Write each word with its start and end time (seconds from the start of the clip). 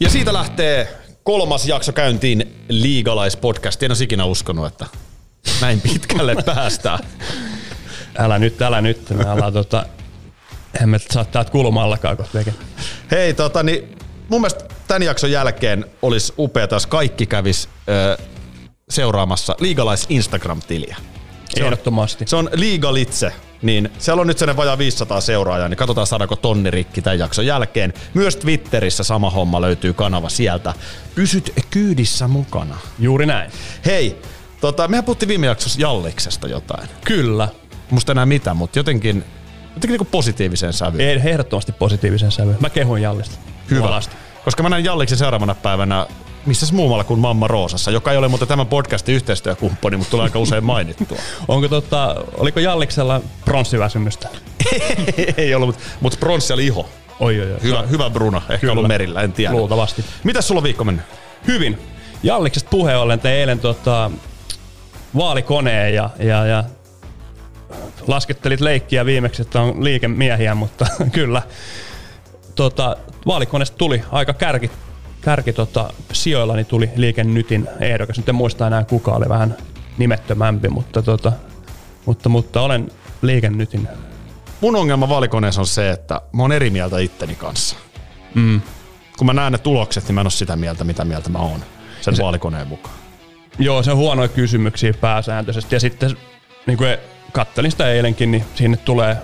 Ja 0.00 0.10
siitä 0.10 0.32
lähtee 0.32 0.98
kolmas 1.22 1.66
jakso 1.66 1.92
käyntiin 1.92 2.64
Liigalaispodcast. 2.68 3.82
En 3.82 3.90
olisi 3.90 4.04
ikinä 4.04 4.24
uskonut, 4.24 4.66
että 4.66 4.86
näin 5.60 5.80
pitkälle 5.80 6.36
päästään. 6.46 6.98
Älä 8.18 8.38
nyt, 8.38 8.62
älä 8.62 8.80
nyt. 8.80 9.10
Me 9.10 9.30
ollaan 9.30 9.52
tota, 9.52 9.86
emme 10.82 10.98
saa 11.10 11.24
täältä 11.24 11.50
kulmallakaan 11.50 12.16
kohta 12.16 12.38
Hei, 13.10 13.34
tota, 13.34 13.62
niin 13.62 13.98
mun 14.28 14.40
mielestä 14.40 14.64
tämän 14.88 15.02
jakson 15.02 15.30
jälkeen 15.30 15.86
olisi 16.02 16.32
upea, 16.38 16.68
jos 16.70 16.86
kaikki 16.86 17.26
kävis 17.26 17.68
ö, 17.88 18.18
seuraamassa 18.90 19.56
Liigalais 19.60 20.06
Instagram-tiliä. 20.08 20.96
Se 21.48 21.64
Ehdottomasti. 21.64 22.24
On, 22.24 22.28
se 22.28 22.36
on 22.36 22.50
Liigalitse, 22.52 23.32
niin 23.62 23.90
siellä 23.98 24.20
on 24.20 24.26
nyt 24.26 24.38
sen 24.38 24.56
vajaa 24.56 24.78
500 24.78 25.20
seuraajaa, 25.20 25.68
niin 25.68 25.76
katsotaan 25.76 26.06
saadaanko 26.06 26.36
tonni 26.36 26.70
rikki 26.70 27.02
tämän 27.02 27.18
jakson 27.18 27.46
jälkeen. 27.46 27.92
Myös 28.14 28.36
Twitterissä 28.36 29.04
sama 29.04 29.30
homma 29.30 29.60
löytyy 29.60 29.92
kanava 29.92 30.28
sieltä. 30.28 30.74
Pysyt 31.14 31.52
kyydissä 31.70 32.28
mukana. 32.28 32.76
Juuri 32.98 33.26
näin. 33.26 33.50
Hei, 33.86 34.16
tota, 34.60 34.88
mehän 34.88 35.04
puhuttiin 35.04 35.28
viime 35.28 35.46
jaksossa 35.46 35.80
Jalliksesta 35.80 36.48
jotain. 36.48 36.88
Kyllä. 37.04 37.48
Musta 37.90 38.12
enää 38.12 38.26
mitään, 38.26 38.56
mutta 38.56 38.78
jotenkin, 38.78 39.24
jotenkin 39.74 39.98
niin 39.98 40.06
positiiviseen 40.10 40.72
sävyyn. 40.72 41.10
Ehdottomasti 41.28 41.72
positiiviseen 41.72 42.32
sävyyn. 42.32 42.56
Mä 42.60 42.70
kehun 42.70 43.02
Jallista. 43.02 43.38
Hyvä. 43.70 43.80
Muolasta. 43.80 44.16
Koska 44.44 44.62
mä 44.62 44.68
näin 44.68 44.84
Jalliksen 44.84 45.18
seuraavana 45.18 45.54
päivänä 45.54 46.06
missä 46.46 46.74
muualla 46.74 47.04
kuin 47.04 47.20
Mamma 47.20 47.48
Roosassa, 47.48 47.90
joka 47.90 48.12
ei 48.12 48.18
ole 48.18 48.28
muuten 48.28 48.48
tämän 48.48 48.66
podcastin 48.66 49.14
yhteistyökumppani, 49.14 49.96
mutta 49.96 50.10
tulee 50.10 50.24
aika 50.24 50.38
usein 50.38 50.64
mainittua. 50.64 51.18
Onko 51.48 51.68
tota, 51.68 52.16
oliko 52.36 52.60
Jalliksella 52.60 53.20
pronssiväsymystä? 53.44 54.28
ei 55.36 55.54
ollut, 55.54 55.68
mutta 55.68 55.82
mut 56.00 56.16
pronssi 56.20 56.52
oli 56.52 56.66
iho. 56.66 56.88
Oi, 57.20 57.40
oi, 57.40 57.52
oi. 57.52 57.62
Hyvä, 57.62 57.82
hyvä 57.82 58.10
Bruna, 58.10 58.42
ehkä 58.48 58.58
Kyllä. 58.58 58.72
ollut 58.72 58.88
merillä, 58.88 59.22
en 59.22 59.32
tiedä. 59.32 59.52
Luultavasti. 59.52 60.04
Mitäs 60.24 60.48
sulla 60.48 60.62
viikko 60.62 60.84
mennyt? 60.84 61.04
Hyvin. 61.46 61.78
Jalliksesta 62.22 62.70
puheen 62.70 62.98
ollen 62.98 63.20
te 63.20 63.32
eilen 63.32 63.58
tota, 63.58 64.10
vaalikoneen 65.16 65.94
ja, 65.94 66.10
ja, 66.18 66.46
ja 66.46 66.64
laskettelit 68.06 68.60
leikkiä 68.60 69.06
viimeksi, 69.06 69.42
että 69.42 69.60
on 69.60 69.84
liikemiehiä, 69.84 70.54
mutta 70.54 70.86
kyllä 71.12 71.42
tota, 72.60 72.96
vaalikoneesta 73.26 73.76
tuli 73.76 74.02
aika 74.12 74.32
kärki, 74.32 74.70
kärki 75.20 75.52
tota, 75.52 75.92
sijoillani 76.12 76.64
tuli 76.64 76.90
liikennytin 76.96 77.68
ehdokas. 77.80 78.16
Nyt 78.16 78.28
en 78.28 78.34
muista 78.34 78.66
enää 78.66 78.84
kuka 78.84 79.12
oli 79.12 79.28
vähän 79.28 79.56
nimettömämpi, 79.98 80.68
mutta, 80.68 81.02
tota, 81.02 81.32
mutta, 82.06 82.28
mutta 82.28 82.60
olen 82.60 82.90
liikennytin. 83.22 83.88
Mun 84.60 84.76
ongelma 84.76 85.08
vaalikoneessa 85.08 85.60
on 85.60 85.66
se, 85.66 85.90
että 85.90 86.20
mä 86.32 86.42
oon 86.42 86.52
eri 86.52 86.70
mieltä 86.70 86.98
itteni 86.98 87.34
kanssa. 87.34 87.76
Mm. 88.34 88.60
Kun 89.18 89.26
mä 89.26 89.32
näen 89.32 89.52
ne 89.52 89.58
tulokset, 89.58 90.04
niin 90.04 90.14
mä 90.14 90.20
en 90.20 90.26
ole 90.26 90.30
sitä 90.30 90.56
mieltä, 90.56 90.84
mitä 90.84 91.04
mieltä 91.04 91.30
mä 91.30 91.38
oon 91.38 91.60
sen 92.00 92.16
se, 92.16 92.22
vaalikoneen 92.22 92.68
mukaan. 92.68 92.94
Joo, 93.58 93.82
se 93.82 93.90
on 93.90 93.96
huonoja 93.96 94.28
kysymyksiä 94.28 94.92
pääsääntöisesti. 94.92 95.74
Ja 95.74 95.80
sitten 95.80 96.16
niin 96.66 96.78
kuin 96.78 96.96
kattelin 97.32 97.70
sitä 97.70 97.88
eilenkin, 97.88 98.30
niin 98.30 98.44
sinne 98.54 98.76
tulee 98.76 99.16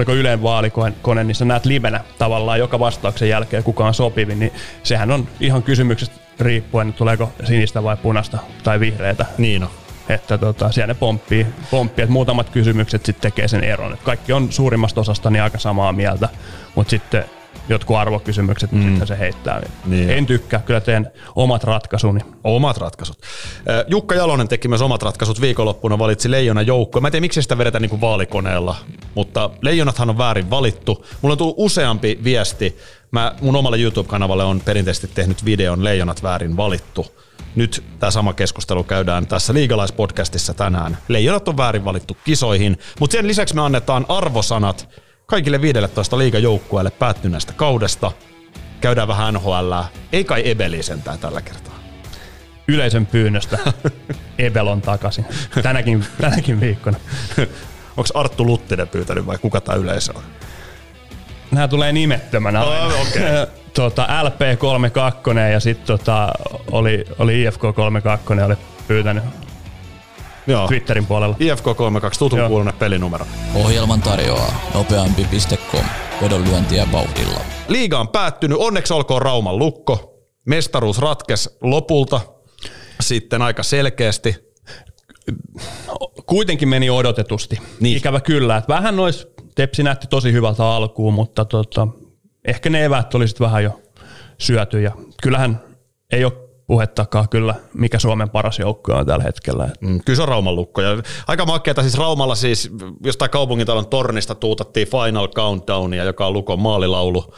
oliko 0.00 0.14
Yleen 0.14 0.42
vaalikone, 0.42 1.24
niin 1.24 1.34
sä 1.34 1.44
näet 1.44 1.64
livenä 1.64 2.00
tavallaan 2.18 2.58
joka 2.58 2.78
vastauksen 2.78 3.28
jälkeen, 3.28 3.64
kuka 3.64 3.86
on 3.86 3.94
sopivin, 3.94 4.38
niin 4.38 4.52
sehän 4.82 5.10
on 5.10 5.28
ihan 5.40 5.62
kysymyksestä 5.62 6.16
riippuen, 6.40 6.88
että 6.88 6.98
tuleeko 6.98 7.32
sinistä 7.44 7.82
vai 7.82 7.96
punasta 7.96 8.38
tai 8.62 8.80
vihreätä. 8.80 9.26
Niin 9.38 9.62
on. 9.62 9.70
Että 10.08 10.38
tota, 10.38 10.72
siellä 10.72 10.86
ne 10.86 10.94
pomppii, 10.94 11.46
pomppii, 11.70 12.02
että 12.02 12.12
muutamat 12.12 12.50
kysymykset 12.50 13.06
sitten 13.06 13.22
tekee 13.22 13.48
sen 13.48 13.64
eron. 13.64 13.92
Että 13.92 14.04
kaikki 14.04 14.32
on 14.32 14.52
suurimmasta 14.52 15.00
osasta 15.00 15.30
niin 15.30 15.42
aika 15.42 15.58
samaa 15.58 15.92
mieltä, 15.92 16.28
mutta 16.74 16.90
sitten 16.90 17.24
jotkut 17.70 17.96
arvokysymykset, 17.96 18.72
mm. 18.72 18.82
sitten 18.82 19.06
se 19.06 19.18
heittää. 19.18 19.62
Niin. 19.86 20.10
En 20.10 20.26
tykkää, 20.26 20.60
kyllä 20.60 20.80
teen 20.80 21.10
omat 21.36 21.64
ratkaisuni. 21.64 22.20
Omat 22.44 22.76
ratkaisut. 22.76 23.18
Jukka 23.88 24.14
Jalonen 24.14 24.48
teki 24.48 24.68
myös 24.68 24.82
omat 24.82 25.02
ratkaisut 25.02 25.40
viikonloppuna, 25.40 25.98
valitsi 25.98 26.30
Leijona 26.30 26.62
joukkoa. 26.62 27.00
Mä 27.00 27.08
en 27.08 27.12
tiedä, 27.12 27.20
miksi 27.20 27.42
sitä 27.42 27.58
vedetään 27.58 27.82
niin 27.82 27.90
kuin 27.90 28.00
vaalikoneella, 28.00 28.76
mutta 29.14 29.50
Leijonathan 29.62 30.10
on 30.10 30.18
väärin 30.18 30.50
valittu. 30.50 31.06
Mulla 31.22 31.32
on 31.32 31.38
tullut 31.38 31.54
useampi 31.58 32.18
viesti. 32.24 32.78
Mä 33.10 33.34
mun 33.40 33.56
omalle 33.56 33.78
YouTube-kanavalle 33.78 34.44
on 34.44 34.60
perinteisesti 34.60 35.10
tehnyt 35.14 35.44
videon 35.44 35.84
Leijonat 35.84 36.22
väärin 36.22 36.56
valittu. 36.56 37.06
Nyt 37.54 37.84
tämä 37.98 38.10
sama 38.10 38.32
keskustelu 38.32 38.84
käydään 38.84 39.26
tässä 39.26 39.54
Liigalaispodcastissa 39.54 40.54
tänään. 40.54 40.98
Leijonat 41.08 41.48
on 41.48 41.56
väärin 41.56 41.84
valittu 41.84 42.16
kisoihin, 42.24 42.78
mutta 43.00 43.12
sen 43.16 43.26
lisäksi 43.26 43.54
me 43.54 43.60
annetaan 43.60 44.06
arvosanat 44.08 44.88
kaikille 45.30 45.60
15 45.60 46.18
liigajoukkueelle 46.18 46.90
päättyneestä 46.90 47.52
kaudesta. 47.52 48.12
Käydään 48.80 49.08
vähän 49.08 49.34
NHL. 49.34 49.72
Ei 50.12 50.24
kai 50.24 50.50
Ebeli 50.50 50.82
sentään 50.82 51.18
tällä 51.18 51.42
kertaa. 51.42 51.74
Yleisön 52.68 53.06
pyynnöstä 53.06 53.58
Ebel 54.38 54.66
on 54.66 54.82
takaisin. 54.82 55.26
Tänäkin, 55.62 56.04
tänäkin 56.20 56.60
viikkona. 56.60 56.96
Onko 57.96 58.08
Arttu 58.14 58.46
Luttinen 58.46 58.88
pyytänyt 58.88 59.26
vai 59.26 59.38
kuka 59.38 59.60
tämä 59.60 59.78
yleisö 59.78 60.12
on? 60.16 60.22
Nämä 61.50 61.68
tulee 61.68 61.92
nimettömänä. 61.92 62.64
Oh, 62.64 62.86
okay. 62.86 63.46
tota, 63.74 64.06
LP32 64.06 65.38
ja 65.52 65.60
sitten 65.60 65.86
tota, 65.86 66.32
oli, 66.70 67.04
oli 67.18 67.44
IFK32 67.44 68.44
oli 68.44 68.56
pyytänyt 68.88 69.24
Joo. 70.50 70.68
Twitterin 70.68 71.06
puolella. 71.06 71.36
IFK32, 71.36 72.18
tutun 72.18 72.40
kuulunen 72.48 72.74
pelinumero. 72.74 73.26
Ohjelman 73.54 74.02
tarjoaa 74.02 74.70
nopeampi.com. 74.74 75.84
Vedonlyöntiä 76.22 76.86
vauhdilla. 76.92 77.40
Liiga 77.68 77.98
on 77.98 78.08
päättynyt, 78.08 78.58
onneksi 78.58 78.94
olkoon 78.94 79.22
Rauman 79.22 79.58
lukko. 79.58 80.18
Mestaruus 80.46 80.98
ratkes 80.98 81.58
lopulta 81.62 82.20
sitten 83.00 83.42
aika 83.42 83.62
selkeästi. 83.62 84.36
Kuitenkin 86.26 86.68
meni 86.68 86.90
odotetusti. 86.90 87.58
Niin. 87.80 87.96
Ikävä 87.96 88.20
kyllä. 88.20 88.56
Että 88.56 88.74
vähän 88.74 88.96
nois, 88.96 89.26
Tepsi 89.54 89.82
näytti 89.82 90.06
tosi 90.06 90.32
hyvältä 90.32 90.66
alkuun, 90.66 91.14
mutta 91.14 91.44
tota, 91.44 91.88
ehkä 92.44 92.70
ne 92.70 92.84
evät 92.84 93.14
oli 93.14 93.24
vähän 93.40 93.64
jo 93.64 93.80
syöty. 94.38 94.82
Ja 94.82 94.92
kyllähän 95.22 95.60
ei 96.12 96.24
ole 96.24 96.32
puhettakaan 96.70 97.28
kyllä, 97.28 97.54
mikä 97.74 97.98
Suomen 97.98 98.30
paras 98.30 98.58
joukko 98.58 98.92
on 98.92 99.06
tällä 99.06 99.24
hetkellä. 99.24 99.68
Mm, 99.80 100.00
kyllä 100.04 100.16
se 100.16 100.22
on 100.22 100.28
Rauman 100.28 100.56
lukko. 100.56 100.80
Ja 100.80 101.02
aika 101.26 101.46
makeata 101.46 101.82
siis 101.82 101.98
Raumalla 101.98 102.34
siis 102.34 102.70
jostain 103.04 103.30
kaupungintalon 103.30 103.86
tornista 103.86 104.34
tuutattiin 104.34 104.88
Final 104.88 105.28
Countdownia, 105.28 106.04
joka 106.04 106.26
on 106.26 106.32
Lukon 106.32 106.60
maalilaulu. 106.60 107.34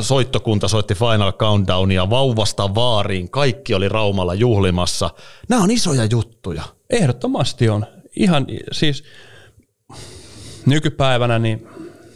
Soittokunta 0.00 0.68
soitti 0.68 0.94
Final 0.94 1.32
Countdownia 1.32 2.10
vauvasta 2.10 2.74
vaariin. 2.74 3.30
Kaikki 3.30 3.74
oli 3.74 3.88
Raumalla 3.88 4.34
juhlimassa. 4.34 5.10
Nämä 5.48 5.62
on 5.62 5.70
isoja 5.70 6.04
juttuja. 6.04 6.62
Ehdottomasti 6.90 7.68
on. 7.68 7.86
Ihan 8.16 8.46
siis 8.72 9.04
nykypäivänä 10.66 11.38
niin 11.38 11.68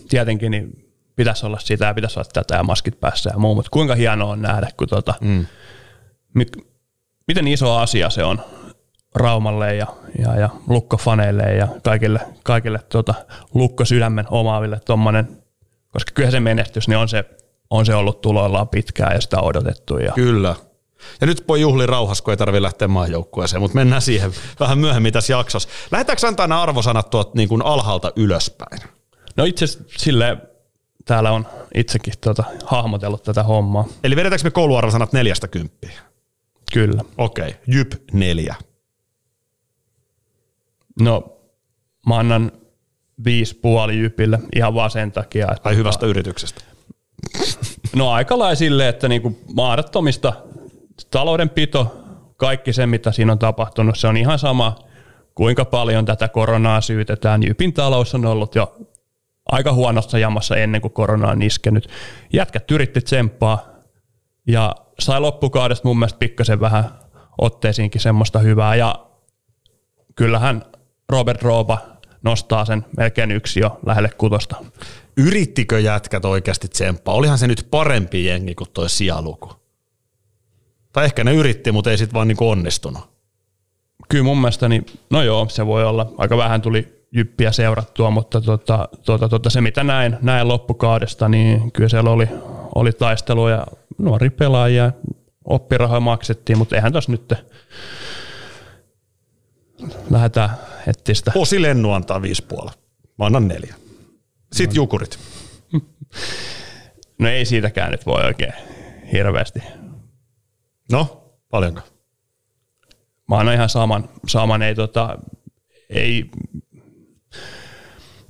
tietenkin 0.09 0.51
niin 0.51 0.86
pitäisi 1.17 1.47
olla 1.47 1.59
sitä 1.59 1.85
ja 1.85 1.95
pitäisi 1.95 2.19
olla 2.19 2.29
tätä 2.33 2.55
ja 2.55 2.63
maskit 2.63 3.01
päässä 3.01 3.31
ja 3.33 3.39
muu, 3.39 3.55
mutta 3.55 3.71
kuinka 3.71 3.95
hienoa 3.95 4.33
on 4.33 4.43
nähdä, 4.43 4.69
kun 4.77 4.89
tota, 4.89 5.15
mm. 5.21 5.47
mit, 6.35 6.53
miten 7.29 7.49
iso 7.49 7.77
asia 7.77 8.11
se 8.11 8.25
on 8.25 8.41
Raumalle 9.15 9.75
ja, 9.75 9.87
ja, 10.19 10.41
ja 10.41 10.49
lukkofaneille 10.69 11.43
ja 11.43 11.69
kaikille, 11.83 12.21
kaikille 12.43 12.81
tota, 12.89 13.15
lukkosydämen 13.55 14.27
omaaville 14.31 14.81
tommonen, 14.87 15.43
koska 15.93 16.13
kyllä 16.15 16.31
se 16.31 16.41
menestys, 16.41 16.89
niin 16.89 16.99
on 16.99 17.09
se, 17.09 17.25
on 17.71 17.87
se 17.87 17.95
ollut 17.95 18.21
tuloillaan 18.21 18.69
pitkään 18.69 19.15
ja 19.15 19.21
sitä 19.21 19.41
odotettu. 19.41 19.99
Ja 19.99 20.13
Kyllä. 20.13 20.55
Ja 21.21 21.27
nyt 21.27 21.49
voi 21.49 21.61
juhli 21.61 21.87
rauhassa, 21.87 22.25
kun 22.25 22.33
ei 22.33 22.37
tarvitse 22.37 22.63
lähteä 22.63 22.89
maajoukkueeseen, 22.89 23.61
mutta 23.61 23.75
mennään 23.75 24.03
siihen 24.03 24.33
vähän 24.61 24.79
myöhemmin 24.79 25.13
tässä 25.13 25.33
jaksossa. 25.33 25.69
Lähdetäänkö 25.91 26.27
antaa 26.27 26.47
nämä 26.47 26.63
arvosanat 26.63 27.11
tuot 27.11 27.35
niin 27.35 27.49
kuin 27.49 27.63
alhaalta 27.65 28.13
ylöspäin? 28.17 28.81
No 29.37 29.45
itse 29.45 29.65
asiassa 29.65 29.85
silleen 29.99 30.43
täällä 31.07 31.33
on 31.33 31.47
itsekin 31.75 32.15
tuota, 32.21 32.45
hahmotellut 32.65 33.23
tätä 33.23 33.43
hommaa. 33.43 33.85
Eli 34.05 34.17
vedetäänkö 34.17 34.45
me 34.45 34.51
kouluarvosanat 34.51 35.13
neljästä 35.13 35.49
kymppiä? 35.49 36.01
Kyllä. 36.73 37.03
Okei, 37.19 37.49
okay. 37.49 37.61
Jyp 37.67 37.93
neljä. 38.13 38.55
No, 41.01 41.39
mä 42.07 42.19
annan 42.19 42.53
viisi 43.25 43.55
puoli 43.55 43.99
Jypille 43.99 44.39
ihan 44.57 44.75
vaan 44.75 44.91
sen 44.91 45.13
takia. 45.13 45.49
Että 45.57 45.69
Ai 45.69 45.77
hyvästä 45.77 46.07
yrityksestä. 46.07 46.65
No 47.97 48.11
aika 48.11 48.39
lailla 48.39 48.55
silleen, 48.55 48.89
että 48.89 49.09
niinku 49.09 49.39
mahdottomista 49.55 50.33
taloudenpito, 51.11 52.05
kaikki 52.37 52.73
se 52.73 52.87
mitä 52.87 53.13
siinä 53.13 53.33
on 53.33 53.39
tapahtunut, 53.39 53.99
se 53.99 54.09
on 54.09 54.17
ihan 54.17 54.39
sama, 54.39 54.77
kuinka 55.35 55.65
paljon 55.65 56.05
tätä 56.05 56.29
koronaa 56.29 56.81
syytetään. 56.81 57.43
Jypin 57.43 57.73
talous 57.73 58.15
on 58.15 58.27
ollut 58.27 58.55
jo 58.55 58.77
aika 59.47 59.73
huonossa 59.73 60.19
jamassa 60.19 60.57
ennen 60.57 60.81
kuin 60.81 60.93
korona 60.93 61.29
on 61.29 61.43
iskenyt. 61.43 61.89
Jätkät 62.33 62.71
yritti 62.71 63.01
tsemppaa 63.01 63.67
ja 64.47 64.75
sai 64.99 65.21
loppukaudesta 65.21 65.89
mun 65.89 65.99
mielestä 65.99 66.19
pikkasen 66.19 66.61
vähän 66.61 66.85
otteisiinkin 67.39 68.01
semmoista 68.01 68.39
hyvää 68.39 68.75
ja 68.75 69.07
kyllähän 70.17 70.65
Robert 71.09 71.43
Roopa 71.43 71.79
nostaa 72.23 72.65
sen 72.65 72.85
melkein 72.97 73.31
yksi 73.31 73.61
jo 73.61 73.81
lähelle 73.87 74.11
kutosta. 74.19 74.57
Yrittikö 75.17 75.81
jätkät 75.81 76.25
oikeasti 76.25 76.69
tsemppaa? 76.69 77.15
Olihan 77.15 77.39
se 77.39 77.47
nyt 77.47 77.67
parempi 77.71 78.25
jengi 78.25 78.55
kuin 78.55 78.71
toi 78.71 78.91
sijaluku. 78.91 79.53
Tai 80.93 81.05
ehkä 81.05 81.25
ne 81.25 81.35
yritti, 81.35 81.73
mutta 81.73 81.91
ei 81.91 81.99
sitten 81.99 82.15
vaan 82.15 82.29
niinku 82.29 82.51
onnistunut. 82.51 83.17
Kyllä 84.09 84.25
mun 84.25 84.39
mielestä, 84.39 84.69
niin, 84.69 84.87
no 85.11 85.23
joo, 85.23 85.49
se 85.49 85.67
voi 85.67 85.85
olla. 85.85 86.13
Aika 86.19 86.37
vähän 86.37 86.63
tuli 86.63 86.96
jyppiä 87.17 87.53
seurattua, 87.53 88.11
mutta 88.11 88.41
tota, 88.41 88.89
tota, 89.05 89.29
tota, 89.29 89.51
se 89.51 89.61
mitä 89.61 89.85
näin, 89.85 90.17
näin 90.23 90.49
loppukaudesta, 90.49 91.29
niin 91.29 91.73
kyllä 91.73 91.89
siellä 91.89 92.11
oli, 92.11 92.29
oli 92.75 92.93
taistelu 92.93 93.49
ja 93.49 93.67
nuori 93.99 94.31
pelaajia, 94.31 94.93
oppirahoja 95.45 96.01
maksettiin, 96.01 96.59
mutta 96.59 96.77
eihän 96.77 96.93
tässä 96.93 97.13
nyt 97.13 97.33
lähdetään 100.11 100.51
etsiä 100.87 101.15
sitä. 101.15 101.33
Osi 101.35 101.63
Lennu 101.63 101.93
antaa 101.93 102.23
viisi 102.23 102.43
puolella. 102.43 102.73
Mä 103.19 103.27
annan 103.27 103.49
neljä. 103.49 103.75
Sitten 104.53 104.77
No. 104.77 104.83
jukurit. 104.83 105.19
No 107.19 107.29
ei 107.29 107.45
siitäkään 107.45 107.91
nyt 107.93 108.07
voi 108.07 108.25
oikein 108.25 108.53
hirveästi. 109.13 109.61
No, 110.93 111.31
paljonko? 111.51 111.81
Mä 113.29 113.39
annan 113.39 113.55
ihan 113.55 113.69
saman, 113.69 114.09
saman 114.29 114.63
ei 114.63 114.75
tota, 114.75 115.19
ei, 115.91 116.31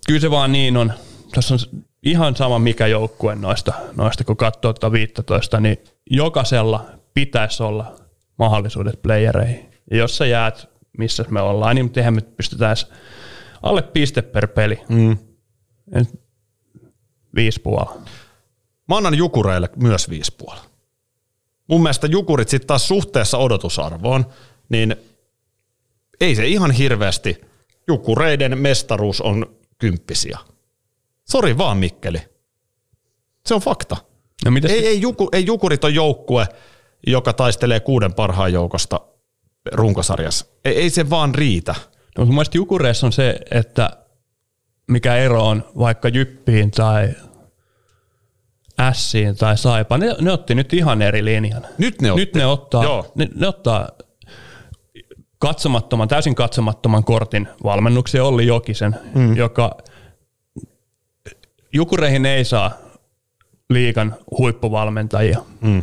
kyllä 0.06 0.20
se 0.20 0.30
vaan 0.30 0.52
niin 0.52 0.76
on, 0.76 0.92
tässä 1.34 1.54
on 1.54 1.60
ihan 2.02 2.36
sama 2.36 2.58
mikä 2.58 2.86
joukkue 2.86 3.34
noista, 3.34 3.72
noista 3.96 4.24
kun 4.24 4.36
katsoo 4.36 4.72
tuota 4.72 4.92
15, 4.92 5.60
niin 5.60 5.78
jokaisella 6.10 6.86
pitäisi 7.14 7.62
olla 7.62 7.96
mahdollisuudet 8.38 9.02
playereihin. 9.02 9.70
Ja 9.90 9.96
jos 9.96 10.16
sä 10.16 10.26
jäät, 10.26 10.68
missä 10.98 11.24
me 11.30 11.40
ollaan, 11.40 11.76
niin 11.76 11.92
eihän 11.96 12.14
me 12.14 12.20
pystytään 12.20 12.76
alle 13.62 13.82
piste 13.82 14.22
per 14.22 14.48
peli. 14.48 14.80
Mm. 14.88 15.18
Et 15.92 16.26
Viisi 17.36 17.60
puolella. 17.60 18.00
Mä 18.88 18.96
annan 18.96 19.14
jukureille 19.14 19.70
myös 19.76 20.10
viisi 20.10 20.34
puolella. 20.38 20.64
Mun 21.68 21.82
mielestä 21.82 22.06
jukurit 22.06 22.48
sitten 22.48 22.66
taas 22.66 22.88
suhteessa 22.88 23.38
odotusarvoon, 23.38 24.26
niin 24.68 24.96
ei 26.20 26.34
se 26.34 26.46
ihan 26.46 26.70
hirveästi. 26.70 27.40
Jukureiden 27.88 28.58
mestaruus 28.58 29.20
on 29.20 29.56
kymppisiä. 29.78 30.38
Sori 31.30 31.58
vaan 31.58 31.78
Mikkeli. 31.78 32.18
Se 33.46 33.54
on 33.54 33.60
fakta. 33.60 33.96
No 34.44 34.50
mitäs 34.50 34.70
Ei, 34.70 34.86
ei, 34.86 35.00
juku, 35.00 35.28
ei 35.32 35.46
jukurit 35.46 35.84
on 35.84 35.94
joukkue, 35.94 36.46
joka 37.06 37.32
taistelee 37.32 37.80
kuuden 37.80 38.14
parhaan 38.14 38.52
joukosta 38.52 39.00
runkosarjassa. 39.72 40.46
Ei, 40.64 40.76
ei 40.76 40.90
se 40.90 41.10
vaan 41.10 41.34
riitä. 41.34 41.74
No, 42.18 42.24
mun 42.24 42.34
mielestä 42.34 42.58
Jukureissa 42.58 43.06
on 43.06 43.12
se, 43.12 43.38
että 43.50 43.90
mikä 44.88 45.16
ero 45.16 45.46
on 45.46 45.64
vaikka 45.78 46.08
Jyppiin 46.08 46.70
tai 46.70 47.14
Ässiin 48.80 49.36
tai 49.36 49.58
Saipaan. 49.58 50.00
Ne, 50.00 50.16
ne 50.20 50.32
otti 50.32 50.54
nyt 50.54 50.72
ihan 50.72 51.02
eri 51.02 51.24
linjan. 51.24 51.66
Nyt 51.78 52.02
ne 52.02 52.12
otti. 52.12 52.20
Nyt 52.20 52.34
ne 52.34 52.46
ottaa, 52.46 52.84
Joo. 52.84 53.12
ne, 53.14 53.28
ne 53.34 53.48
ottaa 53.48 53.88
katsomattoman, 55.38 56.08
täysin 56.08 56.34
katsomattoman 56.34 57.04
kortin 57.04 57.48
valmennuksia 57.64 58.24
Olli 58.24 58.46
Jokisen, 58.46 58.96
mm. 59.14 59.36
joka 59.36 59.76
Jukureihin 61.72 62.26
ei 62.26 62.44
saa 62.44 62.72
liikan 63.70 64.16
huippuvalmentajia. 64.38 65.38
Mm. 65.60 65.82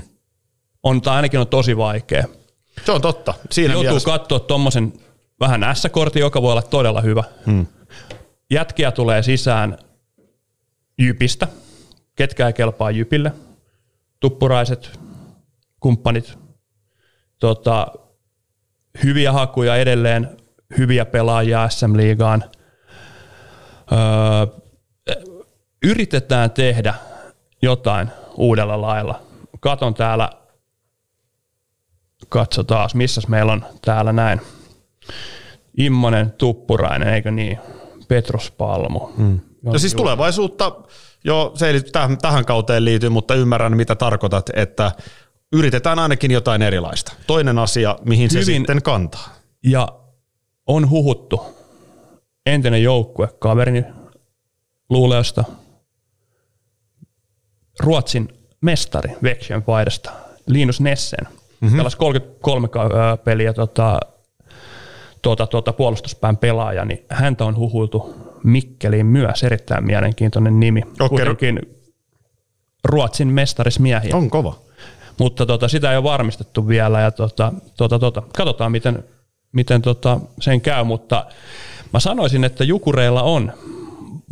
On, 0.84 1.02
tai 1.02 1.16
ainakin 1.16 1.40
on 1.40 1.48
tosi 1.48 1.78
vaikea. 1.78 2.28
Se 2.86 2.92
on 2.92 3.02
totta. 3.02 3.34
Siinä 3.52 3.74
Joutuu 3.74 3.90
mielessä. 3.90 4.12
katsoa 4.12 4.40
tuommoisen 4.40 4.94
vähän 5.40 5.76
S-kortin, 5.76 6.20
joka 6.20 6.42
voi 6.42 6.52
olla 6.52 6.62
todella 6.62 7.02
hyvä. 7.02 7.24
Hmm. 7.46 7.68
Jätkiä 8.52 8.92
tulee 8.92 9.24
sisään 9.24 9.78
Jypistä, 10.98 11.48
ketkä 12.16 12.48
ei 12.48 12.54
kelpaa 12.54 12.92
Jypille, 12.92 13.32
tuppuraiset, 14.20 15.00
kumppanit, 15.80 16.38
tota, 17.40 17.88
hyviä 19.04 19.32
hakuja 19.32 19.76
edelleen, 19.76 20.38
hyviä 20.78 21.06
pelaajia 21.06 21.70
SM-liigaan. 21.70 22.44
Öö, 23.92 24.62
yritetään 25.84 26.52
tehdä 26.52 26.94
jotain 27.62 28.12
uudella 28.38 28.82
lailla. 28.82 29.22
Katon 29.60 29.94
täällä, 29.94 30.30
katso 32.30 32.64
taas, 32.64 32.96
missä 32.96 33.22
meillä 33.28 33.52
on 33.52 33.66
täällä 33.86 34.14
näin. 34.14 34.42
Immonen, 35.78 36.32
Tuppurainen, 36.32 37.08
eikö 37.08 37.32
niin? 37.32 37.60
Petrus 38.08 38.52
Palmu. 38.52 39.00
Hmm. 39.00 39.40
No 39.62 39.80
siis 39.80 39.96
tulevaisuutta, 39.96 40.72
jo 41.24 41.52
se 41.56 41.68
ei 41.68 41.82
tähän, 41.82 42.18
tähän 42.18 42.46
kauteen 42.46 42.86
liity, 42.86 43.10
mutta 43.10 43.36
ymmärrän 43.36 43.78
mitä 43.78 43.96
tarkoitat, 43.96 44.50
että 44.54 44.92
yritetään 45.54 46.00
ainakin 46.00 46.32
jotain 46.32 46.62
erilaista. 46.62 47.14
Toinen 47.28 47.60
asia, 47.60 47.98
mihin 48.06 48.30
se 48.30 48.40
Hyvin- 48.40 48.56
sitten 48.56 48.82
kantaa. 48.82 49.30
Ja 49.64 49.88
on 50.68 50.90
huhuttu 50.90 51.46
entinen 52.46 52.84
joukkue, 52.84 53.28
kaverini 53.40 53.84
Luuleosta, 54.90 55.44
Ruotsin 57.80 58.28
mestari 58.62 59.12
Växjön 59.24 59.64
paidasta, 59.64 60.12
Linus 60.48 60.82
Nessen. 60.82 61.28
Mm-hmm. 61.62 61.78
Pelasi 61.78 61.98
33 61.98 62.68
ka- 62.68 62.84
ö, 63.14 63.18
peliä 63.18 63.54
tota, 63.54 64.00
tuota, 65.22 65.48
tuota, 65.48 65.74
puolustuspään 65.74 66.38
pelaaja, 66.38 66.86
niin 66.86 67.06
häntä 67.10 67.46
on 67.46 67.56
huhuiltu 67.56 68.16
Mikkeliin 68.44 69.06
myös, 69.06 69.44
erittäin 69.44 69.86
mielenkiintoinen 69.86 70.60
nimi. 70.60 70.82
Okei. 71.00 71.10
Kuitenkin 71.10 71.60
Ruotsin 72.84 73.28
mestarismiehiä. 73.28 74.16
On 74.16 74.30
kova. 74.30 74.60
Mutta 75.20 75.46
tota, 75.46 75.68
sitä 75.68 75.92
ei 75.92 75.98
ole 75.98 76.04
varmistettu 76.04 76.68
vielä 76.68 77.02
ja 77.02 77.12
tota, 77.12 77.54
tota, 77.78 78.00
tota, 78.00 78.24
katsotaan 78.38 78.72
miten, 78.72 79.04
miten 79.52 79.82
tota, 79.82 80.20
sen 80.42 80.62
käy, 80.62 80.84
mutta 80.84 81.26
mä 81.94 82.00
sanoisin, 82.00 82.44
että 82.44 82.64
Jukureilla 82.64 83.24
on 83.24 83.52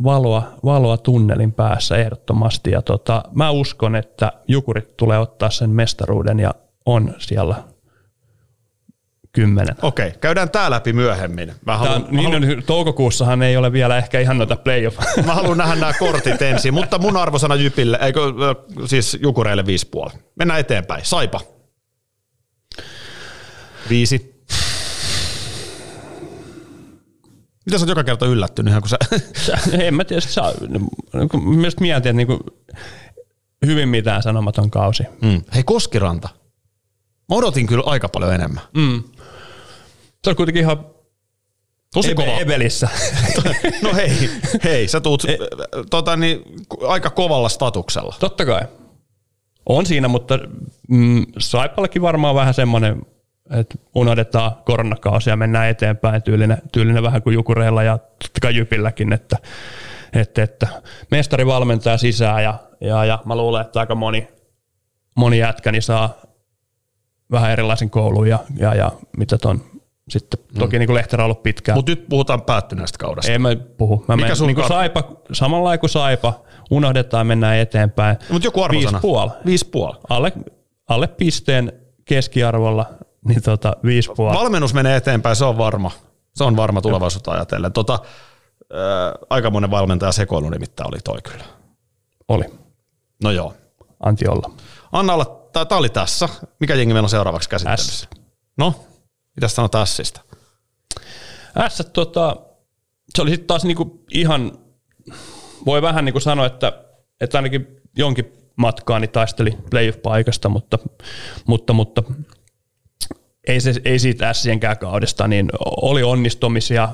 valoa, 0.04 0.42
valoa 0.64 0.96
tunnelin 0.96 1.52
päässä 1.52 1.96
ehdottomasti. 1.96 2.70
Ja 2.70 2.82
tota, 2.82 3.22
mä 3.32 3.50
uskon, 3.50 3.96
että 3.96 4.32
Jukurit 4.48 4.96
tulee 4.96 5.18
ottaa 5.18 5.50
sen 5.50 5.70
mestaruuden 5.70 6.40
ja 6.40 6.54
on 6.86 7.14
siellä 7.18 7.54
kymmenen. 9.32 9.76
Okei, 9.82 10.12
käydään 10.20 10.50
tää 10.50 10.70
läpi 10.70 10.92
myöhemmin. 10.92 11.48
Mä 11.48 11.54
Tää, 11.64 11.76
haluan, 11.76 12.02
mä 12.02 12.08
niin 12.10 12.32
haluan, 12.32 12.56
on, 12.56 12.62
toukokuussahan 12.66 13.42
ei 13.42 13.56
ole 13.56 13.72
vielä 13.72 13.98
ehkä 13.98 14.20
ihan 14.20 14.38
noita 14.38 14.56
playoff. 14.56 14.98
mä 15.26 15.34
haluan 15.34 15.58
nähdä 15.58 15.74
nämä 15.74 15.92
kortit 15.98 16.42
ensin, 16.42 16.74
mutta 16.74 16.98
mun 16.98 17.16
arvosana 17.16 17.54
Jypille, 17.54 17.98
eikö, 18.02 18.20
siis 18.86 19.18
Jukureille 19.22 19.64
5,5. 20.12 20.18
Mennään 20.36 20.60
eteenpäin. 20.60 21.04
Saipa. 21.04 21.40
Viisi. 23.90 24.32
Mitä 27.66 27.78
sä 27.78 27.82
oot 27.82 27.88
joka 27.88 28.04
kerta 28.04 28.26
yllättynyt, 28.26 28.70
ihan 28.70 28.82
kun 28.82 28.88
sä... 28.88 28.98
en 29.78 29.94
mä 29.94 30.04
tiedä, 30.04 30.20
saa, 30.20 30.52
mielestäni 31.44 31.86
mietin, 31.86 32.10
että 32.10 32.12
niinku, 32.12 32.38
hyvin 33.66 33.88
mitään 33.88 34.22
sanomaton 34.22 34.70
kausi. 34.70 35.02
Mm. 35.20 35.42
Hei, 35.54 35.62
Koskiranta. 35.62 36.28
Mä 37.28 37.36
odotin 37.36 37.66
kyllä 37.66 37.82
aika 37.86 38.08
paljon 38.08 38.34
enemmän. 38.34 38.62
Mm. 38.74 39.02
Se 40.24 40.30
on 40.30 40.36
kuitenkin 40.36 40.62
ihan 40.62 40.86
Tosi 41.94 42.14
kova. 42.14 42.38
Ebelissä. 42.38 42.88
No 43.82 43.94
hei, 43.94 44.10
hei, 44.64 44.88
sä 44.88 45.00
tuut 45.00 45.22
tota, 45.90 46.16
niin, 46.16 46.42
aika 46.88 47.10
kovalla 47.10 47.48
statuksella. 47.48 48.14
Totta 48.20 48.46
kai. 48.46 48.60
On 49.66 49.86
siinä, 49.86 50.08
mutta 50.08 50.38
mm, 50.88 51.26
Saipallekin 51.38 52.02
varmaan 52.02 52.34
vähän 52.34 52.54
semmoinen, 52.54 53.02
että 53.50 53.74
unohdetaan 53.94 54.52
koronakausi 54.64 55.30
ja 55.30 55.36
mennään 55.36 55.68
eteenpäin 55.68 56.22
tyylinen, 56.22 56.58
tyylinen 56.72 57.02
vähän 57.02 57.22
kuin 57.22 57.34
Jukureilla 57.34 57.82
ja 57.82 57.98
totta 57.98 58.40
kai 58.42 58.56
Jypilläkin, 58.56 59.12
että, 59.12 59.36
että, 60.12 60.42
että 60.42 60.68
mestari 61.10 61.46
valmentaa 61.46 61.96
sisään 61.96 62.42
ja, 62.42 62.58
ja, 62.80 63.04
ja 63.04 63.22
mä 63.24 63.36
luulen, 63.36 63.60
että 63.60 63.80
aika 63.80 63.94
moni, 63.94 64.28
moni 65.16 65.38
jätkä 65.38 65.72
niin 65.72 65.82
saa 65.82 66.14
vähän 67.30 67.50
erilaisen 67.50 67.90
koulun 67.90 68.28
ja, 68.28 68.38
ja, 68.56 68.74
ja 68.74 68.92
mitä 69.16 69.38
ton 69.38 69.71
sitten, 70.08 70.40
toki 70.58 70.78
niin 70.78 70.86
kuin 70.86 70.94
Lehterä 70.94 71.22
on 71.22 71.24
ollut 71.24 71.42
pitkään. 71.42 71.78
Mutta 71.78 71.92
nyt 71.92 72.08
puhutaan 72.08 72.42
päättyneestä 72.42 72.98
kaudesta. 72.98 73.32
Ei 73.32 73.38
mä 73.38 73.56
puhu. 73.56 74.04
Mä 74.08 74.16
Mikä 74.16 74.24
menen, 74.24 74.36
sun 74.36 74.46
niin 74.46 74.54
kuin 74.54 74.68
saipa, 74.68 75.04
samalla 75.32 75.78
kuin 75.78 75.90
saipa, 75.90 76.40
unohdetaan, 76.70 77.26
mennään 77.26 77.56
eteenpäin. 77.56 78.16
Mutta 78.30 78.46
joku 78.46 78.62
arvosana. 78.62 78.92
Viisi 78.92 79.02
puoli. 79.02 79.30
Viisi 79.46 79.68
puoli. 79.68 79.96
Alle, 80.08 80.32
alle 80.88 81.06
pisteen 81.06 81.72
keskiarvolla, 82.04 82.86
niin 83.28 83.42
tota, 83.42 83.76
viisi 83.84 84.10
puoli. 84.16 84.34
Valmennus 84.36 84.74
menee 84.74 84.96
eteenpäin, 84.96 85.36
se 85.36 85.44
on 85.44 85.58
varma. 85.58 85.90
Se 86.34 86.44
on 86.44 86.56
varma 86.56 86.80
tulevaisuutta 86.80 87.30
ajatellen. 87.30 87.72
Tota, 87.72 87.92
äh, 87.94 88.78
aikamoinen 89.30 89.70
valmentaja 89.70 90.12
sekoilu 90.12 90.50
nimittäin 90.50 90.88
oli 90.88 91.00
toi 91.04 91.22
kyllä. 91.22 91.44
Oli. 92.28 92.44
No 93.22 93.30
joo. 93.30 93.54
Anti 94.00 94.28
olla. 94.28 94.50
Anna 94.92 95.14
olla, 95.14 95.48
tämä 95.52 95.78
oli 95.78 95.88
tässä. 95.88 96.28
Mikä 96.60 96.74
jengi 96.74 96.94
meillä 96.94 97.06
on 97.06 97.10
seuraavaksi 97.10 97.48
käsittelyssä? 97.48 98.08
No, 98.58 98.74
mitä 99.36 99.48
sanot 99.48 99.74
Ässistä? 99.74 100.20
S, 101.68 101.86
tota, 101.92 102.36
se 103.16 103.22
oli 103.22 103.30
sitten 103.30 103.46
taas 103.46 103.64
niinku 103.64 104.04
ihan 104.10 104.58
voi 105.66 105.82
vähän 105.82 106.04
niin 106.04 106.12
kuin 106.12 106.22
sanoa, 106.22 106.46
että, 106.46 106.72
että 107.20 107.38
ainakin 107.38 107.66
jonkin 107.96 108.32
matkaani 108.56 109.08
taisteli 109.08 109.58
playoff-paikasta, 109.70 110.48
mutta, 110.48 110.78
mutta, 111.46 111.72
mutta 111.72 112.02
ei, 113.48 113.60
se, 113.60 113.74
ei 113.84 113.98
siitä 113.98 114.28
ässienkään 114.28 114.78
kaudesta, 114.78 115.28
niin 115.28 115.48
oli 115.64 116.02
onnistumisia, 116.02 116.88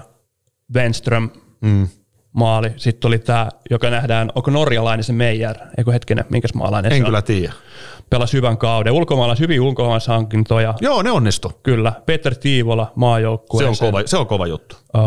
Wenström, 0.75 1.31
mm. 1.61 1.89
maali. 2.33 2.73
Sitten 2.77 3.09
oli 3.09 3.19
tämä, 3.19 3.49
joka 3.71 3.91
nähdään, 3.91 4.33
onko 4.35 4.51
norjalainen 4.51 5.05
se 5.05 5.13
Meijer, 5.13 5.57
eikö 5.79 5.93
hetkinen, 5.93 6.25
minkäs 6.31 6.55
maalainen 6.55 6.93
En 6.93 6.99
se 6.99 7.05
kyllä 7.05 7.19
on? 7.19 7.25
tiedä. 7.25 7.53
Pelasi 8.11 8.37
hyvän 8.37 8.59
kauden. 8.59 8.93
Ulkomaalais, 8.93 9.41
hyvin 9.41 9.61
ulkomaalaishankintoja. 9.61 10.75
Joo, 10.81 11.03
ne 11.03 11.11
onnistu. 11.11 11.53
Kyllä. 11.63 11.93
Peter 12.07 12.35
Tiivola 12.35 12.85
Se 12.85 12.93
maajoukkueeseen. 12.95 13.89
on, 13.89 13.93
kova, 13.93 14.07
se 14.07 14.17
on 14.17 14.27
kova 14.27 14.47
juttu. 14.47 14.77
Öö, 14.97 15.03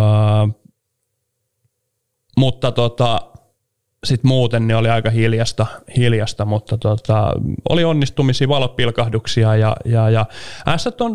mutta 2.37 2.71
tota, 2.71 3.21
sitten 4.03 4.27
muuten 4.27 4.67
ne 4.67 4.75
oli 4.75 4.89
aika 4.89 5.09
hiljasta, 5.09 5.65
hiljasta 5.97 6.45
mutta 6.45 6.77
tota, 6.77 7.33
oli 7.69 7.83
onnistumisia, 7.83 8.47
valopilkahduksia 8.47 9.55
ja, 9.55 9.75
ja, 9.85 10.09
ja 10.09 10.25
Ässät 10.67 11.01
on, 11.01 11.11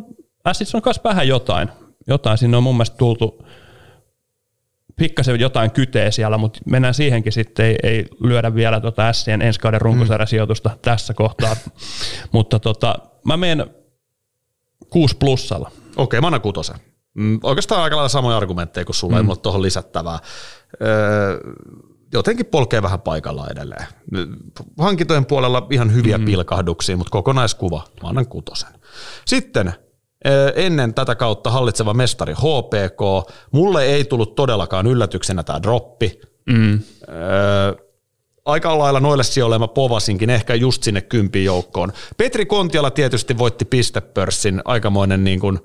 on 0.74 0.82
myös 0.84 1.00
vähän 1.04 1.28
jotain. 1.28 1.68
Jotain, 2.08 2.38
sinne 2.38 2.56
on 2.56 2.62
mun 2.62 2.74
mielestä 2.74 2.96
tultu 2.96 3.46
pikkasen 4.96 5.40
jotain 5.40 5.70
kytee 5.70 6.10
siellä, 6.10 6.38
mutta 6.38 6.60
mennään 6.66 6.94
siihenkin 6.94 7.32
sitten, 7.32 7.66
ei, 7.66 7.76
ei 7.82 8.06
lyödä 8.20 8.54
vielä 8.54 8.80
tota 8.80 9.08
Ässien 9.08 9.42
ensi 9.42 9.60
kauden 9.60 9.80
runkosarjasijoitusta 9.80 10.68
mm. 10.68 10.78
tässä 10.82 11.14
kohtaa. 11.14 11.56
mutta 12.32 12.58
tota, 12.58 12.94
mä 13.24 13.36
menen 13.36 13.66
kuusi 14.90 15.16
plussalla. 15.16 15.70
Okei, 15.96 16.20
mä 16.20 16.26
annan 16.26 16.40
kutosen. 16.40 16.76
Mm, 17.14 17.40
oikeastaan 17.42 17.82
aika 17.82 17.96
lailla 17.96 18.08
samoja 18.08 18.36
argumentteja 18.36 18.84
kuin 18.84 18.96
sulla, 18.96 19.14
mm. 19.14 19.16
ei 19.16 19.22
mulla 19.22 19.36
tuohon 19.36 19.62
lisättävää. 19.62 20.18
Öö, 20.82 21.38
jotenkin 22.12 22.46
polkee 22.46 22.82
vähän 22.82 23.00
paikalla 23.00 23.46
edelleen. 23.50 23.86
Hankintojen 24.78 25.26
puolella 25.26 25.66
ihan 25.70 25.94
hyviä 25.94 26.18
mm. 26.18 26.24
pilkahduksia, 26.24 26.96
mutta 26.96 27.10
kokonaiskuva, 27.10 27.84
mä 28.02 28.08
annan 28.08 28.26
kutosen. 28.26 28.68
Sitten 29.26 29.74
ennen 30.54 30.94
tätä 30.94 31.14
kautta 31.14 31.50
hallitseva 31.50 31.94
mestari 31.94 32.32
HPK. 32.32 33.30
Mulle 33.52 33.84
ei 33.84 34.04
tullut 34.04 34.34
todellakaan 34.34 34.86
yllätyksenä 34.86 35.42
tämä 35.42 35.62
droppi. 35.62 36.20
Mm. 36.46 36.80
Öö, 37.08 37.86
aika 38.44 38.78
lailla 38.78 39.00
noille 39.00 39.24
sijoille 39.24 39.58
mä 39.58 39.68
povasinkin, 39.68 40.30
ehkä 40.30 40.54
just 40.54 40.82
sinne 40.82 41.00
kympin 41.00 41.44
joukkoon. 41.44 41.92
Petri 42.16 42.46
Kontiala 42.46 42.90
tietysti 42.90 43.38
voitti 43.38 43.64
pistepörssin, 43.64 44.62
aikamoinen 44.64 45.24
niin 45.24 45.40
kuin, 45.40 45.58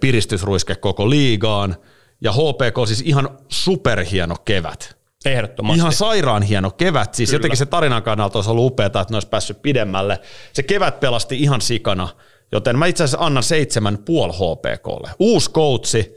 piristysruiske 0.00 0.74
koko 0.74 1.10
liigaan, 1.10 1.76
ja 2.20 2.32
HPK 2.32 2.86
siis 2.86 3.00
ihan 3.00 3.38
superhieno 3.48 4.36
kevät. 4.44 4.96
Ehdottomasti. 5.24 5.78
Ihan 5.78 5.92
sairaan 5.92 6.42
hieno 6.42 6.70
kevät, 6.70 7.14
siis 7.14 7.30
Kyllä. 7.30 7.38
jotenkin 7.38 7.56
se 7.56 7.66
tarinan 7.66 8.02
kannalta 8.02 8.38
olisi 8.38 8.50
ollut 8.50 8.72
upeaa, 8.72 8.86
että 8.86 9.06
ne 9.10 9.16
olisi 9.16 9.28
päässyt 9.28 9.62
pidemmälle. 9.62 10.20
Se 10.52 10.62
kevät 10.62 11.00
pelasti 11.00 11.38
ihan 11.38 11.60
sikana, 11.60 12.08
joten 12.52 12.78
mä 12.78 12.86
itse 12.86 13.04
asiassa 13.04 13.26
annan 13.26 13.42
seitsemän 13.42 13.98
puoli 13.98 14.32
HPKlle. 14.32 15.10
Uusi 15.18 15.50
koutsi, 15.50 16.16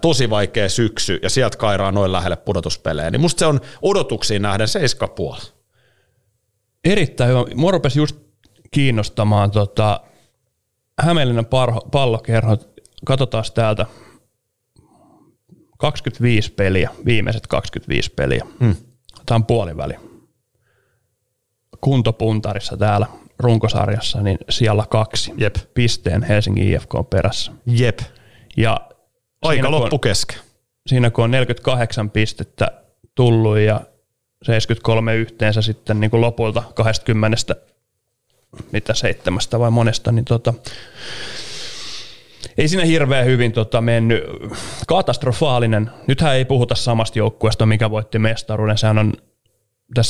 tosi 0.00 0.30
vaikea 0.30 0.68
syksy, 0.68 1.18
ja 1.22 1.30
sieltä 1.30 1.58
kairaa 1.58 1.92
noin 1.92 2.12
lähelle 2.12 2.36
pudotuspelejä. 2.36 3.10
Niin 3.10 3.20
musta 3.20 3.38
se 3.38 3.46
on 3.46 3.60
odotuksiin 3.82 4.42
nähden 4.42 4.68
seiska 4.68 5.08
puoli. 5.08 5.40
Erittäin 6.84 7.30
hyvä. 7.30 7.44
Mua 7.54 7.70
rupesi 7.70 7.98
just 7.98 8.16
kiinnostamaan 8.70 9.50
tota, 9.50 10.00
Hämeenlinnan 11.02 11.46
parho, 11.46 11.80
pallokerhot. 11.80 12.74
Katsotaan 13.04 13.44
täältä. 13.54 13.86
25 15.78 16.52
peliä, 16.52 16.90
viimeiset 17.04 17.46
25 17.46 18.10
peliä. 18.10 18.46
Hmm. 18.60 18.76
Tämä 19.26 19.36
on 19.36 19.46
puoliväli. 19.46 19.94
Kuntopuntarissa 21.80 22.76
täällä 22.76 23.06
runkosarjassa, 23.38 24.22
niin 24.22 24.38
siellä 24.50 24.84
kaksi. 24.90 25.32
Jep. 25.38 25.54
Pisteen 25.74 26.22
Helsingin 26.22 26.68
IFK 26.74 26.90
perässä. 27.10 27.52
Jep. 27.66 27.98
Ja 28.56 28.80
Aika 29.42 29.68
on- 29.68 29.72
loppu 29.74 29.98
kesken. 29.98 30.38
siinä 30.86 31.10
kun 31.10 31.24
on 31.24 31.30
48 31.30 32.10
pistettä 32.10 32.68
tullut 33.14 33.58
ja 33.58 33.80
73 34.42 35.14
yhteensä 35.14 35.62
sitten 35.62 36.00
niin 36.00 36.10
kuin 36.10 36.20
lopulta 36.20 36.62
20 36.74 37.56
mitä 38.72 38.94
seitsemästä 38.94 39.58
vai 39.58 39.70
monesta, 39.70 40.12
niin 40.12 40.24
tota, 40.24 40.54
ei 42.58 42.68
siinä 42.68 42.84
hirveän 42.84 43.26
hyvin 43.26 43.52
tota, 43.52 43.80
mennyt. 43.80 44.24
Katastrofaalinen. 44.88 45.90
Nythän 46.06 46.34
ei 46.34 46.44
puhuta 46.44 46.74
samasta 46.74 47.18
joukkueesta, 47.18 47.66
mikä 47.66 47.90
voitti 47.90 48.18
mestaruuden. 48.18 48.78
Sehän 48.78 48.98
on 48.98 49.12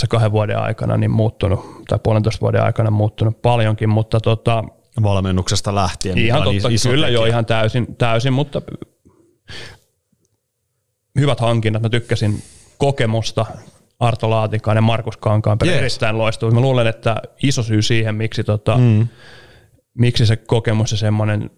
kahden 0.08 0.32
vuoden 0.32 0.58
aikana 0.58 0.96
niin 0.96 1.10
muuttunut, 1.10 1.82
tai 1.88 1.98
puolentoista 2.02 2.40
vuoden 2.40 2.62
aikana 2.62 2.90
muuttunut 2.90 3.42
paljonkin, 3.42 3.88
mutta 3.88 4.20
tota, 4.20 4.64
Valmennuksesta 5.02 5.74
lähtien. 5.74 6.14
mikä 6.14 6.26
Ihan 6.26 6.42
totta, 6.42 6.68
iso 6.68 6.88
kyllä 6.88 7.06
tekijä. 7.06 7.20
jo 7.20 7.24
ihan 7.24 7.46
täysin, 7.46 7.96
täysin, 7.96 8.32
mutta 8.32 8.62
hyvät 11.18 11.40
hankinnat. 11.40 11.82
Mä 11.82 11.88
tykkäsin 11.88 12.42
kokemusta 12.78 13.46
Arto 14.00 14.30
Laatikainen, 14.30 14.84
Markus 14.84 15.16
Kankaanperä, 15.16 15.70
Jees. 15.70 15.80
erittäin 15.80 16.18
loistuva. 16.18 16.50
Mä 16.50 16.60
luulen, 16.60 16.86
että 16.86 17.16
iso 17.42 17.62
syy 17.62 17.82
siihen, 17.82 18.14
miksi, 18.14 18.44
tota, 18.44 18.76
mm. 18.76 19.08
miksi 19.94 20.26
se 20.26 20.36
kokemus 20.36 20.90
ja 20.92 20.96
semmoinen 20.96 21.50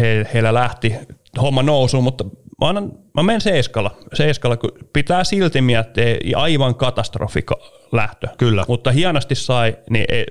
he, 0.00 0.26
heillä 0.34 0.54
lähti 0.54 0.94
homma 1.40 1.62
nousuun, 1.62 2.04
mutta 2.04 2.24
mä, 2.60 2.68
annan, 2.68 2.92
mä 3.14 3.22
menen 3.22 3.40
seiskalla, 3.40 3.96
seiskalla, 4.14 4.56
kun 4.56 4.72
pitää 4.92 5.24
silti 5.24 5.60
miettiä 5.60 6.16
aivan 6.36 6.74
katastrofi 6.74 7.44
lähtö. 7.92 8.28
Kyllä. 8.38 8.64
Mutta 8.68 8.90
hienosti 8.90 9.34
sai, 9.34 9.76
niin 9.90 10.04
ei, 10.08 10.26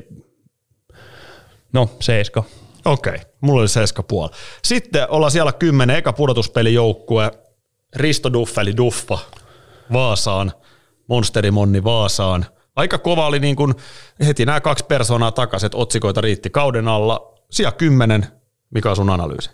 no 1.73 1.89
seiska. 1.99 2.43
Okei, 2.85 3.17
mulla 3.41 3.61
oli 3.61 3.67
seiska 3.67 4.03
puoli. 4.03 4.29
Sitten 4.63 5.07
ollaan 5.09 5.31
siellä 5.31 5.51
kymmenen, 5.51 5.95
eka 5.95 6.13
pudotuspelijoukkue, 6.13 7.31
Risto 7.95 8.33
Duffeli 8.33 8.77
Duffa 8.77 9.19
Vaasaan, 9.93 10.51
Monsteri 11.09 11.51
Monni 11.51 11.83
Vaasaan. 11.83 12.45
Aika 12.75 12.97
kova 12.97 13.27
oli 13.27 13.39
niin 13.39 13.55
kuin 13.55 13.73
heti 14.27 14.45
nämä 14.45 14.61
kaksi 14.61 14.85
persoonaa 14.85 15.31
takaisin, 15.31 15.69
otsikoita 15.73 16.21
riitti 16.21 16.49
kauden 16.49 16.87
alla. 16.87 17.33
Sija 17.51 17.71
kymmenen, 17.71 18.27
mikä 18.73 18.89
on 18.89 18.95
sun 18.95 19.09
analyysi? 19.09 19.49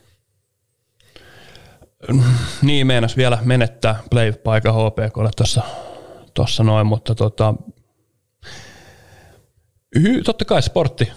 Niin, 2.62 2.88
meinas 2.88 3.18
vielä 3.18 3.38
menettää 3.44 4.00
play-paikan 4.10 4.74
HPKlle 4.74 5.30
tuossa 5.38 5.62
tossa 6.34 6.64
noin, 6.64 6.88
mutta 6.88 7.16
tota, 7.16 7.54
hy, 10.00 10.22
totta 10.22 10.46
kai 10.46 10.64
sportti. 10.64 11.12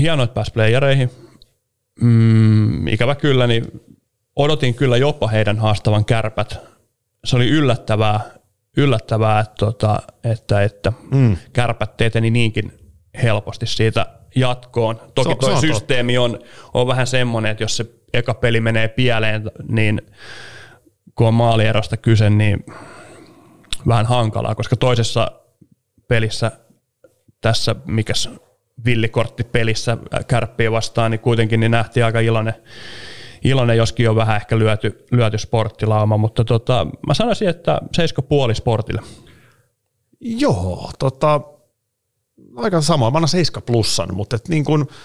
Hienoa, 0.00 0.24
että 0.24 0.34
pääsi 0.34 0.52
playereihin. 0.52 1.10
Mm, 2.00 2.86
ikävä 2.86 3.14
kyllä, 3.14 3.46
niin 3.46 3.64
odotin 4.36 4.74
kyllä 4.74 4.96
jopa 4.96 5.28
heidän 5.28 5.58
haastavan 5.58 6.04
kärpät. 6.04 6.58
Se 7.24 7.36
oli 7.36 7.48
yllättävää, 7.48 8.20
yllättävää 8.76 9.40
että, 9.40 9.54
tota, 9.58 9.98
että, 10.24 10.62
että 10.62 10.92
mm. 11.10 11.36
kärpät 11.52 12.00
eteni 12.00 12.30
niinkin 12.30 12.72
helposti 13.22 13.66
siitä 13.66 14.06
jatkoon. 14.36 15.00
Toki 15.14 15.30
Se 15.30 15.38
tuo 15.38 15.60
systeemi 15.60 16.18
on, 16.18 16.38
on 16.74 16.86
vähän 16.86 17.06
semmoinen, 17.06 17.50
että 17.50 17.64
jos 17.64 17.76
se 17.76 17.86
eka 18.12 18.34
peli 18.34 18.60
menee 18.60 18.88
pieleen, 18.88 19.50
niin 19.68 20.02
kun 21.14 21.26
on 21.26 21.34
maalierosta 21.34 21.96
kyse, 21.96 22.30
niin 22.30 22.64
vähän 23.88 24.06
hankalaa, 24.06 24.54
koska 24.54 24.76
toisessa 24.76 25.32
pelissä 26.08 26.52
tässä, 27.40 27.76
mikäs 27.86 28.30
villikortti 28.84 29.44
pelissä 29.44 29.96
kärppiä 30.26 30.72
vastaan, 30.72 31.10
niin 31.10 31.20
kuitenkin 31.20 31.60
niin 31.60 31.70
nähtiin 31.70 32.04
aika 32.04 32.20
iloinen, 32.20 32.54
iloinen 33.44 33.76
joskin 33.76 34.10
on 34.10 34.16
vähän 34.16 34.36
ehkä 34.36 34.58
lyöty, 34.58 35.06
lyöty 35.10 35.38
sporttilauma, 35.38 36.16
mutta 36.16 36.44
tota, 36.44 36.86
mä 37.06 37.14
sanoisin, 37.14 37.48
että 37.48 37.80
7,5 38.48 38.54
sportille. 38.54 39.02
Joo, 40.20 40.90
tota, 40.98 41.40
aika 42.56 42.80
sama. 42.80 43.10
Mä 43.10 43.16
annan 43.16 43.28
7 43.28 43.62
plussan, 43.62 44.14
mutta 44.14 44.36
et 44.36 44.48
niin 44.48 44.64
kuin, 44.64 44.80
äh, 44.82 44.96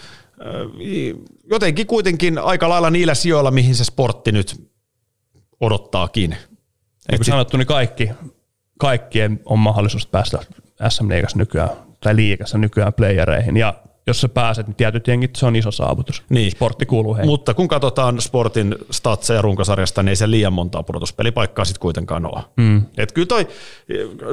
jotenkin 1.49 1.87
kuitenkin 1.87 2.37
aika 2.37 2.69
lailla 2.69 2.89
niillä 2.89 3.15
sijoilla, 3.15 3.51
mihin 3.51 3.75
se 3.75 3.83
sportti 3.83 4.31
nyt 4.31 4.69
odottaakin. 5.59 6.29
Niin 6.29 6.39
kuin 7.09 7.25
sit- 7.25 7.31
sanottu, 7.31 7.57
niin 7.57 7.67
kaikki, 7.67 8.09
kaikkien 8.79 9.39
on 9.45 9.59
mahdollisuus 9.59 10.07
päästä 10.07 10.39
SM 10.89 11.09
Liigassa 11.09 11.37
nykyään, 11.37 11.69
tai 11.99 12.15
liigassa 12.15 12.57
nykyään 12.57 12.93
playereihin, 12.93 13.57
ja 13.57 13.73
jos 14.07 14.21
sä 14.21 14.29
pääset, 14.29 14.67
niin 14.67 14.75
tietyt 14.75 15.07
jengit, 15.07 15.35
se 15.35 15.45
on 15.45 15.55
iso 15.55 15.71
saavutus. 15.71 16.23
Niin. 16.29 16.51
Sportti 16.51 16.85
kuuluu 16.85 17.15
heihin. 17.15 17.29
Mutta 17.29 17.53
kun 17.53 17.67
katsotaan 17.67 18.21
sportin 18.21 18.75
statseja 18.91 19.41
runkosarjasta, 19.41 20.03
niin 20.03 20.09
ei 20.09 20.15
se 20.15 20.31
liian 20.31 20.53
montaa 20.53 20.83
pudotuspelipaikkaa 20.83 21.65
sitten 21.65 21.81
kuitenkaan 21.81 22.25
ole. 22.25 22.43
Mm. 22.57 22.81
Et 22.97 23.11
kyllä 23.11 23.27
toi 23.27 23.47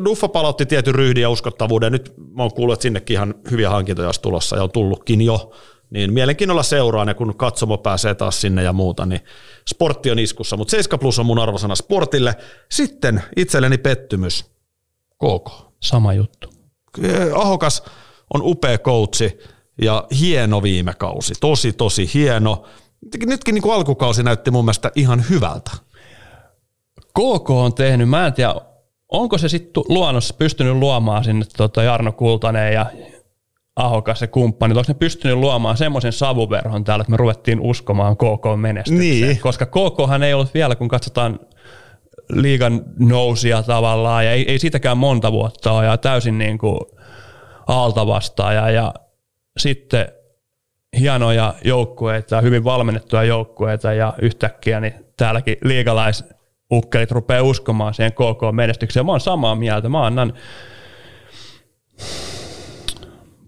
Duffa 0.04 0.28
palautti 0.28 0.66
tietyn 0.66 0.94
ryhdin 0.94 1.22
ja 1.22 1.30
uskottavuuden. 1.30 1.92
Nyt 1.92 2.14
mä 2.34 2.42
oon 2.42 2.52
kuullut, 2.52 2.72
että 2.72 2.82
sinnekin 2.82 3.14
ihan 3.14 3.34
hyviä 3.50 3.70
hankintoja 3.70 4.08
olisi 4.08 4.22
tulossa 4.22 4.56
ja 4.56 4.62
on 4.62 4.70
tullutkin 4.70 5.20
jo. 5.20 5.52
Niin 5.92 6.12
mielenkiinnolla 6.12 6.62
seuraan 6.62 7.08
ja 7.08 7.14
kun 7.14 7.36
katsomo 7.36 7.78
pääsee 7.78 8.14
taas 8.14 8.40
sinne 8.40 8.62
ja 8.62 8.72
muuta, 8.72 9.06
niin 9.06 9.20
sportti 9.68 10.10
on 10.10 10.18
iskussa. 10.18 10.56
Mutta 10.56 10.70
7 10.70 10.98
plus 10.98 11.18
on 11.18 11.26
mun 11.26 11.38
arvosana 11.38 11.74
sportille. 11.74 12.34
Sitten 12.70 13.22
itselleni 13.36 13.78
pettymys. 13.78 14.44
KK. 15.14 15.50
Sama 15.82 16.12
juttu. 16.12 16.52
Ahokas 17.34 17.82
on 18.34 18.40
upea 18.42 18.78
coachi 18.78 19.38
ja 19.82 20.06
hieno 20.20 20.62
viime 20.62 20.94
kausi. 20.94 21.34
Tosi, 21.40 21.72
tosi 21.72 22.10
hieno. 22.14 22.64
Nytkin 23.26 23.54
niin 23.54 23.62
kuin 23.62 23.74
alkukausi 23.74 24.22
näytti 24.22 24.50
mun 24.50 24.64
mielestä 24.64 24.92
ihan 24.94 25.24
hyvältä. 25.30 25.70
KK 27.00 27.50
on 27.50 27.74
tehnyt, 27.74 28.08
mä 28.08 28.26
en 28.26 28.32
tiedä, 28.32 28.54
onko 29.08 29.38
se 29.38 29.48
sitten 29.48 29.82
luonnossa 29.88 30.34
pystynyt 30.34 30.76
luomaan 30.76 31.24
sinne 31.24 31.44
tota 31.56 31.82
Jarno 31.82 32.12
Kultanen 32.12 32.74
ja 32.74 32.86
Ahokas 33.76 34.20
ja 34.20 34.26
kumppanit, 34.26 34.76
onko 34.76 34.84
ne 34.88 34.94
pystynyt 34.94 35.36
luomaan 35.36 35.76
semmoisen 35.76 36.12
savuverhon 36.12 36.84
täällä, 36.84 37.02
että 37.02 37.10
me 37.10 37.16
ruvettiin 37.16 37.60
uskomaan 37.60 38.16
KK 38.16 38.60
menestykseen? 38.60 39.20
Niin. 39.20 39.40
Koska 39.40 39.66
KKhan 39.66 40.22
ei 40.22 40.34
ollut 40.34 40.54
vielä, 40.54 40.74
kun 40.74 40.88
katsotaan 40.88 41.40
liigan 42.32 42.82
nousia 42.98 43.62
tavallaan, 43.62 44.24
ja 44.24 44.32
ei, 44.32 44.50
ei 44.50 44.58
siitäkään 44.58 44.98
monta 44.98 45.32
vuotta 45.32 45.72
ole, 45.72 45.86
ja 45.86 45.96
täysin 45.96 46.38
niin 46.38 46.58
kuin 46.58 46.80
alta 47.66 48.06
vastaan, 48.06 48.54
ja, 48.54 48.70
ja 48.70 48.94
sitten 49.58 50.08
hienoja 50.98 51.54
joukkueita, 51.64 52.40
hyvin 52.40 52.64
valmennettuja 52.64 53.22
joukkueita, 53.22 53.92
ja 53.92 54.14
yhtäkkiä 54.22 54.80
niin 54.80 54.94
täälläkin 55.16 55.56
liigalaisukkelit 55.64 57.10
rupeaa 57.10 57.42
uskomaan 57.42 57.94
siihen 57.94 58.12
KK-menestykseen. 58.12 59.06
Mä 59.06 59.12
oon 59.12 59.20
samaa 59.20 59.54
mieltä, 59.54 59.88
mä 59.88 60.06
annan 60.06 60.32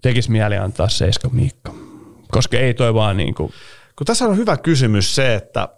tekisi 0.09 0.31
mieli 0.31 0.57
antaa 0.57 0.89
seiska 0.89 1.29
Miikka. 1.29 1.73
Koska 2.31 2.57
ei 2.57 2.73
toi 2.73 2.93
vaan 2.93 3.17
niin 3.17 3.35
kuin... 3.35 3.53
Kun 3.95 4.05
tässä 4.05 4.25
on 4.25 4.37
hyvä 4.37 4.57
kysymys 4.57 5.15
se, 5.15 5.35
että 5.35 5.69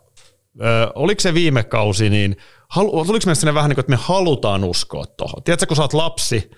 ö, 0.62 0.92
oliko 0.96 1.22
se 1.22 1.34
viime 1.34 1.64
kausi, 1.64 2.10
niin 2.10 2.38
halu, 2.68 3.06
tuliko 3.06 3.26
meistä 3.26 3.54
vähän 3.54 3.70
niin 3.70 3.76
kuin, 3.76 3.84
että 3.84 3.90
me 3.90 4.00
halutaan 4.02 4.64
uskoa 4.64 5.06
tuohon? 5.06 5.44
Tiedätkö, 5.44 5.66
kun 5.66 5.76
sä 5.76 5.82
oot 5.82 5.94
lapsi 5.94 6.52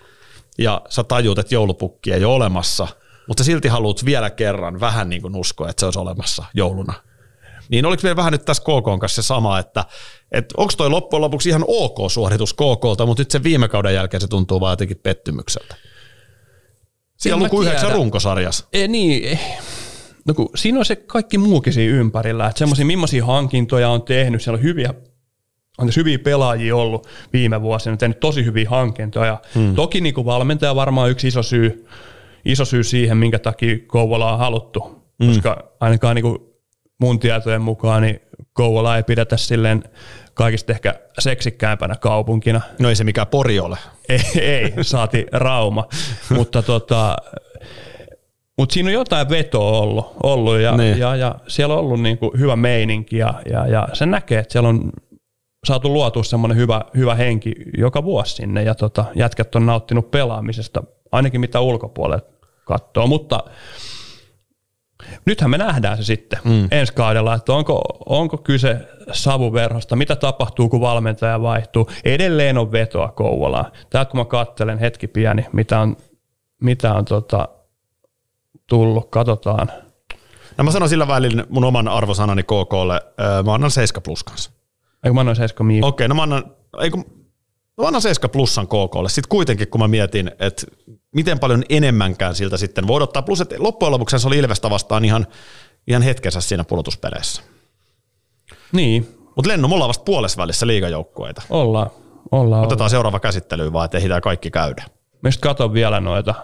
ja 0.58 0.82
sä 0.88 1.04
tajuut, 1.04 1.38
että 1.38 1.54
joulupukki 1.54 2.12
ei 2.12 2.24
ole 2.24 2.34
olemassa, 2.34 2.88
mutta 3.28 3.44
silti 3.44 3.68
haluat 3.68 4.04
vielä 4.04 4.30
kerran 4.30 4.80
vähän 4.80 5.08
niin 5.08 5.22
kuin 5.22 5.36
uskoa, 5.36 5.68
että 5.68 5.80
se 5.80 5.86
olisi 5.86 5.98
olemassa 5.98 6.44
jouluna. 6.54 6.92
Niin 7.68 7.86
oliko 7.86 8.00
meillä 8.02 8.16
vähän 8.16 8.32
nyt 8.32 8.44
tässä 8.44 8.62
KK 8.62 9.00
kanssa 9.00 9.22
se 9.22 9.26
sama, 9.26 9.58
että, 9.58 9.84
että 10.32 10.54
onko 10.56 10.72
toi 10.76 10.90
loppujen 10.90 11.20
lopuksi 11.20 11.48
ihan 11.48 11.64
ok 11.66 12.10
suoritus 12.10 12.54
KKlta, 12.54 13.06
mutta 13.06 13.20
nyt 13.20 13.30
se 13.30 13.42
viime 13.42 13.68
kauden 13.68 13.94
jälkeen 13.94 14.20
se 14.20 14.28
tuntuu 14.28 14.60
vaan 14.60 14.72
jotenkin 14.72 15.00
pettymykseltä. 15.02 15.76
Siellä 17.20 17.44
luku 17.44 17.62
yhdeksän 17.62 17.92
runkosarjassa. 17.92 18.66
Ei, 18.72 18.88
niin, 18.88 19.24
eh. 19.24 19.58
no 20.26 20.34
kun 20.34 20.48
siinä 20.54 20.78
on 20.78 20.84
se 20.84 20.96
kaikki 20.96 21.38
muukin 21.38 21.72
siinä 21.72 21.96
ympärillä, 21.96 22.46
että 22.46 22.58
semmoisia, 22.58 22.86
millaisia 22.86 23.26
hankintoja 23.26 23.88
on 23.88 24.02
tehnyt, 24.02 24.42
siellä 24.42 24.56
on 24.56 24.62
hyviä 24.62 24.94
on 25.78 25.86
tässä 25.86 26.00
hyviä 26.00 26.18
pelaajia 26.18 26.76
ollut 26.76 27.06
viime 27.32 27.62
vuosina, 27.62 27.92
on 27.92 27.98
tehnyt 27.98 28.20
tosi 28.20 28.44
hyviä 28.44 28.70
hankintoja. 28.70 29.40
Hmm. 29.54 29.74
Toki 29.74 30.00
niin 30.00 30.14
kuin 30.14 30.24
valmentaja 30.24 30.74
varmaan 30.74 31.10
yksi 31.10 31.28
iso 31.28 31.42
syy, 31.42 31.86
iso 32.44 32.64
syy 32.64 32.84
siihen, 32.84 33.16
minkä 33.16 33.38
takia 33.38 33.76
Kouvola 33.86 34.32
on 34.32 34.38
haluttu, 34.38 34.80
hmm. 35.24 35.28
koska 35.28 35.72
ainakaan 35.80 36.16
niin 36.16 36.22
kuin 36.22 36.38
mun 37.00 37.20
tietojen 37.20 37.62
mukaan 37.62 38.02
niin 38.02 38.20
Kouvola 38.52 38.96
ei 38.96 39.02
pidetä 39.02 39.36
silleen 39.36 39.84
kaikista 40.40 40.72
ehkä 40.72 40.94
seksikkäämpänä 41.18 41.94
kaupunkina. 42.00 42.60
No 42.78 42.88
ei 42.88 42.96
se 42.96 43.04
mikään 43.04 43.26
pori 43.26 43.60
ole. 43.60 43.78
Ei, 44.08 44.40
ei 44.40 44.72
saati 44.84 45.26
Rauma, 45.32 45.88
mutta 46.30 46.62
tota, 46.62 47.16
mutta 48.58 48.72
siinä 48.72 48.88
on 48.88 48.92
jotain 48.92 49.28
vetoa 49.28 49.78
ollut, 49.78 50.16
ollut 50.22 50.58
ja, 50.58 50.76
Niin. 50.76 50.98
ja, 50.98 51.16
ja, 51.16 51.34
siellä 51.48 51.74
on 51.74 51.80
ollut 51.80 52.00
niinku 52.00 52.32
hyvä 52.38 52.56
meininki 52.56 53.16
ja, 53.16 53.34
ja, 53.52 53.66
ja 53.66 53.88
se 53.92 54.06
näkee, 54.06 54.38
että 54.38 54.52
siellä 54.52 54.68
on 54.68 54.92
saatu 55.66 55.92
luotua 55.92 56.22
semmoinen 56.22 56.58
hyvä, 56.58 56.80
hyvä 56.96 57.14
henki 57.14 57.54
joka 57.78 58.04
vuosi 58.04 58.34
sinne 58.34 58.62
ja 58.62 58.74
tota, 58.74 59.04
jätkät 59.14 59.54
on 59.54 59.66
nauttinut 59.66 60.10
pelaamisesta, 60.10 60.82
ainakin 61.12 61.40
mitä 61.40 61.60
ulkopuolelle 61.60 62.24
katsoo, 62.64 63.06
mutta 63.06 63.44
nythän 65.26 65.50
me 65.50 65.58
nähdään 65.58 65.96
se 65.96 66.02
sitten 66.02 66.38
mm. 66.44 66.68
ensi 66.70 66.92
kaudella, 66.92 67.34
että 67.34 67.52
onko, 67.52 67.82
onko 68.06 68.36
kyse 68.38 68.88
savuverhosta, 69.12 69.96
mitä 69.96 70.16
tapahtuu, 70.16 70.68
kun 70.68 70.80
valmentaja 70.80 71.42
vaihtuu. 71.42 71.90
Edelleen 72.04 72.58
on 72.58 72.72
vetoa 72.72 73.08
Kouvolaan. 73.08 73.72
Täältä 73.90 74.10
kun 74.10 74.20
mä 74.20 74.24
katselen 74.24 74.78
hetki 74.78 75.08
pieni, 75.08 75.46
mitä 75.52 75.80
on, 75.80 75.96
mitä 76.62 76.94
on 76.94 77.04
tota, 77.04 77.48
tullut, 78.66 79.10
katsotaan. 79.10 79.72
No 80.58 80.64
mä 80.64 80.70
sanon 80.70 80.88
sillä 80.88 81.08
välillä 81.08 81.44
mun 81.48 81.64
oman 81.64 81.88
arvosanani 81.88 82.42
KKlle, 82.42 83.00
öö, 83.20 83.42
mä 83.42 83.54
annan 83.54 83.70
7 83.70 84.02
plus 84.02 84.24
kanssa. 84.24 84.50
Eikö 85.04 85.14
mä 85.14 85.20
annoin 85.20 85.36
Seiska 85.36 85.64
Miikka? 85.64 85.86
Okei, 85.86 86.08
no 86.08 86.14
mä 86.14 86.22
annan, 86.22 86.44
ei 86.80 86.90
kun, 87.76 87.84
mä 87.84 87.86
annan 87.86 88.02
7 88.02 88.30
plussan 88.30 88.66
KKlle. 88.66 89.08
Sitten 89.08 89.28
kuitenkin, 89.28 89.68
kun 89.68 89.80
mä 89.80 89.88
mietin, 89.88 90.30
että 90.38 90.66
miten 91.14 91.38
paljon 91.38 91.62
enemmänkään 91.68 92.34
siltä 92.34 92.56
sitten 92.56 92.86
voi 92.86 92.96
odottaa. 92.96 93.22
Plus, 93.22 93.40
että 93.40 93.54
loppujen 93.58 93.92
lopuksi 93.92 94.18
se 94.18 94.26
oli 94.28 94.38
Ilvestä 94.38 94.70
vastaan 94.70 95.04
ihan, 95.04 95.26
ihan 95.88 96.02
hetkensä 96.02 96.40
siinä 96.40 96.64
pudotuspeleissä. 96.64 97.42
Niin, 98.72 99.08
Mutta 99.36 99.48
Lennu, 99.48 99.68
me 99.68 99.74
ollaan 99.74 99.88
vasta 99.88 100.04
puolessa 100.04 100.36
välissä 100.42 100.66
liigajoukkueita. 100.66 101.42
ollaan. 101.50 101.90
ollaan, 102.30 102.62
Otetaan 102.62 102.76
ollaan. 102.76 102.90
seuraava 102.90 103.20
käsittely 103.20 103.72
vaan, 103.72 103.84
että 103.84 103.98
ehditään 103.98 104.22
kaikki 104.22 104.50
käydä. 104.50 104.84
Mä 105.22 105.28
just 105.28 105.40
katon 105.40 105.72
vielä 105.72 106.00
noita 106.00 106.34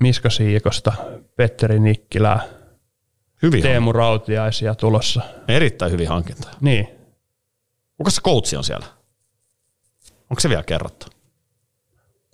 Miska 0.00 0.30
Siikosta, 0.30 0.92
Petteri 1.36 1.80
Nikkilää, 1.80 2.40
Hyvin 3.42 3.62
Teemu 3.62 3.92
Rautiaisia 3.92 4.74
tulossa. 4.74 5.22
Erittäin 5.48 5.92
hyvin 5.92 6.08
hankintoja. 6.08 6.54
Niin, 6.60 6.88
Kuka 7.96 8.10
se 8.10 8.20
coachi 8.20 8.56
on 8.56 8.64
siellä? 8.64 8.86
Onko 10.34 10.40
se 10.40 10.48
vielä 10.48 10.62
kerrottu? 10.62 11.06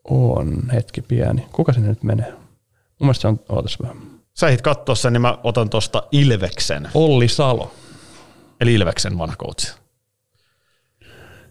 on 0.05 0.71
hetki 0.73 1.03
pieni. 1.03 1.47
Kuka 1.53 1.73
sinne 1.73 1.89
nyt 1.89 2.03
menee? 2.03 2.33
Mun 2.33 2.41
mielestä 3.01 3.23
se 3.23 3.29
on, 3.29 3.41
ootas 3.49 3.79
vähän. 3.83 3.97
Sä 4.35 4.49
ehdit 4.49 4.63
katsoa 4.63 4.95
sen, 4.95 5.13
niin 5.13 5.21
mä 5.21 5.39
otan 5.43 5.71
tuosta 5.71 6.03
Ilveksen. 6.13 6.89
Olli 6.95 7.29
Salo. 7.29 7.75
Eli 8.61 8.75
Ilveksen 8.75 9.19
vanha 9.19 9.37
coachi. 9.37 9.73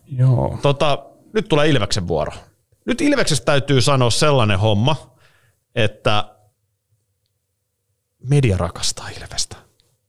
Joo. 0.06 0.60
Tota, 0.62 1.06
nyt 1.34 1.48
tulee 1.50 1.70
Ilveksen 1.70 2.08
vuoro. 2.08 2.32
Nyt 2.86 3.02
Ilveksestä 3.02 3.46
täytyy 3.46 3.82
sanoa 3.82 4.10
sellainen 4.10 4.60
homma, 4.60 5.16
että 5.76 6.36
media 8.30 8.58
rakastaa 8.58 9.10
Ilvestä. 9.10 9.56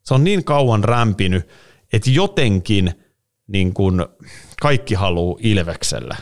Se 0.02 0.14
on 0.14 0.24
niin 0.24 0.44
kauan 0.44 0.84
rämpinyt, 0.84 1.48
että 1.92 2.10
jotenkin 2.10 2.94
niin 3.46 3.74
kun 3.74 4.08
kaikki 4.60 4.94
haluaa 4.94 5.38
Ilvekselle 5.40 6.16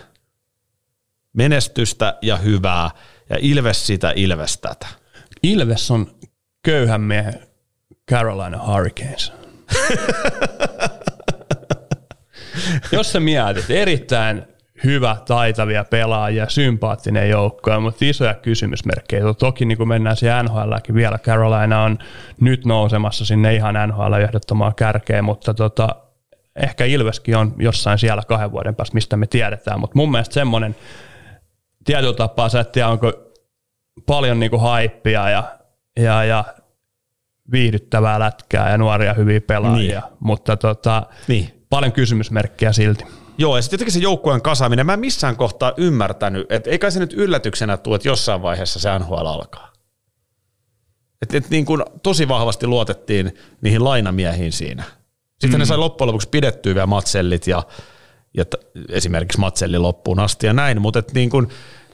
menestystä 1.33 2.19
ja 2.23 2.37
hyvää, 2.37 2.91
ja 3.31 3.37
Ilves 3.41 3.87
sitä, 3.87 4.13
Ilves 4.17 4.59
tätä. 4.59 4.87
Ilves 5.43 5.91
on 5.91 6.07
köyhän 6.63 7.01
miehen 7.01 7.41
Carolina 8.11 8.67
Hurricanes. 8.67 9.33
Jos 12.93 13.13
sä 13.13 13.21
mietit, 13.21 13.71
erittäin 13.71 14.43
hyvä, 14.85 15.17
taitavia 15.27 15.85
pelaajia, 15.85 16.49
sympaattinen 16.49 17.31
joukko, 17.31 17.81
mutta 17.81 18.05
isoja 18.05 18.35
kysymysmerkkejä. 18.35 19.35
Toki 19.39 19.65
niin 19.65 19.79
kuin 19.79 19.89
mennään 19.89 20.17
siihen 20.17 20.45
NHLkin 20.45 20.95
vielä, 20.95 21.19
Carolina 21.19 21.83
on 21.83 21.99
nyt 22.41 22.65
nousemassa 22.65 23.25
sinne 23.25 23.55
ihan 23.55 23.75
NHL 23.89 24.13
ehdottomaan 24.13 24.75
kärkeen, 24.75 25.25
mutta 25.25 25.55
tota, 25.55 25.89
ehkä 26.57 26.85
Ilveskin 26.85 27.37
on 27.37 27.55
jossain 27.59 27.99
siellä 27.99 28.23
kahden 28.29 28.53
vuoden 28.53 28.75
päästä, 28.75 28.95
mistä 28.95 29.17
me 29.17 29.27
tiedetään, 29.27 29.81
mutta 29.81 29.97
mun 29.97 30.11
mielestä 30.11 30.35
semmoinen 30.35 30.77
tietyllä 31.85 32.15
tapaa, 32.15 32.49
sä 32.49 32.61
et 32.61 32.73
tiedä, 32.73 32.89
onko 32.89 33.13
paljon 34.07 34.41
niinku 34.41 34.59
haippia 34.59 35.31
ja, 35.31 35.59
ja, 36.01 36.25
ja 36.25 36.45
viihdyttävää 37.53 38.19
lätkää 38.21 38.71
ja 38.71 38.79
nuoria 38.79 39.15
hyviä 39.15 39.41
pelaajia, 39.41 40.01
niin. 40.01 40.17
mutta 40.21 40.57
tota, 40.57 41.07
Niin. 41.29 41.65
paljon 41.71 41.93
kysymysmerkkiä 41.93 42.73
silti. 42.73 43.05
Joo, 43.39 43.57
ja 43.57 43.63
sitten 43.63 43.77
jotenkin 43.77 43.93
se 43.93 44.01
joukkueen 44.01 44.43
kasaaminen, 44.43 44.87
mä 44.87 44.93
en 44.93 45.01
missään 45.01 45.37
kohtaa 45.37 45.73
ymmärtänyt, 45.77 46.53
että 46.53 46.71
eikä 46.71 46.91
se 46.91 47.01
nyt 47.01 47.13
yllätyksenä 47.13 47.77
tule, 47.77 47.97
että 47.97 48.09
jossain 48.09 48.43
vaiheessa 48.43 48.81
se 48.81 48.99
NHL 48.99 49.27
alkaa. 49.27 49.73
Et, 51.23 51.35
et 51.35 51.51
niin 51.51 51.65
kuin 51.65 51.83
tosi 52.03 52.29
vahvasti 52.29 52.67
luotettiin 52.67 53.35
niihin 53.61 53.85
lainamiehiin 53.85 54.53
siinä. 54.53 54.85
Sitten 55.41 55.51
mm. 55.51 55.59
ne 55.59 55.65
sai 55.65 55.79
loppujen 55.79 56.09
lopuksi 56.09 56.29
pidettyä 56.29 56.75
vielä 56.75 56.87
matsellit 56.87 57.47
ja, 57.47 57.63
ja 58.37 58.45
t- 58.45 58.91
esimerkiksi 58.91 59.41
matselli 59.41 59.79
loppuun 59.79 60.21
asti 60.21 60.47
ja 60.47 60.53
näin, 60.53 60.81
mutta 60.83 60.99
et 60.99 61.13
niin 61.15 61.31
kuin, 61.31 61.49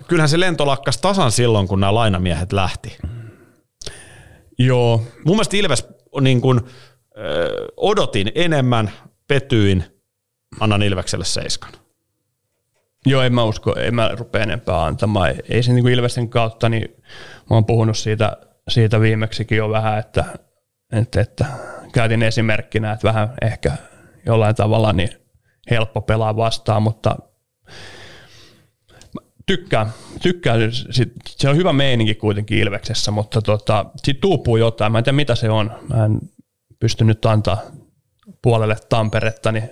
kyllähän 0.08 0.28
se 0.28 0.40
lento 0.40 0.66
lakkas 0.66 0.98
tasan 0.98 1.32
silloin, 1.32 1.68
kun 1.68 1.80
nämä 1.80 1.94
lainamiehet 1.94 2.52
lähti. 2.52 2.98
Joo, 4.58 5.02
Mun 5.24 5.36
mielestä 5.36 5.56
Ilves 5.56 5.86
niin 6.20 6.40
kuin, 6.40 6.60
ö, 7.18 7.66
odotin 7.76 8.32
enemmän, 8.34 8.90
petyin, 9.28 9.84
annan 10.60 10.82
Ilvekselle 10.82 11.24
seiskan. 11.24 11.72
joo, 13.06 13.22
en 13.22 13.34
mä 13.34 13.44
usko, 13.44 13.74
en 13.78 13.94
mä 13.94 14.10
rupea 14.18 14.42
enempää 14.42 14.84
antamaan. 14.84 15.34
Ei 15.48 15.62
se 15.62 15.72
niin 15.72 15.88
Ilvesten 15.88 16.28
kautta, 16.28 16.68
niin 16.68 16.88
mä 17.50 17.56
oon 17.56 17.64
puhunut 17.64 17.98
siitä, 17.98 18.36
siitä 18.68 19.00
viimeksikin 19.00 19.58
jo 19.58 19.70
vähän, 19.70 19.98
että, 19.98 20.24
että, 20.92 21.20
että 21.20 21.46
käytin 21.92 22.22
esimerkkinä, 22.22 22.92
että 22.92 23.08
vähän 23.08 23.34
ehkä 23.42 23.72
jollain 24.26 24.54
tavalla 24.54 24.92
niin 24.92 25.10
helppo 25.70 26.00
pelaa 26.00 26.36
vastaan, 26.36 26.82
mutta 26.82 27.16
tykkään, 29.46 29.92
tykkään 30.22 30.72
sit, 30.72 31.12
se 31.26 31.48
on 31.48 31.56
hyvä 31.56 31.72
meininki 31.72 32.14
kuitenkin 32.14 32.58
Ilveksessä, 32.58 33.10
mutta 33.10 33.42
tota, 33.42 33.86
siitä 33.96 34.20
tuupuu 34.20 34.56
jotain. 34.56 34.92
Mä 34.92 34.98
en 34.98 35.04
tiedä 35.04 35.16
mitä 35.16 35.34
se 35.34 35.50
on. 35.50 35.72
Mä 35.88 36.04
en 36.04 36.20
pysty 36.80 37.04
nyt 37.04 37.24
antaa 37.24 37.58
puolelle 38.42 38.76
Tamperetta 38.88 39.52
niin 39.52 39.70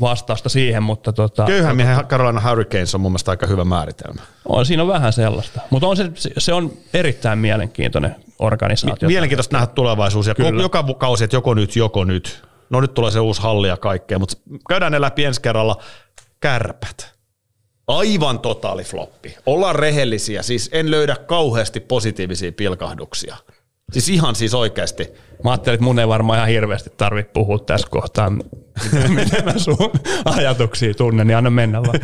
vastausta 0.00 0.48
siihen, 0.48 0.82
mutta 0.82 1.12
tota, 1.12 1.44
Köyhän 1.46 1.76
miehen 1.76 2.06
Carolina 2.06 2.48
Hurricanes 2.48 2.94
on 2.94 3.00
mun 3.00 3.12
mielestä 3.12 3.30
aika 3.30 3.46
hyvä 3.46 3.64
määritelmä. 3.64 4.22
on, 4.48 4.66
siinä 4.66 4.82
on 4.82 4.88
vähän 4.88 5.12
sellaista. 5.12 5.60
Mutta 5.70 5.88
on 5.88 5.96
se, 5.96 6.10
se 6.38 6.52
on 6.52 6.72
erittäin 6.94 7.38
mielenkiintoinen 7.38 8.16
organisaatio. 8.38 9.08
Mielenkiintoista 9.08 9.56
nähdä 9.56 9.66
tulevaisuus 9.66 10.26
ja 10.26 10.34
Kyllä. 10.34 10.62
joka 10.62 10.84
kausi, 10.98 11.24
että 11.24 11.36
joko 11.36 11.54
nyt, 11.54 11.76
joko 11.76 12.04
nyt. 12.04 12.42
No 12.70 12.80
nyt 12.80 12.94
tulee 12.94 13.10
se 13.10 13.20
uusi 13.20 13.42
halli 13.42 13.68
ja 13.68 13.76
kaikkea, 13.76 14.18
mutta 14.18 14.36
käydään 14.68 14.92
ne 14.92 15.00
läpi 15.00 15.24
ensi 15.24 15.42
kerralla. 15.42 15.82
Kärpät. 16.40 17.16
Aivan 17.86 18.38
totaali 18.40 18.84
floppi. 18.84 19.36
Ollaan 19.46 19.74
rehellisiä, 19.74 20.42
siis 20.42 20.68
en 20.72 20.90
löydä 20.90 21.16
kauheasti 21.16 21.80
positiivisia 21.80 22.52
pilkahduksia. 22.52 23.36
Siis 23.92 24.08
ihan 24.08 24.34
siis 24.34 24.54
oikeasti. 24.54 25.08
Mä 25.44 25.50
ajattelin, 25.50 25.74
että 25.74 25.84
mun 25.84 25.98
ei 25.98 26.08
varmaan 26.08 26.36
ihan 26.38 26.48
hirveästi 26.48 26.90
tarvitse 26.96 27.32
puhua 27.32 27.58
tässä 27.58 27.88
kohtaa, 27.90 28.30
miten- 29.08 29.44
mä 29.44 29.58
sun 29.58 29.76
ajatuksia 30.24 30.94
tunnen, 30.94 31.26
niin 31.26 31.36
anna 31.36 31.50
mennä 31.50 31.82
vaan. 31.82 32.00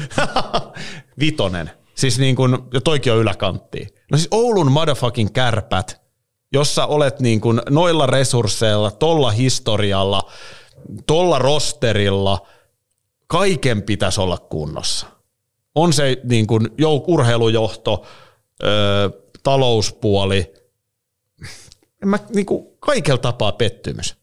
Vitonen. 1.21 1.71
Siis 1.95 2.19
niin 2.19 2.37
kuin, 2.37 2.59
ja 2.75 2.81
toikin 2.81 3.13
on 3.13 3.19
yläkanttiin. 3.19 3.89
No 4.11 4.19
siis 4.19 4.29
Oulun 4.31 4.73
motherfucking 4.73 5.33
kärpät, 5.33 6.02
jossa 6.53 6.87
olet 6.87 7.21
niin 7.21 7.41
kuin 7.41 7.61
noilla 7.71 8.07
resursseilla, 8.07 8.91
tolla 8.91 9.31
historialla, 9.31 10.31
tolla 11.07 11.39
rosterilla, 11.39 12.47
kaiken 13.27 13.83
pitäisi 13.83 14.21
olla 14.21 14.39
kunnossa. 14.39 15.07
On 15.75 15.93
se 15.93 16.17
niin 16.25 16.47
kuin 16.47 16.69
urheilujohto, 17.07 18.07
öö, 18.63 19.11
talouspuoli, 19.43 20.55
en 22.03 22.09
mä, 22.09 22.19
niin 22.35 22.47
kuin 22.47 22.67
kaikella 22.81 23.19
tapaa 23.19 23.53
pettymys. 23.53 24.17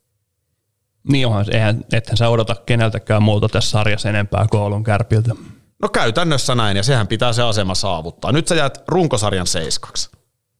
Niin 1.11 1.27
onhan 1.27 1.45
eihän, 1.51 1.85
ethän 1.93 2.17
sä 2.17 2.29
odota 2.29 2.55
keneltäkään 2.55 3.23
muulta 3.23 3.49
tässä 3.49 3.69
sarjassa 3.69 4.09
enempää 4.09 4.45
kuin 4.51 4.61
Oulun 4.61 4.83
kärpiltä. 4.83 5.35
No 5.81 5.89
käytännössä 5.89 6.55
näin, 6.55 6.77
ja 6.77 6.83
sehän 6.83 7.07
pitää 7.07 7.33
se 7.33 7.43
asema 7.43 7.75
saavuttaa. 7.75 8.31
Nyt 8.31 8.47
sä 8.47 8.55
jäät 8.55 8.83
runkosarjan 8.87 9.47
seiskaksi. 9.47 10.09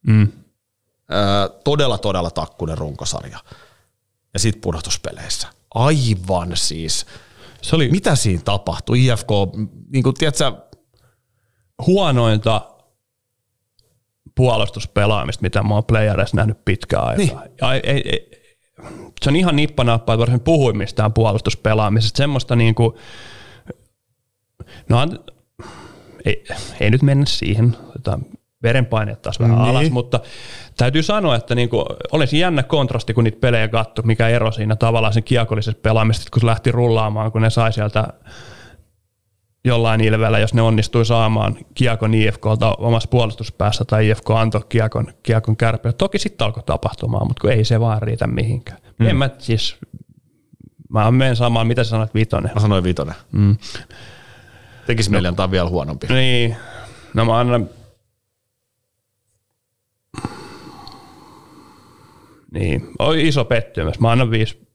Mm. 0.08 0.28
Todella, 1.64 1.98
todella 1.98 2.32
takkunen 2.32 2.78
runkosarja. 2.78 3.40
Ja 4.34 4.40
sit 4.40 4.62
pudotuspeleissä. 4.62 5.48
Aivan 5.76 6.52
siis. 6.54 7.06
Se 7.62 7.76
oli 7.76 7.90
Mitä 7.92 8.16
siinä 8.16 8.42
tapahtui? 8.46 9.06
IFK, 9.06 9.28
niin 9.94 10.04
kuin, 10.04 10.14
tiedätkö, 10.16 10.52
huonointa 11.88 12.62
puolustuspelaamista, 14.36 15.42
mitä 15.42 15.64
mä 15.64 15.74
oon 15.74 15.84
playereissa 15.84 16.38
nähnyt 16.38 16.66
pitkään 16.66 17.04
aikaa. 17.08 17.42
Niin. 17.44 17.54
Ja 17.62 17.74
ei, 17.74 17.82
ei, 17.84 18.32
se 19.24 19.30
on 19.30 19.36
ihan 19.36 19.56
nippanappaa, 19.56 20.14
että 20.14 20.20
varsin 20.20 20.40
puhuin 20.40 20.78
mistään 20.78 21.14
puolustuspelaamisesta. 21.14 22.18
Semmoista 22.18 22.56
niin 22.56 22.76
kuin, 22.76 22.96
no 24.90 24.98
ei, 26.26 26.44
ei 26.80 26.90
nyt 26.90 27.02
mennä 27.02 27.26
siihen, 27.26 27.78
otetaan 27.90 28.26
verenpaineet 28.64 29.22
taas 29.22 29.40
vähän 29.40 29.58
Niin. 29.58 29.70
alas, 29.70 29.90
mutta 29.90 30.20
täytyy 30.80 31.04
sanoa, 31.04 31.36
että 31.36 31.56
niin 31.56 31.70
kuin, 31.70 31.86
olisi 32.12 32.40
jännä 32.40 32.64
kontrasti, 32.64 33.14
kun 33.14 33.24
niitä 33.24 33.40
pelejä 33.40 33.68
katso, 33.68 34.02
mikä 34.02 34.28
ero 34.28 34.52
siinä 34.52 34.76
tavallaan 34.76 35.14
sen 35.14 35.24
kiekollisessa 35.24 35.82
pelaamisessa, 35.82 36.30
kun 36.34 36.40
se 36.40 36.46
lähti 36.46 36.72
rullaamaan, 36.72 37.32
kun 37.32 37.42
ne 37.42 37.50
sai 37.50 37.74
sieltä 37.74 38.08
jollain 39.66 40.02
ilveellä, 40.02 40.40
jos 40.40 40.54
ne 40.54 40.62
onnistui 40.62 41.06
saamaan 41.06 41.58
kiekon 41.74 42.14
IFKlta 42.14 42.76
omassa 42.78 43.10
puolustuspäässä 43.10 43.86
tai 43.86 44.10
IFK 44.10 44.30
antoi 44.30 44.62
kiekon, 44.70 45.08
kiekon 45.24 45.58
kärpille. 45.58 45.94
Toki 45.94 46.20
sitten 46.20 46.46
alkoi 46.46 46.64
tapahtumaan, 46.64 47.28
mutta 47.28 47.42
kun 47.42 47.52
ei 47.52 47.64
se 47.64 47.80
vaan 47.80 48.02
riitä 48.02 48.28
mihinkään. 48.28 48.80
Mm. 49.00 49.08
En 49.08 49.16
mä 49.16 49.30
siis, 49.38 49.78
mä 50.90 51.12
menen 51.12 51.36
samaan, 51.36 51.68
mitä 51.68 51.84
sä 51.84 51.90
sanoit, 51.90 52.14
vitonen. 52.14 52.52
mä 52.56 52.62
sanoin 52.62 52.84
vitonen. 52.84 53.16
Mm. 53.32 53.58
Tekisi 54.88 55.12
mieli 55.12 55.28
antaa 55.28 55.52
vielä 55.52 55.70
huonompi. 55.70 56.08
Niin, 56.08 56.56
no 57.14 57.26
mä 57.26 57.40
annan... 57.40 57.70
Niin, 62.54 62.88
oli 63.00 63.28
iso 63.28 63.46
pettymys. 63.46 64.00
Mä 64.00 64.12
annan 64.12 64.32
viisi 64.32 64.70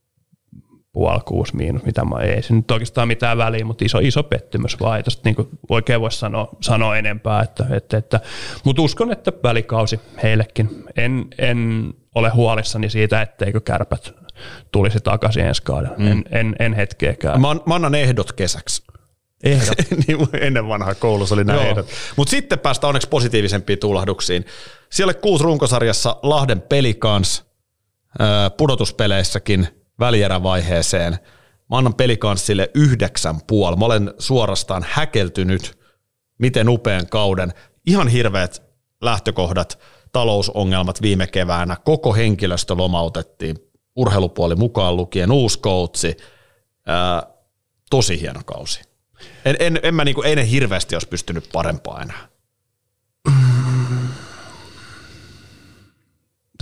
puoli 0.95 1.21
kuusi 1.25 1.57
miinus, 1.57 1.85
mitä 1.85 2.05
mä 2.05 2.19
ei 2.19 2.43
se 2.43 2.55
nyt 2.55 2.71
oikeastaan 2.71 3.09
mitään 3.09 3.39
väliä, 3.39 3.65
mutta 3.65 3.85
iso, 3.85 3.99
iso 3.99 4.23
pettymys 4.23 4.81
vaan, 4.81 4.97
ei 4.97 5.03
tosta 5.03 5.23
niinku 5.25 5.49
oikein 5.69 6.01
voi 6.01 6.13
sanoa, 6.13 6.49
sanoa 6.61 6.97
enempää, 6.97 7.43
että, 7.43 7.67
että, 7.71 7.97
että, 7.97 8.21
mutta 8.65 8.83
uskon, 8.83 9.13
että 9.13 9.33
välikausi 9.43 10.01
heillekin. 10.23 10.85
En, 10.97 11.27
en 11.39 11.91
ole 12.15 12.31
huolissani 12.31 12.91
siitä, 12.91 13.23
etteikö 13.23 13.61
kärpät 13.61 14.15
tulisi 14.73 14.99
takaisin 15.01 15.47
ensi 15.47 15.63
kaudella. 15.63 15.97
Mm. 15.99 16.07
En, 16.07 16.25
en, 16.31 16.57
en 16.59 16.73
hetkeäkään. 16.73 17.41
Mä, 17.41 17.57
mä 17.67 17.75
annan 17.75 17.95
ehdot 17.95 18.33
kesäksi. 18.33 18.83
Ehdot. 19.45 19.79
niin 20.07 20.29
ennen 20.41 20.69
vanhaa 20.69 20.95
koulussa 20.95 21.35
oli 21.35 21.45
nämä 21.45 21.61
Joo. 21.61 21.71
ehdot. 21.71 21.87
Mutta 22.17 22.31
sitten 22.31 22.59
päästään 22.59 22.89
onneksi 22.89 23.09
positiivisempiin 23.09 23.79
tulahduksiin. 23.79 24.45
Siellä 24.91 25.15
kuusi 25.15 25.45
runkosarjassa 25.45 26.17
Lahden 26.23 26.61
pelikans 26.61 27.54
pudotuspeleissäkin 28.57 29.69
välierävaiheeseen. 30.01 31.19
Mä 31.71 31.79
annan 31.79 31.95
pelikanssille 31.95 32.71
yhdeksän 32.75 33.41
puoli. 33.47 33.77
Mä 33.77 33.85
olen 33.85 34.15
suorastaan 34.19 34.87
häkeltynyt, 34.89 35.79
miten 36.39 36.69
upean 36.69 37.07
kauden. 37.07 37.53
Ihan 37.87 38.09
hirveät 38.09 38.63
lähtökohdat, 39.01 39.79
talousongelmat 40.13 41.03
viime 41.03 41.27
keväänä. 41.27 41.77
Koko 41.85 42.15
henkilöstö 42.15 42.75
lomautettiin, 42.75 43.57
urheilupuoli 43.97 44.55
mukaan 44.55 44.97
lukien, 44.97 45.33
uusi 45.33 45.59
koutsi. 45.59 46.17
Tosi 47.91 48.21
hieno 48.21 48.41
kausi. 48.47 48.81
En, 49.45 49.57
en, 49.59 49.81
en 49.83 49.95
mä 49.95 50.05
niinku, 50.05 50.23
ei 50.23 50.37
ne 50.37 50.51
hirveästi 50.51 50.95
olisi 50.95 51.09
pystynyt 51.09 51.49
parempaa 51.53 52.03
enää. 52.03 52.29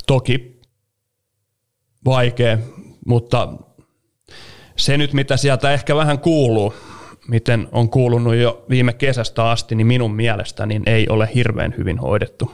Toki 0.07 0.52
vaikea, 2.05 2.59
mutta 3.07 3.53
se 4.77 4.97
nyt 4.97 5.13
mitä 5.13 5.37
sieltä 5.37 5.73
ehkä 5.73 5.97
vähän 5.97 6.19
kuuluu, 6.19 6.75
miten 7.29 7.69
on 7.73 7.91
kuulunut 7.91 8.35
jo 8.35 8.65
viime 8.71 8.93
kesästä 8.93 9.51
asti, 9.51 9.75
niin 9.75 9.87
minun 9.87 10.15
mielestä 10.15 10.67
niin 10.67 10.83
ei 10.87 11.09
ole 11.09 11.31
hirveän 11.35 11.75
hyvin 11.79 11.99
hoidettu 11.99 12.53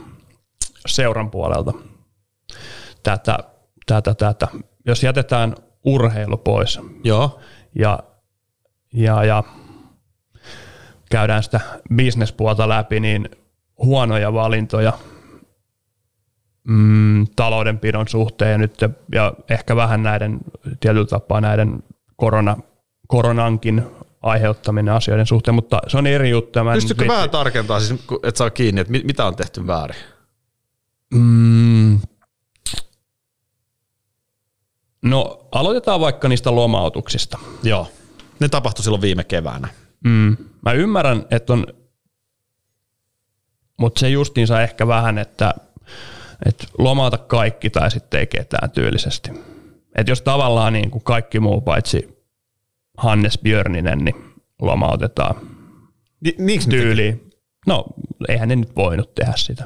seuran 0.87 1.31
puolelta 1.31 1.73
tätä, 3.03 3.37
tätä, 3.85 4.13
tätä. 4.13 4.47
Jos 4.85 5.03
jätetään 5.03 5.55
urheilu 5.85 6.37
pois 6.37 6.79
Joo. 7.03 7.39
ja, 7.75 7.99
ja, 8.93 9.23
ja 9.23 9.43
käydään 11.11 11.43
sitä 11.43 11.59
bisnespuolta 11.95 12.69
läpi, 12.69 12.99
niin 12.99 13.29
huonoja 13.77 14.33
valintoja 14.33 14.93
mm, 16.63 17.27
taloudenpidon 17.35 18.07
suhteen 18.07 18.51
ja, 18.51 18.57
nyt, 18.57 18.75
ja 19.13 19.33
ehkä 19.49 19.75
vähän 19.75 20.03
näiden 20.03 20.39
tietyllä 20.79 21.05
tapaa 21.05 21.41
näiden 21.41 21.83
korona, 22.15 22.57
koronankin 23.07 23.83
aiheuttaminen 24.21 24.93
asioiden 24.93 25.25
suhteen, 25.25 25.55
mutta 25.55 25.81
se 25.87 25.97
on 25.97 26.07
eri 26.07 26.29
juttu. 26.29 26.59
Pystytkö 26.73 27.03
viitti- 27.03 27.13
vähän 27.15 27.29
tarkentaa, 27.29 27.79
siis, 27.79 28.01
kun 28.07 28.19
et 28.23 28.35
saa 28.35 28.49
kiinni, 28.49 28.81
että 28.81 28.91
mit- 28.91 29.03
mitä 29.05 29.25
on 29.25 29.35
tehty 29.35 29.67
väärin? 29.67 29.97
Mm. 31.13 31.99
No 35.01 35.47
aloitetaan 35.51 35.99
vaikka 35.99 36.27
niistä 36.27 36.55
lomautuksista. 36.55 37.39
Joo. 37.63 37.87
Ne 38.39 38.49
tapahtui 38.49 38.83
silloin 38.83 39.01
viime 39.01 39.23
keväänä. 39.23 39.67
Mm. 40.03 40.37
Mä 40.65 40.71
ymmärrän, 40.71 41.25
että 41.31 41.53
on, 41.53 41.67
mutta 43.77 43.99
se 43.99 44.09
justiinsa 44.09 44.61
ehkä 44.61 44.87
vähän, 44.87 45.17
että, 45.17 45.53
että 46.45 46.67
lomauta 46.77 47.17
kaikki 47.17 47.69
tai 47.69 47.91
sitten 47.91 48.19
ei 48.19 48.27
ketään 48.27 48.71
tyylisesti. 48.71 49.31
Että 49.95 50.11
jos 50.11 50.21
tavallaan 50.21 50.73
niin 50.73 50.91
kuin 50.91 51.03
kaikki 51.03 51.39
muu 51.39 51.61
paitsi 51.61 52.19
Hannes 52.97 53.39
Björninen, 53.43 53.97
niin 53.97 54.15
lomautetaan 54.61 55.35
Ni, 56.21 56.57
teki? 56.57 56.69
tyyliin. 56.69 57.29
No, 57.67 57.85
eihän 58.29 58.49
ne 58.49 58.55
nyt 58.55 58.75
voinut 58.75 59.15
tehdä 59.15 59.33
sitä. 59.35 59.63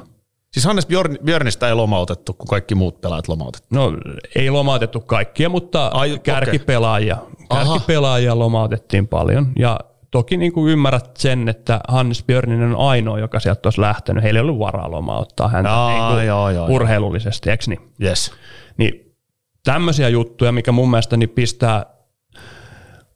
Siis 0.52 0.66
Hannes 0.66 0.86
Björn, 0.86 1.18
Björnistä 1.24 1.68
ei 1.68 1.74
lomautettu, 1.74 2.32
kun 2.32 2.46
kaikki 2.48 2.74
muut 2.74 3.00
pelaajat 3.00 3.28
lomautettu. 3.28 3.68
No 3.70 3.92
ei 4.34 4.50
lomautettu 4.50 5.00
kaikkia, 5.00 5.48
mutta 5.48 5.86
Ai, 5.86 6.18
kärkipelaajia, 6.22 7.16
Aha. 7.48 7.64
kärkipelaajia 7.72 8.38
lomautettiin 8.38 9.08
paljon. 9.08 9.52
Ja 9.58 9.80
toki 10.14 10.36
niin 10.36 10.52
kuin 10.52 10.72
ymmärrät 10.72 11.16
sen, 11.16 11.48
että 11.48 11.80
Hannes 11.88 12.24
Björninen 12.24 12.74
on 12.74 12.88
ainoa, 12.88 13.18
joka 13.18 13.40
sieltä 13.40 13.66
olisi 13.66 13.80
lähtenyt. 13.80 14.22
Heillä 14.22 14.38
ei 14.38 14.42
ollut 14.42 14.58
varaa 14.58 14.90
lomauttaa 14.90 15.48
häntä 15.48 15.70
Jaa, 15.70 15.90
niin 15.90 16.14
kuin 16.14 16.26
joo, 16.26 16.50
joo, 16.50 16.66
urheilullisesti, 16.70 17.50
eikö 17.50 17.64
niin? 17.66 17.80
Yes. 18.02 18.32
Niin 18.76 19.16
tämmöisiä 19.64 20.08
juttuja, 20.08 20.52
mikä 20.52 20.72
mun 20.72 20.90
mielestä 20.90 21.16
niin 21.16 21.28
pistää, 21.28 21.86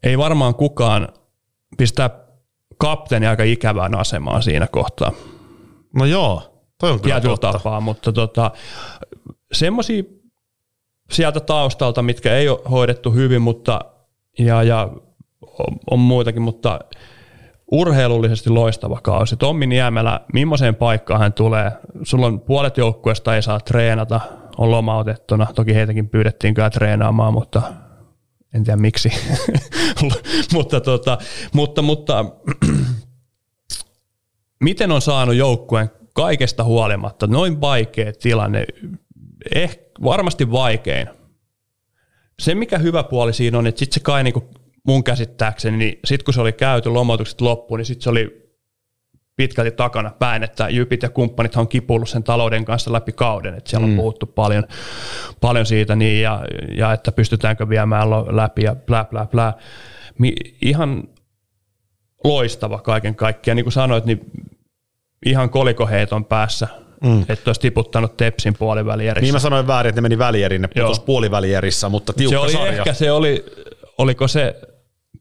ei 0.03 0.19
varmaan 0.19 0.55
kukaan 0.55 1.09
pistää 1.77 2.11
kapteeni 2.79 3.27
aika 3.27 3.43
ikävään 3.43 3.99
asemaan 3.99 4.43
siinä 4.43 4.67
kohtaa. 4.67 5.13
No 5.95 6.05
joo, 6.05 6.65
toi 6.81 6.91
on 6.91 7.01
kyllä 7.01 7.15
tietyllä 7.15 7.37
totta. 7.37 7.53
tapaa, 7.53 7.81
mutta 7.81 8.13
tota, 8.13 8.51
semmoisia 9.53 10.03
sieltä 11.11 11.41
taustalta, 11.41 12.03
mitkä 12.03 12.37
ei 12.37 12.49
ole 12.49 12.61
hoidettu 12.71 13.11
hyvin, 13.11 13.43
mutta 13.43 13.81
ja, 14.39 14.63
ja 14.63 14.89
on, 15.91 15.99
muitakin, 15.99 16.43
mutta 16.43 16.79
urheilullisesti 17.73 18.51
loistava 18.51 19.01
kausi. 19.03 19.37
Tommi 19.37 19.67
Niemelä, 19.67 20.21
millaiseen 20.33 20.75
paikkaan 20.75 21.21
hän 21.21 21.33
tulee? 21.33 21.73
Sulla 22.03 22.27
on 22.27 22.41
puolet 22.41 22.77
joukkueesta 22.77 23.35
ei 23.35 23.43
saa 23.43 23.61
treenata, 23.61 24.21
on 24.59 24.71
lomautettuna. 24.71 25.47
Toki 25.55 25.75
heitäkin 25.75 26.09
pyydettiin 26.09 26.55
kyllä 26.55 26.71
treenaamaan, 26.71 27.33
mutta 27.33 27.63
en 28.55 28.65
tiedä 28.65 28.77
miksi. 28.77 29.11
mutta, 30.55 30.81
tota, 30.81 31.19
mutta, 31.53 31.83
mutta 31.83 32.25
miten 34.61 34.93
on 34.93 35.01
saanut 35.01 35.35
joukkueen 35.35 35.91
kaikesta 36.15 36.65
huolimatta 36.65 37.27
noin 37.27 37.61
vaikea 37.61 38.13
tilanne, 38.23 38.67
eh, 39.55 39.79
varmasti 40.05 40.53
vaikein. 40.53 41.09
Se 42.41 42.55
mikä 42.55 42.79
hyvä 42.79 43.03
puoli 43.03 43.33
siinä 43.33 43.59
on, 43.59 43.67
että 43.67 43.79
sitten 43.79 43.95
se 43.95 44.01
kai 44.01 44.25
niinku 44.25 44.51
mun 44.89 45.05
käsittääkseni, 45.05 45.77
niin 45.77 45.99
sitten 46.05 46.25
kun 46.25 46.35
se 46.35 46.41
oli 46.41 46.53
käyty 46.53 46.89
lomautukset 46.89 47.41
loppuun, 47.41 47.79
niin 47.79 47.87
sitten 47.87 48.03
se 48.03 48.11
oli 48.11 48.49
pitkälti 49.37 49.71
takana 49.71 50.11
päin, 50.19 50.43
että 50.43 50.69
Jypit 50.69 51.03
ja 51.03 51.09
kumppanit 51.09 51.57
on 51.57 51.69
kipullut 51.69 52.09
sen 52.09 52.23
talouden 52.23 52.65
kanssa 52.65 52.93
läpi 52.93 53.13
kauden, 53.13 53.55
että 53.55 53.71
siellä 53.71 53.85
on 53.85 53.91
mm. 53.91 53.97
puhuttu 53.97 54.27
paljon, 54.27 54.65
paljon 55.41 55.67
siitä 55.67 55.97
niin, 55.97 56.23
ja, 56.23 56.45
ja, 56.77 56.93
että 56.93 57.13
pystytäänkö 57.13 57.69
viemään 57.69 58.11
läpi 58.11 58.63
ja 58.63 58.75
plää, 58.75 59.05
plää, 59.05 59.27
plää. 59.27 59.53
Mi, 60.19 60.35
ihan 60.63 61.05
loistava 62.25 62.79
kaiken 62.79 63.15
kaikkiaan. 63.15 63.57
Niin 63.57 63.65
kuin 63.65 63.73
sanoit, 63.73 64.05
niin 64.05 64.31
ihan 65.27 65.51
kolikoheiton 65.51 66.25
päässä, 66.25 66.69
mm. 67.05 67.21
että 67.21 67.49
olisi 67.49 67.61
tiputtanut 67.61 68.17
Tepsin 68.17 68.55
puolivälierissä. 68.59 69.23
Niin 69.23 69.35
mä 69.35 69.39
sanoin 69.39 69.67
väärin, 69.67 69.89
että 69.89 70.01
ne 70.01 70.03
meni 70.03 70.19
välieriin, 70.19 70.63
ne 70.63 70.69
putosi 70.69 71.01
puolivälierissä, 71.01 71.89
mutta 71.89 72.13
tiukka 72.13 72.39
se 72.39 72.45
oli 72.45 72.53
sarja. 72.53 72.73
Ehkä 72.73 72.95
se 72.95 73.13
oli, 73.13 73.45
oliko 73.99 74.29
se 74.29 74.57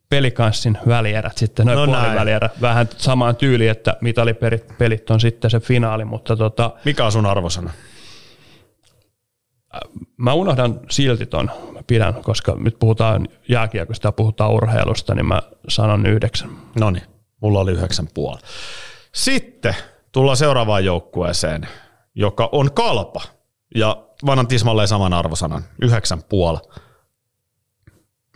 pelikanssin 0.09 0.77
välierät 0.87 1.37
sitten, 1.37 1.65
noin 1.65 1.91
no 1.91 1.97
puolivälierät, 1.97 2.61
vähän 2.61 2.89
samaan 2.97 3.35
tyyliin, 3.35 3.71
että 3.71 3.97
mitalipelit 4.01 4.77
pelit 4.77 5.09
on 5.09 5.19
sitten 5.19 5.51
se 5.51 5.59
finaali, 5.59 6.05
mutta 6.05 6.35
tota, 6.35 6.71
Mikä 6.85 7.05
on 7.05 7.11
sun 7.11 7.25
arvosana? 7.25 7.71
Mä 10.17 10.33
unohdan 10.33 10.79
silti 10.89 11.25
ton, 11.25 11.51
mä 11.73 11.79
pidän, 11.87 12.13
koska 12.13 12.55
nyt 12.59 12.79
puhutaan 12.79 13.27
jääkiekosta 13.49 14.07
ja 14.07 14.11
puhutaan 14.11 14.51
urheilusta, 14.51 15.15
niin 15.15 15.25
mä 15.25 15.41
sanon 15.69 16.05
yhdeksän. 16.05 16.49
No 16.79 16.89
niin, 16.89 17.03
mulla 17.41 17.59
oli 17.59 17.71
yhdeksän 17.71 18.07
puoli. 18.13 18.39
Sitten 19.13 19.75
tullaan 20.11 20.37
seuraavaan 20.37 20.85
joukkueeseen, 20.85 21.67
joka 22.15 22.49
on 22.51 22.73
kalpa. 22.73 23.21
Ja 23.75 24.03
mä 24.25 24.31
annan 24.31 24.47
tismalleen 24.47 24.87
saman 24.87 25.13
arvosanan, 25.13 25.63
yhdeksän 25.81 26.23
puoli. 26.29 26.57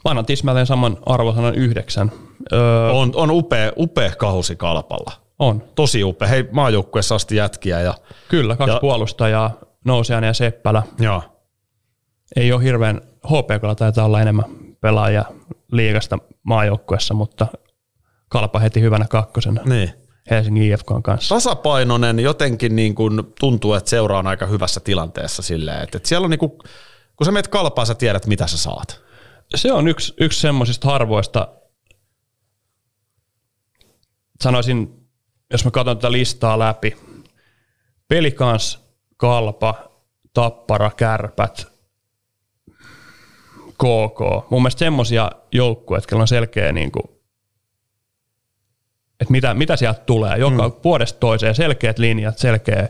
Mä 0.06 0.10
annan 0.10 0.26
tismalleen 0.26 0.66
saman 0.66 0.98
arvosanan 1.06 1.56
yhdeksän. 1.56 2.12
Öö, 2.54 2.92
on, 2.92 3.12
on 3.16 3.32
upea, 3.32 3.72
upea 3.78 4.16
kausi 4.16 4.56
kalpalla. 4.56 5.12
On. 5.40 5.64
Tosi 5.76 6.04
upea. 6.04 6.28
Hei, 6.28 6.50
maajoukkueessa 6.52 7.16
asti 7.16 7.36
jätkiä. 7.36 7.82
Ja, 7.82 7.94
Kyllä, 8.28 8.56
kaksi 8.56 8.76
ja, 8.76 8.80
puolustajaa, 8.80 9.52
Nousiainen 9.86 10.28
ja 10.28 10.34
Seppälä. 10.34 10.84
Joo. 11.00 11.24
Ei 12.36 12.52
ole 12.54 12.64
hirveän, 12.64 13.02
HPKlla 13.26 13.76
taitaa 13.76 14.06
olla 14.06 14.22
enemmän 14.22 14.46
pelaajia 14.82 15.26
liigasta 15.72 16.18
maajoukkueessa, 16.44 17.14
mutta 17.14 17.48
kalpa 18.30 18.60
heti 18.60 18.82
hyvänä 18.82 19.06
kakkosena. 19.10 19.62
Niin. 19.66 19.94
Helsingin 20.30 20.64
IFK 20.74 20.88
kanssa. 21.04 21.36
Tasapainoinen 21.36 22.20
jotenkin 22.20 22.76
niin 22.76 22.96
kuin 22.96 23.22
tuntuu, 23.40 23.74
että 23.74 23.90
seura 23.90 24.20
on 24.20 24.28
aika 24.28 24.46
hyvässä 24.46 24.80
tilanteessa 24.80 25.42
silleen, 25.42 25.84
että, 25.84 25.98
että 25.98 26.10
siellä 26.10 26.26
on 26.26 26.32
niin 26.32 26.40
kuin, 26.40 26.52
kun 27.16 27.26
sä 27.26 27.32
meet 27.32 27.48
kalpaan, 27.48 27.88
sä 27.88 27.96
tiedät 27.96 28.28
mitä 28.28 28.48
sä 28.48 28.58
saat. 28.58 29.02
Se 29.56 29.74
on 29.74 29.88
yksi, 29.88 30.14
yksi 30.20 30.40
semmoisista 30.40 30.88
harvoista, 30.88 31.48
sanoisin, 34.42 35.08
jos 35.52 35.66
mä 35.66 35.72
katson 35.72 35.98
tätä 35.98 36.12
listaa 36.12 36.60
läpi, 36.60 36.98
pelikans, 38.08 38.80
kalpa, 39.18 39.92
tappara, 40.34 40.92
kärpät, 40.98 41.72
KK. 43.74 44.50
Mun 44.50 44.62
mielestä 44.62 44.80
semmoisia 44.80 45.32
joukkueet, 45.52 46.04
että 46.04 46.16
on 46.16 46.28
selkeä 46.28 46.72
niin 46.72 46.92
kuin, 46.92 47.04
että 49.20 49.32
mitä, 49.32 49.54
mitä 49.54 49.76
sieltä 49.76 50.00
tulee. 50.00 50.38
Joka 50.38 50.70
mm. 50.70 50.76
vuodesta 50.84 51.20
toiseen 51.20 51.56
selkeät 51.56 52.00
linjat, 52.00 52.38
selkeä 52.38 52.90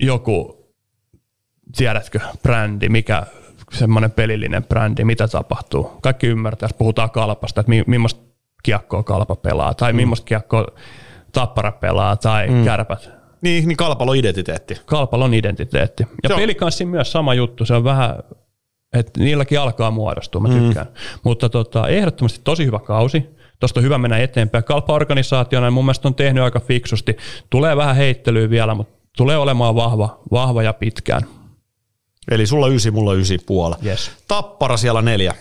joku, 0.00 0.64
tiedätkö, 1.76 2.20
brändi, 2.42 2.88
mikä 2.88 3.26
semmoinen 3.72 4.10
pelillinen 4.10 4.64
brändi, 4.64 5.04
mitä 5.04 5.28
tapahtuu. 5.28 5.84
Kaikki 6.02 6.26
ymmärtää, 6.26 6.66
jos 6.66 6.74
puhutaan 6.74 7.10
kalpasta, 7.10 7.60
että 7.60 7.70
mi- 7.70 7.84
millaista 7.86 8.20
kiekkoa 8.62 9.02
kalpa 9.02 9.36
pelaa, 9.36 9.74
tai 9.74 9.92
mm. 9.92 9.96
millaista 9.96 10.24
kiekkoa 10.24 10.66
tappara 11.32 11.72
pelaa, 11.72 12.16
tai 12.16 12.48
mm. 12.48 12.64
kärpät. 12.64 13.10
Niin, 13.40 13.68
niin 13.68 13.76
kalpalo 13.76 14.10
on 14.10 14.16
identiteetti. 14.16 14.80
Kalpalo 14.86 15.24
on 15.24 15.34
identiteetti. 15.34 16.06
Ja 16.22 16.30
Joo. 16.30 16.38
pelikanssi 16.38 16.84
myös 16.84 17.12
sama 17.12 17.34
juttu, 17.34 17.64
se 17.64 17.74
on 17.74 17.84
vähän, 17.84 18.14
että 18.92 19.20
niilläkin 19.20 19.60
alkaa 19.60 19.90
muodostua, 19.90 20.40
mä 20.40 20.48
tykkään. 20.48 20.86
Mm. 20.86 21.20
Mutta 21.24 21.48
tota, 21.48 21.88
ehdottomasti 21.88 22.40
tosi 22.44 22.66
hyvä 22.66 22.78
kausi 22.78 23.34
tuosta 23.60 23.80
on 23.80 23.84
hyvä 23.84 23.98
mennä 23.98 24.18
eteenpäin. 24.18 24.64
Kalpa-organisaationa 24.64 25.70
mun 25.70 25.84
mielestä 25.84 26.08
on 26.08 26.14
tehnyt 26.14 26.44
aika 26.44 26.60
fiksusti. 26.60 27.16
Tulee 27.50 27.76
vähän 27.76 27.96
heittelyä 27.96 28.50
vielä, 28.50 28.74
mutta 28.74 28.94
tulee 29.16 29.36
olemaan 29.36 29.74
vahva, 29.74 30.18
vahva 30.30 30.62
ja 30.62 30.72
pitkään. 30.72 31.22
Eli 32.30 32.46
sulla 32.46 32.68
ysi, 32.68 32.90
mulla 32.90 33.14
ysi 33.14 33.38
puoli. 33.46 33.74
Yes. 33.84 34.10
Tappara 34.28 34.76
siellä 34.76 35.02
neljä. 35.02 35.34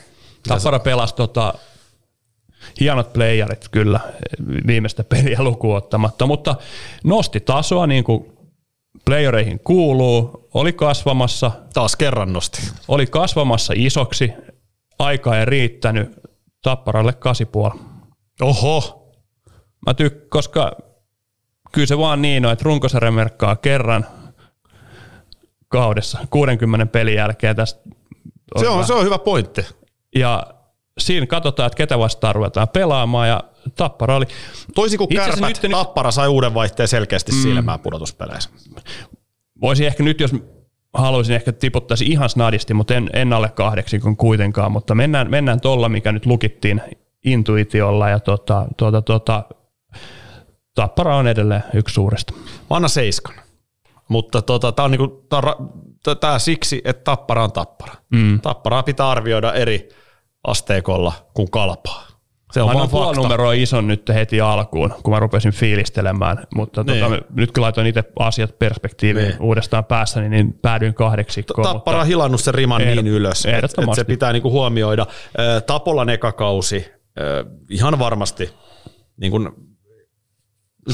Tappara 0.47 0.79
pelasi 0.79 1.15
tota, 1.15 1.53
hienot 2.79 3.13
playerit 3.13 3.67
kyllä 3.71 3.99
viimeistä 4.67 5.03
peliä 5.03 5.43
lukuun 5.43 5.77
ottamatta, 5.77 6.25
mutta 6.25 6.55
nosti 7.03 7.39
tasoa 7.39 7.87
niin 7.87 8.03
kuin 8.03 8.33
playereihin 9.05 9.59
kuuluu, 9.63 10.49
oli 10.53 10.73
kasvamassa. 10.73 11.51
Taas 11.73 11.95
kerran 11.95 12.33
nosti. 12.33 12.61
Oli 12.87 13.07
kasvamassa 13.07 13.73
isoksi, 13.75 14.33
aika 14.99 15.39
ei 15.39 15.45
riittänyt, 15.45 16.23
Tapparalle 16.61 17.13
kasipuoli. 17.13 17.79
Oho. 18.41 19.09
Mä 19.85 19.93
tyk, 19.93 20.29
koska 20.29 20.71
kyllä 21.71 21.87
se 21.87 21.97
vaan 21.97 22.21
niin 22.21 22.45
on, 22.45 22.51
että 22.51 22.63
runkosarjan 22.63 23.13
merkkaa 23.13 23.55
kerran 23.55 24.05
kaudessa 25.73 26.19
60 26.29 26.85
pelin 26.85 27.15
jälkeen 27.15 27.55
tästä. 27.55 27.81
Se 28.59 28.67
on, 28.67 28.85
se 28.85 28.93
on 28.93 29.05
hyvä 29.05 29.19
pointti. 29.19 29.65
Ja 30.15 30.47
siinä 30.97 31.25
katsotaan, 31.25 31.67
että 31.67 31.77
ketä 31.77 31.99
vastaan 31.99 32.35
ruvetaan 32.35 32.69
pelaamaan 32.69 33.27
ja 33.27 33.43
Tappara 33.75 34.15
oli... 34.15 34.25
Toisin 34.75 34.97
kuin 34.97 35.09
kärpät, 35.09 35.63
nyt, 35.63 35.71
Tappara 35.71 36.11
sai 36.11 36.27
uuden 36.27 36.53
vaihteen 36.53 36.87
selkeästi 36.87 37.31
mm, 37.31 37.41
silmään 37.41 37.79
pudotuspeleissä. 37.79 38.49
Voisi 39.61 39.85
ehkä 39.85 40.03
nyt, 40.03 40.19
jos 40.19 40.31
haluaisin 40.93 41.35
ehkä 41.35 41.51
tiputtaisi 41.51 42.05
ihan 42.05 42.29
snadisti, 42.29 42.73
mutta 42.73 42.95
en, 42.95 43.09
en 43.13 43.33
alle 43.33 43.49
kahdeksi 43.49 43.99
kun 43.99 44.17
kuitenkaan, 44.17 44.71
mutta 44.71 44.95
mennään, 44.95 45.29
mennään 45.29 45.61
tuolla, 45.61 45.89
mikä 45.89 46.11
nyt 46.11 46.25
lukittiin 46.25 46.81
intuitiolla 47.25 48.09
ja 48.09 48.19
tota, 48.19 48.67
tota, 48.77 49.01
tota, 49.01 49.43
Tappara 50.75 51.15
on 51.15 51.27
edelleen 51.27 51.63
yksi 51.73 51.93
suuresta. 51.93 52.33
Mä 52.79 52.87
seiskan. 52.87 53.35
Mutta 54.09 54.41
tota, 54.41 54.71
tämä 54.71 54.83
on, 54.83 54.91
niinku, 54.91 55.25
tää 55.29 55.41
on 56.07 56.17
tää 56.19 56.39
siksi, 56.39 56.81
että 56.85 57.03
Tappara 57.03 57.43
on 57.43 57.51
Tappara. 57.51 57.93
Mm. 58.09 58.41
Tapparaa 58.41 58.83
pitää 58.83 59.09
arvioida 59.09 59.53
eri 59.53 59.89
asteikolla 60.47 61.13
kuin 61.33 61.51
kalpaa. 61.51 62.07
Se 62.53 62.61
on 62.61 62.69
Annan 62.69 62.89
puoli 62.89 63.15
numero 63.15 63.51
ison 63.51 63.87
nyt 63.87 64.09
heti 64.13 64.41
alkuun, 64.41 64.93
kun 65.03 65.13
mä 65.13 65.19
rupesin 65.19 65.51
fiilistelemään, 65.51 66.47
mutta 66.55 66.83
niin. 66.83 67.03
tota, 67.03 67.21
nyt 67.35 67.51
kun 67.51 67.61
laitoin 67.61 67.87
itse 67.87 68.03
asiat 68.19 68.59
perspektiiviin 68.59 69.27
niin. 69.27 69.41
uudestaan 69.41 69.85
päässä, 69.85 70.19
niin, 70.19 70.31
niin 70.31 70.53
päädyin 70.61 70.93
kahdeksikkoon. 70.93 71.67
Tappara 71.67 71.99
on 71.99 72.07
hilannut 72.07 72.41
sen 72.41 72.53
riman 72.53 72.81
ehdot, 72.81 73.03
niin 73.03 73.15
ylös, 73.15 73.45
että 73.45 73.81
et 73.81 73.95
se 73.95 74.03
pitää 74.03 74.33
niinku 74.33 74.51
huomioida. 74.51 75.05
Tapolan 75.67 76.09
ekakausi, 76.09 76.91
ihan 77.69 77.99
varmasti 77.99 78.49
niin 79.17 79.31
kun, 79.31 79.72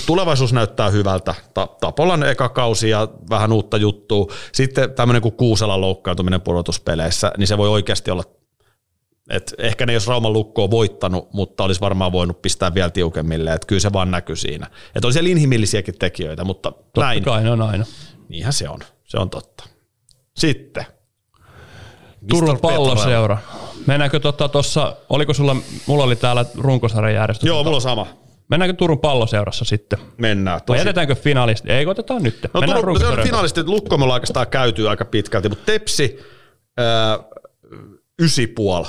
tulevaisuus 0.05 0.53
näyttää 0.53 0.89
hyvältä. 0.89 1.35
Tapolan 1.81 2.23
eka 2.23 2.49
kausi 2.49 2.89
ja 2.89 3.07
vähän 3.29 3.51
uutta 3.51 3.77
juttua. 3.77 4.27
Sitten 4.51 4.93
tämmöinen 4.93 5.21
kuin 5.21 5.35
Kuuselan 5.35 5.81
loukkaantuminen 5.81 6.41
pudotuspeleissä, 6.41 7.31
niin 7.37 7.47
se 7.47 7.57
voi 7.57 7.69
oikeasti 7.69 8.11
olla 8.11 8.23
et 9.29 9.55
ehkä 9.57 9.85
ne 9.85 9.93
jos 9.93 10.07
Rauman 10.07 10.33
lukko 10.33 10.63
on 10.63 10.71
voittanut, 10.71 11.33
mutta 11.33 11.63
olisi 11.63 11.81
varmaan 11.81 12.11
voinut 12.11 12.41
pistää 12.41 12.73
vielä 12.73 12.89
tiukemmille, 12.89 13.53
että 13.53 13.67
kyllä 13.67 13.79
se 13.79 13.93
vaan 13.93 14.11
näkyy 14.11 14.35
siinä. 14.35 14.67
Että 14.95 15.07
oli 15.07 15.13
siellä 15.13 15.29
inhimillisiäkin 15.29 15.97
tekijöitä, 15.99 16.43
mutta 16.43 16.71
Totta 16.71 17.01
näin. 17.01 17.23
kai 17.23 17.43
ne 17.43 17.51
on 17.51 17.61
aina. 17.61 17.85
Niinhän 18.29 18.53
se 18.53 18.69
on, 18.69 18.79
se 19.03 19.17
on 19.17 19.29
totta. 19.29 19.63
Sitten. 20.37 20.85
Turun 22.29 22.59
palloseura. 22.59 23.37
Mennäänkö 23.87 24.19
tuossa, 24.19 24.47
tota, 24.81 24.95
oliko 25.09 25.33
sulla, 25.33 25.55
mulla 25.85 26.03
oli 26.03 26.15
täällä 26.15 26.45
runkosarjan 26.57 27.13
järjestys. 27.13 27.47
Joo, 27.47 27.63
mulla 27.63 27.75
on 27.75 27.81
sama. 27.81 28.07
Mennäänkö 28.49 28.73
Turun 28.77 28.99
palloseurassa 28.99 29.65
sitten? 29.65 29.99
Mennään. 30.17 30.61
Vai 30.67 30.77
jätetäänkö 30.77 31.15
finalisti? 31.15 31.71
Ei, 31.71 31.85
otetaan 31.85 32.23
nyt. 32.23 32.39
No 32.53 32.59
Mennään 32.59 32.79
Turun, 32.79 32.83
runkosarjaan. 32.95 33.27
finalistit, 33.27 33.67
Lukko 33.67 33.97
me 33.97 34.05
oikeastaan 34.13 34.47
käyty 34.47 34.89
aika 34.89 35.05
pitkälti, 35.05 35.49
mutta 35.49 35.65
Tepsi, 35.65 36.19
ää, 36.77 37.19
ysi 38.21 38.47
puol. 38.47 38.83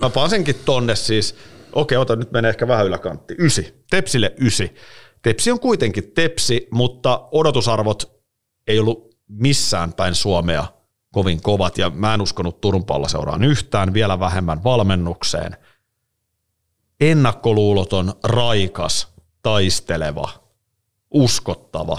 Mä 0.00 0.10
paan 0.10 0.30
senkin 0.30 0.56
tonne 0.64 0.96
siis, 0.96 1.34
okei, 1.72 1.98
ota 1.98 2.16
nyt 2.16 2.32
menee 2.32 2.48
ehkä 2.48 2.68
vähän 2.68 2.86
yläkantti, 2.86 3.34
ysi. 3.38 3.84
Tepsille 3.90 4.34
ysi. 4.40 4.74
Tepsi 5.22 5.50
on 5.50 5.60
kuitenkin 5.60 6.12
Tepsi, 6.14 6.68
mutta 6.70 7.28
odotusarvot 7.32 8.22
ei 8.66 8.78
ollut 8.78 9.16
missään 9.28 9.92
päin 9.92 10.14
Suomea 10.14 10.66
kovin 11.12 11.42
kovat, 11.42 11.78
ja 11.78 11.90
mä 11.90 12.14
en 12.14 12.20
uskonut 12.20 12.60
Turun 12.60 12.84
palloseuraan 12.84 13.44
yhtään, 13.44 13.94
vielä 13.94 14.20
vähemmän 14.20 14.64
valmennukseen. 14.64 15.56
Ennakkoluuloton, 17.00 18.12
raikas, 18.24 19.14
taisteleva, 19.42 20.28
uskottava, 21.10 21.98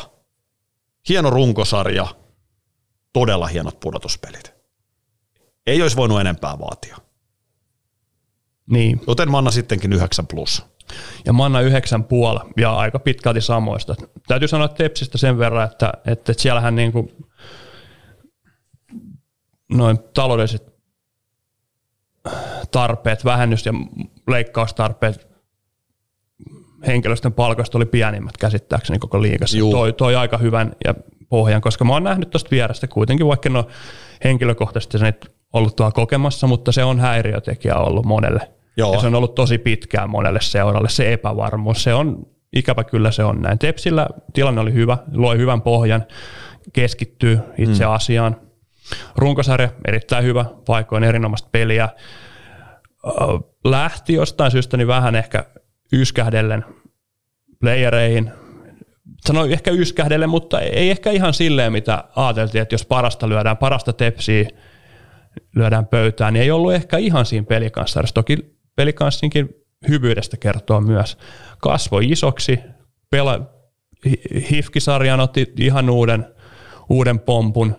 hieno 1.10 1.30
runkosarja, 1.30 2.08
todella 3.14 3.48
hienot 3.48 3.80
pudotuspelit. 3.80 4.54
Ei 5.68 5.82
olisi 5.82 5.98
voinut 5.98 6.22
enempää 6.22 6.60
vaatia. 6.60 6.98
Niin, 8.70 9.02
Joten 9.08 9.32
mä 9.32 9.38
annan 9.38 9.54
sittenkin 9.54 9.94
9 9.94 10.28
plus. 10.28 10.66
ja 11.26 11.34
annan 11.44 11.64
yhdeksän 11.64 12.04
puoli 12.04 12.40
ja 12.58 12.76
aika 12.76 13.00
pitkälti 13.00 13.42
samoista. 13.42 13.96
Täytyy 14.28 14.48
sanoa 14.48 14.68
Tepsistä 14.68 15.18
sen 15.18 15.38
verran, 15.38 15.72
että, 15.72 15.94
että 16.06 16.34
siellähän 16.38 16.76
niin 16.76 16.92
kuin 16.92 17.26
noin 19.70 20.00
taloudelliset 20.14 20.77
tarpeet, 22.72 23.26
vähennys- 23.26 23.66
ja 23.66 23.74
leikkaustarpeet 24.28 25.28
henkilöstön 26.88 27.34
palkoista 27.34 27.78
oli 27.78 27.86
pienimmät 27.86 28.38
käsittääkseni 28.38 29.00
koko 29.00 29.22
liigassa. 29.22 29.58
Juu. 29.58 29.72
Toi, 29.72 29.94
toi 29.94 30.16
aika 30.16 30.38
hyvän 30.38 30.76
ja 30.86 30.94
pohjan, 31.30 31.62
koska 31.62 31.86
mä 31.86 31.94
oon 31.94 32.04
nähnyt 32.04 32.30
tuosta 32.30 32.52
vierestä 32.52 32.88
kuitenkin, 32.88 33.28
vaikka 33.28 33.50
no 33.50 33.68
henkilökohtaisesti 34.24 34.98
sen 34.98 35.14
ollut 35.54 35.76
tuolla 35.76 35.92
kokemassa, 35.92 36.48
mutta 36.48 36.72
se 36.72 36.84
on 36.84 37.00
häiriötekijä 37.00 37.76
ollut 37.76 38.06
monelle. 38.06 38.52
Joo. 38.78 38.94
Ja 38.94 39.00
se 39.00 39.08
on 39.08 39.16
ollut 39.16 39.36
tosi 39.36 39.58
pitkään 39.58 40.10
monelle 40.10 40.40
seuralle 40.42 40.90
se 40.90 41.14
epävarmuus. 41.14 41.84
Se 41.84 41.94
on, 41.94 42.26
ikävä 42.54 42.84
kyllä 42.84 43.12
se 43.12 43.24
on 43.24 43.42
näin. 43.42 43.60
Tepsillä 43.60 44.08
tilanne 44.34 44.62
oli 44.62 44.74
hyvä, 44.74 44.98
loi 45.14 45.38
hyvän 45.38 45.62
pohjan, 45.62 46.04
keskittyy 46.74 47.40
itse 47.58 47.86
mm. 47.86 47.92
asiaan. 47.92 48.36
Runkosarja 49.16 49.70
erittäin 49.88 50.24
hyvä, 50.24 50.46
paikoin 50.66 51.04
erinomaista 51.04 51.50
peliä. 51.52 51.90
Lähti 53.64 54.14
jostain 54.14 54.52
syystä 54.52 54.78
niin 54.78 54.88
vähän 54.88 55.16
ehkä 55.16 55.46
yskähdellen 55.94 56.66
playereihin. 57.60 58.32
Sanoin 59.26 59.52
ehkä 59.52 59.72
yskähdellen, 59.72 60.30
mutta 60.30 60.60
ei 60.60 60.90
ehkä 60.90 61.12
ihan 61.12 61.34
silleen, 61.34 61.72
mitä 61.72 62.04
ajateltiin, 62.16 62.62
että 62.62 62.74
jos 62.74 62.86
parasta 62.86 63.30
lyödään, 63.30 63.58
parasta 63.58 63.94
tepsiä 63.94 64.50
lyödään 65.56 65.86
pöytään, 65.88 66.34
niin 66.34 66.44
ei 66.44 66.52
ollut 66.52 66.74
ehkä 66.74 66.98
ihan 66.98 67.26
siinä 67.26 67.46
pelikanssarjassa. 67.46 68.14
Toki 68.14 68.38
pelikanssinkin 68.76 69.50
hyvyydestä 69.88 70.38
kertoo 70.38 70.82
myös. 70.82 71.18
Kasvoi 71.58 72.12
isoksi, 72.12 72.60
pela, 73.10 73.42
Hi- 74.06 74.50
Hifkisarjan 74.52 75.20
otti 75.20 75.54
ihan 75.60 75.90
uuden, 75.90 76.26
uuden 76.90 77.20
pompun, 77.20 77.76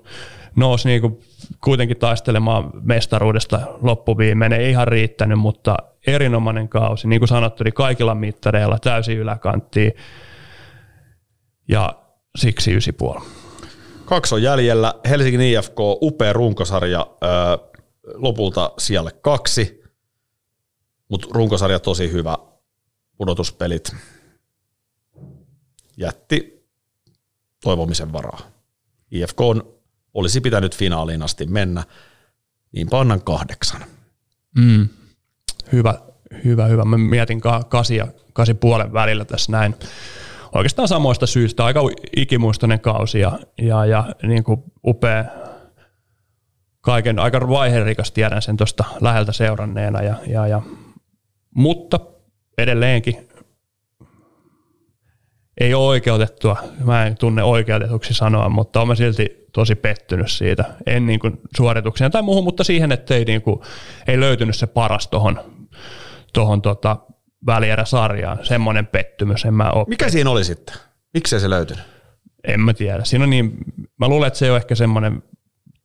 nousi 0.59 0.89
niinku 0.89 1.21
kuitenkin 1.65 1.97
taistelemaan 1.97 2.71
mestaruudesta 2.83 3.61
loppuviimein. 3.83 4.53
Ei 4.53 4.71
ihan 4.71 4.89
riittänyt, 4.89 5.39
mutta 5.39 5.77
erinomainen 6.07 6.69
kausi. 6.69 7.09
Niin 7.09 7.21
kuin 7.21 7.29
sanottu, 7.29 7.65
niin 7.65 7.75
kaikilla 7.75 8.15
mittareilla 8.15 8.79
täysin 8.79 9.19
yläkanttiin 9.19 9.93
ja 11.69 11.93
siksi 12.37 12.77
ysi 12.77 12.93
puoli. 12.93 13.21
Kaksi 14.05 14.35
on 14.35 14.43
jäljellä. 14.43 14.95
Helsingin 15.09 15.41
IFK, 15.41 15.81
upea 15.81 16.33
runkosarja, 16.33 17.07
lopulta 18.15 18.73
siellä 18.79 19.11
kaksi, 19.11 19.83
mutta 21.09 21.29
runkosarja 21.31 21.81
tosi 21.81 22.13
hyvä. 22.13 22.39
Pudotuspelit 23.17 23.97
jätti 25.97 26.67
toivomisen 27.63 28.13
varaa. 28.13 28.41
IFK 29.11 29.41
on, 29.41 29.78
olisi 30.19 30.41
pitänyt 30.41 30.77
finaaliin 30.77 31.23
asti 31.23 31.47
mennä, 31.47 31.85
niin 32.73 32.89
pannan 32.89 33.23
kahdeksan. 33.23 33.85
Mm. 34.59 34.89
Hyvä, 35.73 35.95
hyvä, 36.45 36.67
hyvä. 36.67 36.85
Mä 36.85 36.99
mietin 36.99 37.41
ka- 37.41 37.65
kasi 37.69 37.97
ja 37.97 38.07
kasi 38.33 38.55
puolen 38.55 38.93
välillä 38.93 39.25
tässä 39.25 39.53
näin. 39.53 39.75
Oikeastaan 40.53 40.89
samoista 40.89 41.27
syistä. 41.27 41.65
Aika 41.65 41.81
ikimuistoinen 42.17 42.81
kausi 42.81 43.21
ja, 43.21 43.39
ja, 43.59 43.87
ja 43.87 44.15
niin 44.23 44.45
kuin 44.45 44.63
upea, 44.87 45.25
kaiken, 46.81 47.19
aika 47.19 47.49
vaiherikas 47.49 48.13
tiedän 48.13 48.43
sen 48.43 48.57
tuosta 48.57 48.85
läheltä 49.01 49.33
seuranneena. 49.33 50.03
Ja, 50.03 50.15
ja, 50.27 50.47
ja, 50.47 50.63
mutta 51.55 52.01
edelleenkin 52.59 53.28
ei 55.61 55.75
ole 55.75 55.87
oikeutettua, 55.87 56.57
mä 56.85 57.07
en 57.07 57.17
tunne 57.17 57.43
oikeutetuksi 57.43 58.15
sanoa, 58.15 58.49
mutta 58.49 58.81
olen 58.81 58.97
silti 58.97 59.47
tosi 59.53 59.75
pettynyt 59.75 60.31
siitä. 60.31 60.65
En 60.87 61.07
niin 61.07 61.21
kuin 61.21 61.41
suoritukseen 61.57 62.11
tai 62.11 62.23
muuhun, 62.23 62.45
mutta 62.45 62.65
siihen, 62.65 62.93
että 62.93 63.15
ei, 63.15 63.25
niin 63.25 63.43
kuin, 63.43 63.61
ei 64.07 64.21
löytynyt 64.21 64.57
se 64.57 64.67
paras 64.67 65.09
tuohon 65.09 65.41
tohon 66.33 66.63
tota 66.63 66.97
välieräsarjaan. 67.47 68.39
Semmoinen 68.43 68.87
pettymys, 68.87 69.45
en 69.45 69.55
mä 69.55 69.71
ole. 69.71 69.85
Mikä 69.89 70.09
siinä 70.09 70.31
oli 70.31 70.45
sitten? 70.45 70.75
Miksei 71.15 71.41
se 71.41 71.51
löytynyt? 71.51 71.85
En 72.45 72.61
mä 72.61 72.75
tiedä. 72.75 73.05
Siinä 73.05 73.25
on 73.25 73.31
niin, 73.31 73.59
mä 73.99 74.09
luulen, 74.09 74.27
että 74.27 74.39
se 74.39 74.51
on 74.51 74.57
ehkä 74.57 74.75
semmoinen, 74.75 75.23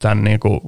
tämän 0.01 0.23
niin 0.23 0.39
kuin, 0.39 0.59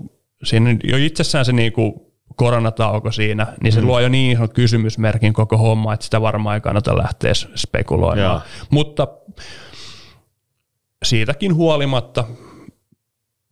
siinä 0.44 0.78
jo 0.84 0.98
itsessään 0.98 1.46
se 1.46 1.54
niin 1.54 1.74
kuin 1.74 1.94
koronatauko 2.36 3.12
siinä, 3.12 3.48
niin 3.62 3.74
se 3.74 3.82
mm. 3.82 3.88
luo 3.88 4.00
jo 4.00 4.10
niin 4.10 4.32
ison 4.32 4.50
kysymysmerkin 4.50 5.34
koko 5.34 5.58
homma, 5.58 5.94
että 5.94 6.04
sitä 6.04 6.22
varmaan 6.22 6.56
ei 6.56 6.62
kannata 6.62 6.98
lähteä 6.98 7.34
spekuloimaan. 7.56 8.32
Joo. 8.32 8.42
Mutta 8.70 9.08
siitäkin 11.06 11.56
huolimatta 11.56 12.24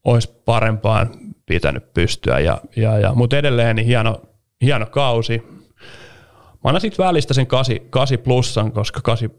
olisi 0.03 0.41
parempaan 0.45 1.09
pitänyt 1.45 1.93
pystyä. 1.93 2.39
Ja, 2.39 2.61
ja, 2.75 2.99
ja, 2.99 3.13
mutta 3.15 3.37
edelleen 3.37 3.75
niin 3.75 3.85
hieno, 3.85 4.21
hieno 4.61 4.85
kausi. 4.85 5.43
Mä 6.63 6.69
annan 6.69 6.81
sitten 6.81 7.05
välistä 7.05 7.33
sen 7.33 7.47
8, 7.47 7.75
8 7.89 8.19
plussan, 8.19 8.71
koska 8.71 9.01
8, 9.01 9.29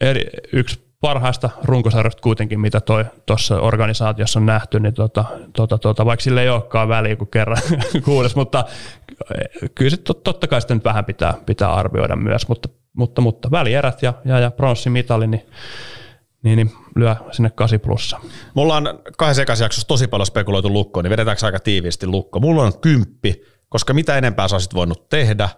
eri, 0.00 0.26
yksi 0.52 0.83
parhaista 1.04 1.50
runkosarjoista 1.64 2.22
kuitenkin, 2.22 2.60
mitä 2.60 2.80
tuossa 3.26 3.60
organisaatiossa 3.60 4.38
on 4.38 4.46
nähty, 4.46 4.80
niin 4.80 4.94
tota, 4.94 5.24
tota, 5.56 5.78
tota, 5.78 6.04
vaikka 6.04 6.22
sille 6.22 6.42
ei 6.42 6.48
olekaan 6.48 6.88
väliä 6.88 7.16
kuin 7.16 7.30
kerran 7.30 7.58
kuudes, 8.04 8.36
mutta 8.36 8.64
kyllä 9.74 9.90
se 9.90 9.96
tot, 9.96 10.22
totta 10.22 10.46
kai 10.46 10.60
sitä 10.60 10.74
nyt 10.74 10.84
vähän 10.84 11.04
pitää, 11.04 11.34
pitää 11.46 11.74
arvioida 11.74 12.16
myös, 12.16 12.48
mutta, 12.48 12.68
mutta, 12.96 13.20
mutta 13.20 13.50
välierät 13.50 14.02
ja, 14.02 14.12
ja, 14.24 14.38
ja 14.38 14.50
pronssimitali, 14.50 15.26
niin, 15.26 15.46
niin, 16.42 16.56
niin 16.56 16.70
lyö 16.96 17.16
sinne 17.32 17.50
8 17.50 17.80
plussa. 17.80 18.20
Mulla 18.54 18.76
on 18.76 18.98
kahdessa 19.18 19.42
ekassa 19.42 19.64
jaksossa 19.64 19.88
tosi 19.88 20.08
paljon 20.08 20.26
spekuloitu 20.26 20.72
lukkoon, 20.72 21.04
niin 21.04 21.10
vedetäänkö 21.10 21.46
aika 21.46 21.60
tiiviisti 21.60 22.06
lukko? 22.06 22.40
Mulla 22.40 22.62
on 22.62 22.80
kymppi, 22.80 23.42
koska 23.68 23.94
mitä 23.94 24.18
enempää 24.18 24.48
sä 24.48 24.56
voinut 24.74 25.08
tehdä. 25.08 25.48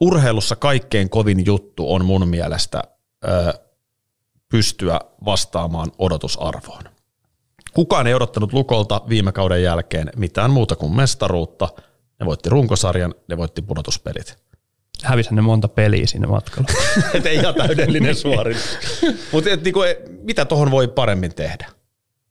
Urheilussa 0.00 0.56
kaikkein 0.56 1.10
kovin 1.10 1.46
juttu 1.46 1.94
on 1.94 2.04
mun 2.04 2.28
mielestä 2.28 2.82
ö, 3.28 3.65
pystyä 4.50 5.00
vastaamaan 5.24 5.92
odotusarvoon. 5.98 6.82
Kukaan 7.74 8.06
ei 8.06 8.14
odottanut 8.14 8.52
Lukolta 8.52 9.00
viime 9.08 9.32
kauden 9.32 9.62
jälkeen 9.62 10.10
mitään 10.16 10.50
muuta 10.50 10.76
kuin 10.76 10.96
mestaruutta. 10.96 11.68
Ne 12.20 12.26
voitti 12.26 12.48
runkosarjan, 12.48 13.14
ne 13.28 13.36
voitti 13.36 13.62
pudotuspelit. 13.62 14.38
Hävisi 15.02 15.34
ne 15.34 15.40
monta 15.40 15.68
peliä 15.68 16.06
sinne 16.06 16.26
matkalla. 16.26 16.68
Et 17.14 17.26
ei 17.26 17.36
ihan 17.36 17.54
täydellinen 17.54 18.16
suoritus. 18.24 18.78
Mutta 19.32 19.50
niinku, 19.64 19.82
e- 19.82 20.02
mitä 20.22 20.44
tuohon 20.44 20.70
voi 20.70 20.88
paremmin 20.88 21.34
tehdä? 21.34 21.66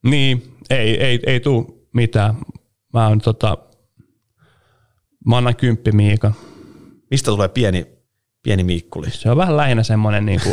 niin, 0.05 0.57
ei, 0.70 1.03
ei, 1.03 1.20
ei 1.26 1.39
tuu 1.39 1.88
mitään. 1.93 2.36
Mä 2.93 3.07
oon 3.07 3.20
tota, 3.20 3.57
mä 5.28 5.38
annan 5.38 5.55
kymppi 5.55 5.91
Miikan. 5.91 6.36
Mistä 7.11 7.32
tulee 7.32 7.47
pieni, 7.47 7.88
pieni 8.43 8.63
miikkuli? 8.63 9.11
Se 9.11 9.32
on 9.32 9.38
vähän 9.38 9.57
lähinnä 9.57 9.84
semmoinen 9.84 10.26
niinku, 10.26 10.49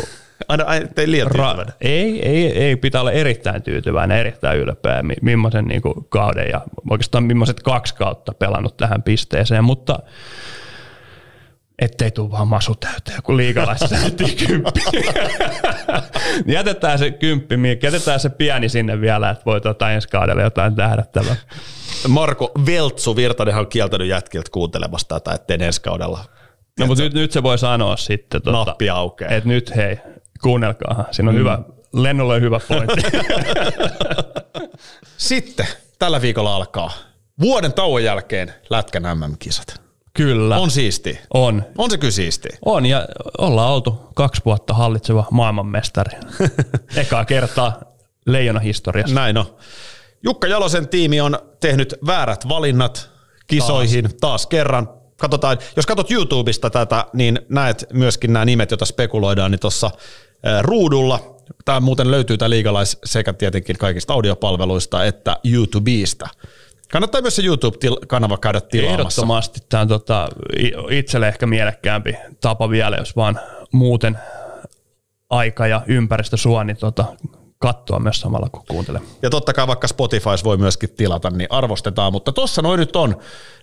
Aina, 0.47 0.63
aina 0.63 0.87
ei 0.97 1.11
liian 1.11 1.27
ra- 1.27 1.33
tyytyväinen. 1.33 1.73
ei, 1.81 2.29
ei, 2.29 2.57
ei, 2.63 2.75
pitää 2.75 3.01
olla 3.01 3.11
erittäin 3.11 3.63
tyytyväinen, 3.63 4.17
erittäin 4.17 4.59
ylpeä, 4.59 5.03
mi- 5.03 5.15
millaisen 5.21 5.65
niinku 5.65 6.07
kauden 6.09 6.49
ja 6.49 6.61
oikeastaan 6.89 7.23
millaiset 7.23 7.63
kaksi 7.63 7.95
kautta 7.95 8.33
pelannut 8.33 8.77
tähän 8.77 9.03
pisteeseen, 9.03 9.63
mutta 9.63 9.99
ettei 11.79 12.11
tule 12.11 12.31
vaan 12.31 12.47
masu 12.47 12.75
täyteen, 12.75 13.23
kun 13.23 13.37
liikalaisessa 13.37 13.95
kymppi. 14.47 14.81
jätetään 16.53 16.99
se 16.99 17.11
kymppi, 17.11 17.55
jätetään 17.83 18.19
se 18.19 18.29
pieni 18.29 18.69
sinne 18.69 19.01
vielä, 19.01 19.29
että 19.29 19.45
voi 19.45 19.61
tota 19.61 19.91
ensi 19.91 20.07
kaudella 20.07 20.41
jotain 20.41 20.75
tähdättävää. 20.75 21.35
Marko 22.07 22.51
Veltsu 22.65 23.15
Virtanenhan 23.15 23.61
on 23.61 23.67
kieltänyt 23.69 24.07
jätkiltä 24.07 24.49
kuuntelemasta 24.51 25.19
tätä, 25.19 25.35
ettei 25.35 25.57
ensi 25.61 25.81
kaudella 25.81 26.19
No 26.79 26.85
mutta 26.85 27.03
nyt, 27.03 27.13
nyt 27.13 27.31
se 27.31 27.43
voi 27.43 27.57
sanoa 27.57 27.97
sitten, 27.97 28.41
tota, 28.41 28.65
nappi 28.65 28.89
aukeaa. 28.89 29.31
että 29.31 29.49
nyt 29.49 29.75
hei, 29.75 29.97
kuunnelkaahan, 30.43 31.05
siinä 31.11 31.29
on 31.29 31.35
mm. 31.35 31.39
hyvä, 31.39 31.59
lennolle 31.93 32.35
on 32.35 32.41
hyvä 32.41 32.59
pointti. 32.67 33.01
Sitten 35.17 35.67
tällä 35.99 36.21
viikolla 36.21 36.55
alkaa 36.55 36.91
vuoden 37.39 37.73
tauon 37.73 38.03
jälkeen 38.03 38.53
Lätkän 38.69 39.03
MM-kisat. 39.03 39.81
Kyllä, 40.13 40.57
On 40.57 40.71
siisti. 40.71 41.19
on. 41.33 41.63
On 41.77 41.91
se 41.91 41.97
kyllä 41.97 42.11
siisti. 42.11 42.49
On, 42.65 42.85
ja 42.85 43.07
ollaan 43.37 43.71
oltu 43.71 44.09
kaksi 44.15 44.41
vuotta 44.45 44.73
hallitseva 44.73 45.25
maailmanmestari. 45.31 46.17
Ekaa 46.95 47.25
kertaa 47.25 47.81
leijona 48.25 48.59
historiassa. 48.59 49.15
Näin 49.15 49.37
on. 49.37 49.55
Jukka 50.23 50.47
Jalosen 50.47 50.87
tiimi 50.87 51.21
on 51.21 51.39
tehnyt 51.59 51.95
väärät 52.07 52.49
valinnat 52.49 53.11
kisoihin 53.47 54.03
taas, 54.03 54.15
taas 54.21 54.47
kerran. 54.47 54.89
Katsotaan, 55.17 55.57
jos 55.75 55.85
katsot 55.85 56.11
YouTubesta 56.11 56.69
tätä, 56.69 57.05
niin 57.13 57.39
näet 57.49 57.85
myöskin 57.93 58.33
nämä 58.33 58.45
nimet, 58.45 58.71
joita 58.71 58.85
spekuloidaan, 58.85 59.51
niin 59.51 59.59
tuossa 59.59 59.91
ruudulla. 60.61 61.37
Tämä 61.65 61.79
muuten 61.79 62.11
löytyy 62.11 62.37
tämä 62.37 62.49
liigalais 62.49 62.97
sekä 63.05 63.33
tietenkin 63.33 63.77
kaikista 63.77 64.13
audiopalveluista 64.13 65.05
että 65.05 65.37
YouTubeista. 65.43 66.27
Kannattaa 66.91 67.21
myös 67.21 67.35
se 67.35 67.41
YouTube-kanava 67.45 68.37
käydä 68.37 68.61
tilaamassa. 68.61 69.01
Ehdottomasti 69.01 69.59
tämä 69.69 69.81
on 69.81 69.87
tota, 69.87 70.29
itselle 70.89 71.27
ehkä 71.27 71.45
mielekkäämpi 71.45 72.15
tapa 72.41 72.69
vielä, 72.69 72.97
jos 72.97 73.15
vaan 73.15 73.39
muuten 73.71 74.17
aika 75.29 75.67
ja 75.67 75.81
ympäristö 75.87 76.37
suo, 76.37 76.63
niin 76.63 76.77
tota, 76.77 77.05
katsoa 77.59 77.99
myös 77.99 78.21
samalla 78.21 78.49
kun 78.49 78.63
kuuntelee. 78.67 79.01
Ja 79.21 79.29
totta 79.29 79.53
kai 79.53 79.67
vaikka 79.67 79.87
Spotifys 79.87 80.43
voi 80.43 80.57
myöskin 80.57 80.89
tilata, 80.89 81.29
niin 81.29 81.47
arvostetaan. 81.51 82.13
Mutta 82.13 82.31
tossa 82.31 82.61
noin 82.61 82.79
nyt 82.79 82.95
on. 82.95 83.17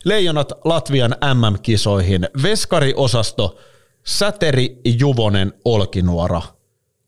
Leijonat 0.05 0.53
Latvian 0.65 1.17
MM-kisoihin. 1.35 2.29
Veskariosasto, 2.43 3.59
Säteri 4.07 4.81
Juvonen 4.85 5.53
Olkinuora. 5.65 6.43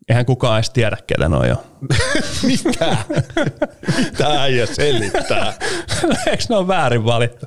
Eihän 0.09 0.27
kukaan 0.27 0.59
edes 0.59 0.71
tiedä, 0.71 0.97
ketä 1.07 1.29
noi 1.29 1.51
on. 1.51 1.57
Mitä? 2.47 2.97
Mitä 4.05 4.43
äijä 4.43 4.67
selittää? 4.67 5.55
Eikö 6.31 6.45
ne 6.49 6.57
ole 6.57 6.69
väärin 6.69 7.05
valittu? 7.05 7.47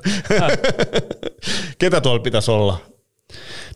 Ketä 1.78 2.00
tuolla 2.00 2.22
pitäisi 2.22 2.50
olla? 2.50 2.78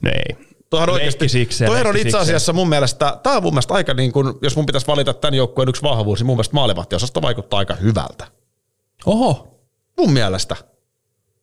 No 0.03 0.11
ei. 0.11 0.37
Tuohan 0.70 0.91
oikeasti, 0.91 1.28
sikseen, 1.28 1.70
toihan 1.70 1.87
on 1.87 1.97
itse 1.97 2.18
asiassa 2.18 2.53
mun 2.53 2.68
mielestä, 2.68 3.18
tämä 3.22 3.37
on 3.37 3.43
mun 3.43 3.53
mielestä 3.53 3.74
aika 3.74 3.95
niin 3.95 4.12
kuin, 4.12 4.35
jos 4.43 4.57
mun 4.57 4.66
pitäisi 4.66 4.87
valita 4.87 5.14
tämän 5.14 5.35
joukkueen 5.35 5.68
yksi 5.68 5.83
vahvuus, 5.83 6.18
niin 6.18 6.26
mun 6.26 6.37
mielestä 6.37 6.55
maalivahtiosasto 6.55 7.22
vaikuttaa 7.22 7.59
aika 7.59 7.74
hyvältä. 7.74 8.26
Oho, 9.07 9.51
Mun 10.01 10.12
mielestä. 10.12 10.57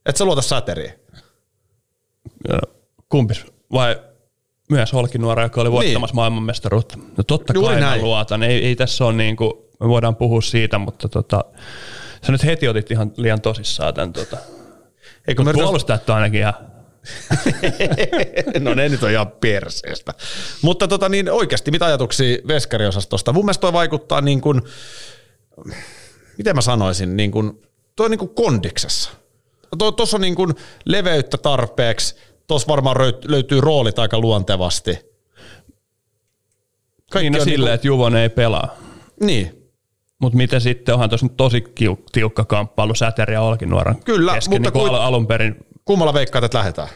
Että 0.06 0.18
se 0.18 0.26
luota 0.26 0.42
säteriin. 0.42 0.94
kumpis? 3.10 3.46
Vai 3.72 4.02
myös 4.70 4.94
Olkinuora, 4.94 5.44
joka 5.44 5.62
oli 5.62 5.72
voittamassa 5.72 6.12
niin. 6.12 6.16
maailmanmestaruutta? 6.16 6.98
No 7.18 7.24
totta 7.24 7.54
Juuri 7.54 7.74
kai 7.74 7.82
näin. 7.82 8.02
mä 8.02 8.06
luotan. 8.06 8.44
Ei, 8.44 8.66
ei 8.66 8.76
tässä 8.76 9.06
ole 9.06 9.14
niin 9.14 9.36
kuin, 9.36 9.54
me 9.80 9.88
voidaan 9.88 10.16
puhua 10.16 10.42
siitä, 10.42 10.78
mutta 10.78 11.10
tota, 11.10 11.46
sä 12.26 12.32
nyt 12.32 12.44
heti 12.44 12.68
otit 12.68 12.92
ihan 12.92 13.12
liian 13.18 13.42
tosissaan 13.42 13.94
tämän. 13.94 14.14
Tota. 14.14 14.38
Eikö 15.28 15.44
Puolustajat 15.54 16.10
on 16.10 16.16
ainakin 16.16 16.40
ihan 16.40 16.54
no 18.60 18.74
ne 18.74 18.90
nyt 18.90 19.04
on 19.04 19.12
ihan 19.12 19.32
perseestä. 19.32 20.14
Mutta 20.62 20.88
tota 20.88 21.10
niin, 21.10 21.32
oikeasti, 21.32 21.72
mitä 21.72 21.86
ajatuksia 21.86 22.38
veskariosastosta? 22.48 23.34
Mun 23.34 23.46
mielestä 23.46 23.62
toi 23.62 23.74
vaikuttaa 23.74 24.22
niin 24.22 24.42
kuin, 24.42 24.62
miten 26.38 26.56
mä 26.56 26.62
sanoisin, 26.62 27.18
niin 27.18 27.32
kuin, 27.32 27.62
toi 27.96 28.06
on 28.06 28.12
niin 28.12 28.20
kuin 28.20 28.36
kondiksessa. 28.36 29.10
Tuossa 29.96 30.18
on 30.18 30.22
niin 30.22 30.36
kuin 30.36 30.54
leveyttä 30.86 31.38
tarpeeksi, 31.38 32.16
tuossa 32.48 32.68
varmaan 32.68 32.96
löytyy 33.26 33.62
roolit 33.62 34.00
aika 34.00 34.20
luontevasti. 34.20 35.00
Kaikki 37.12 37.30
niin 37.30 37.42
on 37.42 37.46
silleen, 37.46 37.60
niinku- 37.60 37.74
että 37.74 37.88
Juvonen 37.88 38.22
ei 38.22 38.30
pelaa. 38.30 38.76
Niin, 39.22 39.70
Mutta 40.20 40.38
miten 40.38 40.62
sitten, 40.62 40.94
onhan 40.96 41.10
tuossa 41.10 41.26
nyt 41.26 41.38
tosi 41.38 41.64
tiukka 42.12 42.46
kamppailu 42.46 42.96
Säteri 42.96 43.34
ja 43.34 43.42
Olkinuoran 43.42 43.96
Kyllä, 44.06 44.34
kesken, 44.34 44.62
mutta 44.62 44.70
niin 44.80 44.88
kuin 44.88 44.96
al- 44.96 45.02
alun 45.02 45.28
perin 45.28 45.56
kummalla 45.86 46.14
veikkaat, 46.14 46.44
että 46.44 46.58
lähdetään? 46.58 46.90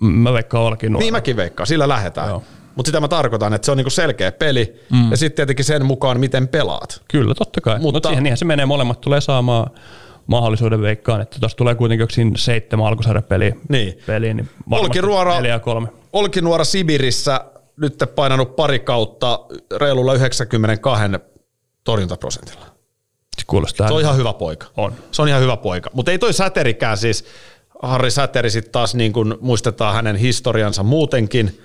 mä 0.00 0.32
veikkaan 0.32 0.64
Olkinuoran. 0.64 1.00
Niin 1.04 1.14
mäkin 1.14 1.36
veikkaan, 1.36 1.66
sillä 1.66 1.88
lähdetään. 1.88 2.28
Joo. 2.28 2.42
Mutta 2.76 2.88
sitä 2.88 3.00
mä 3.00 3.08
tarkoitan, 3.08 3.54
että 3.54 3.66
se 3.66 3.70
on 3.70 3.76
niinku 3.76 3.90
selkeä 3.90 4.32
peli, 4.32 4.80
mm. 4.92 5.10
ja 5.10 5.16
sitten 5.16 5.36
tietenkin 5.36 5.64
sen 5.64 5.86
mukaan, 5.86 6.20
miten 6.20 6.48
pelaat. 6.48 7.02
Kyllä, 7.10 7.34
totta 7.34 7.60
kai. 7.60 7.78
Mutta- 7.80 8.08
Mut 8.08 8.20
niinhän 8.20 8.36
se 8.38 8.44
menee, 8.44 8.66
molemmat 8.66 9.00
tulee 9.00 9.20
saamaan 9.20 9.70
mahdollisuuden 10.28 10.80
veikkaan, 10.82 11.20
että 11.20 11.36
tuossa 11.40 11.56
tulee 11.58 11.74
kuitenkin 11.74 12.04
yksin 12.04 12.32
seitsemän 12.36 12.86
alkusarjapeliä, 12.86 13.56
Niin. 13.68 13.98
peliä, 14.06 14.34
niin 14.34 14.48
Olkinuora- 14.70 15.58
kolme. 15.60 15.88
Olkinuora 16.12 16.64
Sibirissä 16.64 17.40
nyt 17.76 17.94
painanut 18.14 18.56
pari 18.56 18.78
kautta 18.78 19.40
reilulla 19.76 20.14
92 20.14 21.04
torjuntaprosentilla. 21.84 22.66
Se 23.38 23.44
kuulostaa. 23.46 23.88
Se 23.88 23.94
on 23.94 24.00
ihan 24.00 24.16
hyvä 24.16 24.32
poika. 24.32 24.66
On. 24.76 24.92
Se 25.10 25.22
on 25.22 25.28
ihan 25.28 25.42
hyvä 25.42 25.56
poika. 25.56 25.90
Mutta 25.92 26.10
ei 26.10 26.18
toi 26.18 26.32
Säterikään 26.32 26.96
siis, 26.98 27.24
Harri 27.82 28.10
Säteri 28.10 28.50
sitten 28.50 28.72
taas 28.72 28.94
niin 28.94 29.12
kun 29.12 29.38
muistetaan 29.40 29.94
hänen 29.94 30.16
historiansa 30.16 30.82
muutenkin, 30.82 31.60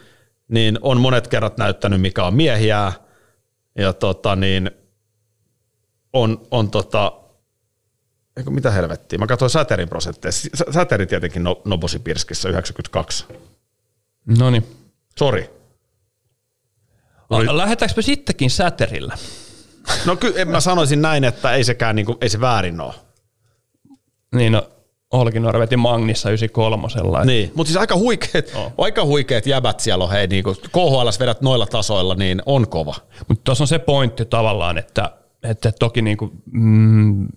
niin 0.48 0.80
on 0.82 1.02
monet 1.02 1.28
kerrat 1.28 1.58
näyttänyt, 1.58 2.02
mikä 2.02 2.24
on 2.26 2.34
miehiä. 2.34 2.94
Ja 3.78 3.94
tota 3.94 4.36
niin, 4.36 4.72
on, 6.14 6.42
on 6.52 6.72
tota, 6.72 7.12
eikö 8.38 8.50
mitä 8.52 8.72
helvettiä, 8.72 9.20
mä 9.20 9.28
katsoin 9.28 9.50
Säterin 9.50 9.90
prosentteja. 9.90 10.32
Sä- 10.32 10.66
Säteri 10.74 11.06
tietenkin 11.06 11.44
no, 11.44 11.62
Nobosi 11.66 12.00
Pirskissä 12.00 12.50
92. 12.50 13.26
No 14.40 14.50
niin. 14.50 14.66
Sori. 15.20 15.50
Oli- 17.30 17.58
Lähdetäänkö 17.58 17.94
me 17.98 18.02
sittenkin 18.02 18.50
Säterillä? 18.50 19.18
No 20.06 20.16
kyllä 20.16 20.46
mä 20.46 20.60
sanoisin 20.60 21.02
näin, 21.02 21.24
että 21.24 21.54
ei 21.54 21.64
sekään 21.64 21.96
niinku, 21.96 22.18
ei 22.22 22.30
se 22.30 22.42
väärin 22.42 22.82
ole. 22.82 22.94
Niin 24.36 24.52
no, 24.52 24.70
Olkinuora 25.12 25.60
veti 25.60 25.78
Magnissa 25.78 26.30
93. 26.30 27.26
Niin, 27.26 27.52
mutta 27.56 27.68
siis 27.68 27.78
aika 27.78 27.96
huikeet, 27.96 28.52
Joo. 28.54 28.72
aika 28.78 29.06
huikeet 29.06 29.46
jäbät 29.48 29.80
siellä 29.80 30.04
on, 30.04 30.12
hei, 30.12 30.28
niinku, 30.28 30.56
KHL 30.72 31.10
vedät 31.20 31.42
noilla 31.42 31.66
tasoilla, 31.66 32.16
niin 32.16 32.42
on 32.46 32.68
kova. 32.68 32.96
Mutta 33.28 33.42
tuossa 33.44 33.64
on 33.64 33.68
se 33.68 33.80
pointti 33.80 34.26
tavallaan, 34.26 34.78
että, 34.78 35.12
että 35.44 35.72
toki 35.80 36.02
niinku, 36.02 36.32
mm, 36.52 37.28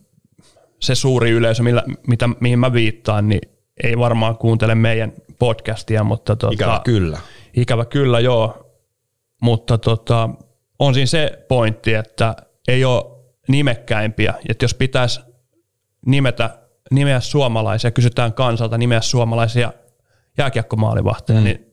se 0.87 0.95
suuri 0.95 1.31
yleisö, 1.31 1.63
millä, 1.63 1.83
mitä, 2.07 2.29
mihin 2.41 2.59
mä 2.59 2.73
viittaan, 2.73 3.29
niin 3.29 3.41
ei 3.85 3.99
varmaan 3.99 4.37
kuuntele 4.37 4.75
meidän 4.75 5.13
podcastia, 5.39 6.05
mutta 6.05 6.37
tota, 6.37 6.55
Ikävä 6.55 6.81
kyllä. 6.85 7.19
Ikävä 7.57 7.85
kyllä, 7.85 8.21
joo. 8.21 8.73
Mutta 9.43 9.79
tota, 9.79 10.29
on 10.79 10.95
siinä 10.95 11.07
se 11.07 11.45
pointti, 11.49 11.95
että 11.95 12.37
ei 12.69 12.85
ole 12.85 13.05
nimekkäimpiä. 13.49 14.35
Että 14.49 14.65
jos 14.65 14.75
pitäisi 14.75 15.21
nimetä, 16.07 16.59
nimeä 16.91 17.21
suomalaisia, 17.21 17.91
kysytään 17.91 18.33
kansalta 18.33 18.79
nimeä 18.79 19.01
suomalaisia 19.01 19.73
jääkiekkomaalivahteja, 20.39 21.39
mm. 21.39 21.45
niin 21.45 21.67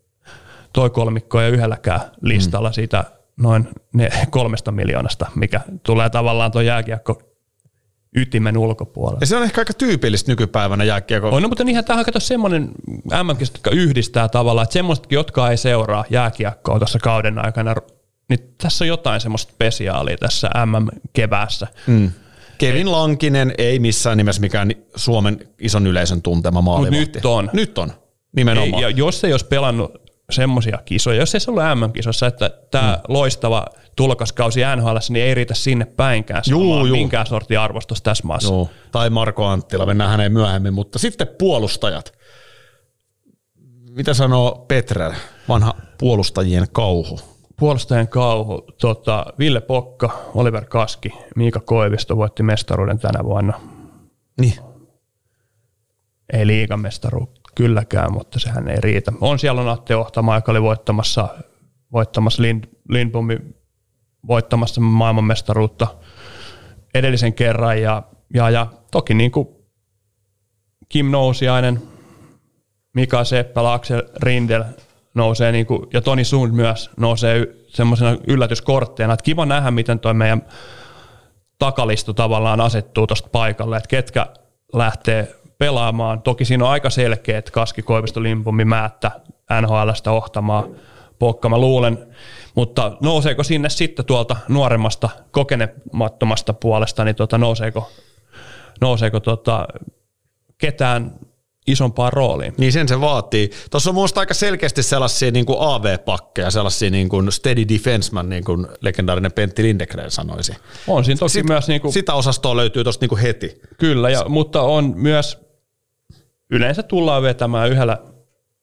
toi 0.73 0.89
kolmikko 0.89 1.41
ei 1.41 1.51
yhdelläkään 1.51 2.01
listalla 2.21 2.69
mm. 2.69 2.73
siitä 2.73 3.03
noin 3.37 3.67
ne 3.93 4.09
kolmesta 4.29 4.71
miljoonasta, 4.71 5.25
mikä 5.35 5.61
tulee 5.85 6.09
tavallaan 6.09 6.51
tuon 6.51 6.65
jääkiekko 6.65 7.32
ytimen 8.15 8.57
ulkopuolelle. 8.57 9.17
Ja 9.21 9.27
se 9.27 9.37
on 9.37 9.43
ehkä 9.43 9.61
aika 9.61 9.73
tyypillistä 9.73 10.31
nykypäivänä 10.31 10.83
jääkiekko. 10.83 11.29
On, 11.29 11.41
no, 11.41 11.47
mutta 11.47 11.63
niinhän 11.63 11.85
tähän 11.85 12.05
kato 12.05 12.19
semmoinen 12.19 12.63
mm 12.87 13.27
jotka 13.39 13.71
yhdistää 13.71 14.29
tavallaan, 14.29 14.63
että 14.63 14.73
semmoisetkin, 14.73 15.15
jotka 15.15 15.49
ei 15.49 15.57
seuraa 15.57 16.05
jääkiekkoa 16.09 16.79
tuossa 16.79 16.99
kauden 16.99 17.45
aikana, 17.45 17.75
niin 18.29 18.39
tässä 18.57 18.83
on 18.83 18.87
jotain 18.87 19.21
semmoista 19.21 19.53
spesiaalia 19.53 20.17
tässä 20.17 20.49
MM-keväässä. 20.65 21.67
Mm. 21.87 22.11
Kevin 22.57 22.91
Lankinen 22.91 23.53
ei 23.57 23.79
missään 23.79 24.17
nimessä 24.17 24.41
mikään 24.41 24.71
Suomen 24.95 25.47
ison 25.59 25.87
yleisön 25.87 26.21
tuntema 26.21 26.61
maalivahti. 26.61 27.11
nyt 27.15 27.25
on. 27.25 27.49
Nyt 27.53 27.77
on, 27.77 27.89
Ei, 27.89 27.95
nimenomaan. 28.35 28.81
ja 28.81 28.89
jos 28.89 29.23
ei 29.23 29.31
olisi 29.33 29.45
pelannut 29.45 30.02
semmoisia 30.33 30.77
kisoja, 30.85 31.19
jos 31.19 31.33
ei 31.33 31.39
se 31.39 31.51
ollut 31.51 31.63
MM-kisossa, 31.63 32.27
että 32.27 32.51
tämä 32.71 32.93
mm. 32.93 33.13
loistava 33.13 33.65
tulokaskausi 33.95 34.59
NHL, 34.75 34.97
niin 35.09 35.25
ei 35.25 35.35
riitä 35.35 35.53
sinne 35.53 35.85
päinkään 35.85 36.43
Juu, 36.47 36.85
juu. 36.85 36.97
minkään 36.97 37.25
sortin 37.25 37.59
arvostus 37.59 38.01
tässä 38.01 38.27
maassa. 38.27 38.53
Joo. 38.53 38.69
Tai 38.91 39.09
Marko 39.09 39.45
Anttila, 39.45 39.85
mennään 39.85 40.09
häneen 40.09 40.33
myöhemmin, 40.33 40.73
mutta 40.73 40.99
sitten 40.99 41.27
puolustajat. 41.39 42.13
Mitä 43.89 44.13
sanoo 44.13 44.65
Petre, 44.67 45.15
vanha 45.49 45.73
puolustajien 45.97 46.67
kauhu? 46.71 47.19
Puolustajan 47.59 48.07
kauhu, 48.07 48.61
tota, 48.81 49.25
Ville 49.39 49.61
Pokka, 49.61 50.19
Oliver 50.35 50.65
Kaski, 50.65 51.13
Miika 51.35 51.59
Koivisto 51.59 52.17
voitti 52.17 52.43
mestaruuden 52.43 52.99
tänä 52.99 53.23
vuonna. 53.23 53.59
Niin. 54.41 54.53
Ei 56.33 56.47
liigamestaruutta 56.47 57.42
kylläkään, 57.55 58.13
mutta 58.13 58.39
sehän 58.39 58.67
ei 58.67 58.81
riitä. 58.81 59.11
On 59.21 59.39
siellä 59.39 59.61
on 59.61 59.69
Atte 59.69 59.95
Ohtama, 59.95 60.35
joka 60.35 60.51
oli 60.51 60.61
voittamassa, 60.61 61.27
voittamassa 61.91 62.41
Lind, 62.41 62.63
Lindbomin 62.89 63.55
voittamassa 64.27 64.81
maailmanmestaruutta 64.81 65.87
edellisen 66.93 67.33
kerran 67.33 67.81
ja, 67.81 68.03
ja, 68.33 68.49
ja 68.49 68.67
toki 68.91 69.13
niin 69.13 69.31
kuin 69.31 69.47
Kim 70.89 71.11
Nousiainen, 71.11 71.81
Mika 72.93 73.23
Seppälä, 73.23 73.73
Axel 73.73 74.03
Rindel 74.23 74.63
nousee, 75.13 75.51
niin 75.51 75.65
kuin, 75.65 75.87
ja 75.93 76.01
Toni 76.01 76.23
Sund 76.23 76.53
myös 76.53 76.89
nousee 76.97 77.47
semmoisena 77.67 78.17
yllätyskortteena. 78.27 79.13
Että 79.13 79.23
kiva 79.23 79.45
nähdä, 79.45 79.71
miten 79.71 79.99
toi 79.99 80.13
meidän 80.13 80.45
takalistu 81.59 82.13
tavallaan 82.13 82.61
asettuu 82.61 83.07
tuosta 83.07 83.29
paikalle, 83.31 83.77
että 83.77 83.87
ketkä 83.87 84.27
lähtee 84.73 85.35
pelaamaan. 85.63 86.21
Toki 86.21 86.45
siinä 86.45 86.65
on 86.65 86.71
aika 86.71 86.89
selkeä, 86.89 87.37
että 87.37 87.51
Kaski, 87.51 87.81
Koivisto, 87.81 88.23
Limpumi, 88.23 88.65
Määttä 88.65 89.11
NHLstä 89.61 90.11
ohtamaan 90.11 90.75
Pokka, 91.19 91.49
mä 91.49 91.57
luulen. 91.57 92.07
Mutta 92.55 92.97
nouseeko 93.01 93.43
sinne 93.43 93.69
sitten 93.69 94.05
tuolta 94.05 94.35
nuoremmasta, 94.47 95.09
kokenemattomasta 95.31 96.53
puolesta, 96.53 97.03
niin 97.03 97.15
tota, 97.15 97.37
nouseeko, 97.37 97.91
nouseeko 98.81 99.19
tota, 99.19 99.67
ketään 100.57 101.11
isompaan 101.67 102.13
rooliin. 102.13 102.53
Niin 102.57 102.71
sen 102.71 102.87
se 102.87 103.01
vaatii. 103.01 103.49
Tuossa 103.71 103.89
on 103.89 103.95
minusta 103.95 104.19
aika 104.19 104.33
selkeästi 104.33 104.83
sellaisia 104.83 105.31
niin 105.31 105.45
kuin 105.45 105.57
AV-pakkeja, 105.59 106.51
sellaisia 106.51 106.89
niin 106.89 107.09
kuin 107.09 107.31
steady 107.31 107.65
defenseman, 107.69 108.29
niin 108.29 108.43
kuin 108.43 108.67
legendaarinen 108.81 109.31
Pentti 109.31 109.63
Lindegren 109.63 110.11
sanoisi. 110.11 110.53
On 110.87 111.05
siinä 111.05 111.19
toki 111.19 111.29
Sit, 111.29 111.45
myös... 111.45 111.67
Niin 111.67 111.81
kuin, 111.81 111.93
sitä 111.93 112.13
osastoa 112.13 112.55
löytyy 112.55 112.83
tuosta 112.83 113.05
niin 113.05 113.19
heti. 113.19 113.61
Kyllä, 113.77 114.09
ja, 114.09 114.25
mutta 114.29 114.61
on 114.61 114.93
myös, 114.95 115.43
yleensä 116.53 116.83
tullaan 116.83 117.23
vetämään 117.23 117.69
yhdellä 117.69 117.97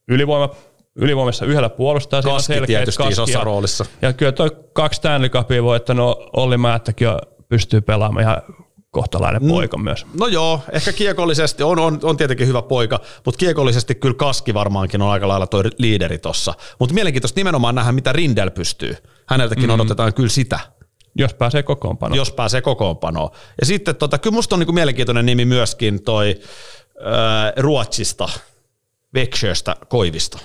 ylivoima, 0.08 0.54
ylivoimassa 0.96 1.46
yhdellä 1.46 1.70
on 1.78 2.22
Kaski 2.22 2.46
selkeät 2.46 2.66
tietysti 2.66 2.98
kaski 2.98 3.12
isossa 3.12 3.38
ja- 3.38 3.44
roolissa. 3.44 3.86
Ja 4.02 4.12
kyllä 4.12 4.32
toi 4.32 4.50
kaksi 4.72 4.96
Stanley 4.96 5.28
Cupia 5.28 5.62
voittanut 5.62 6.30
Olli 6.36 6.56
Määttäkin 6.58 7.08
pystyy 7.48 7.80
pelaamaan 7.80 8.22
ihan 8.22 8.42
kohtalainen 8.90 9.48
poika 9.48 9.78
myös. 9.78 10.06
No 10.20 10.26
joo, 10.26 10.60
ehkä 10.72 10.92
kiekollisesti 10.92 11.62
on, 11.62 11.78
on, 11.78 11.98
on 12.02 12.16
tietenkin 12.16 12.46
hyvä 12.46 12.62
poika, 12.62 13.00
mutta 13.24 13.38
kiekollisesti 13.38 13.94
kyllä 13.94 14.14
Kaski 14.14 14.54
varmaankin 14.54 15.02
on 15.02 15.10
aika 15.10 15.28
lailla 15.28 15.46
toi 15.46 15.62
liideri 15.78 16.18
tossa. 16.18 16.54
Mutta 16.78 16.94
mielenkiintoista 16.94 17.40
nimenomaan 17.40 17.74
nähdä, 17.74 17.92
mitä 17.92 18.12
Rindel 18.12 18.50
pystyy. 18.50 18.96
Häneltäkin 19.28 19.64
mm. 19.64 19.74
odotetaan 19.74 20.14
kyllä 20.14 20.28
sitä, 20.28 20.60
Jos 21.14 21.34
pääsee 21.34 21.62
kokoonpanoon. 21.62 22.16
jos 22.16 22.32
pääsee 22.32 22.60
kokoonpanoon. 22.60 23.30
Ja 23.60 23.66
sitten 23.66 23.96
tota, 23.96 24.18
kyllä 24.18 24.34
musta 24.34 24.54
on 24.54 24.58
niinku 24.58 24.72
mielenkiintoinen 24.72 25.26
nimi 25.26 25.44
myöskin 25.44 26.02
toi 26.02 26.34
Ruotsista, 27.56 28.28
Växjöstä, 29.14 29.76
Koivisto. 29.88 30.38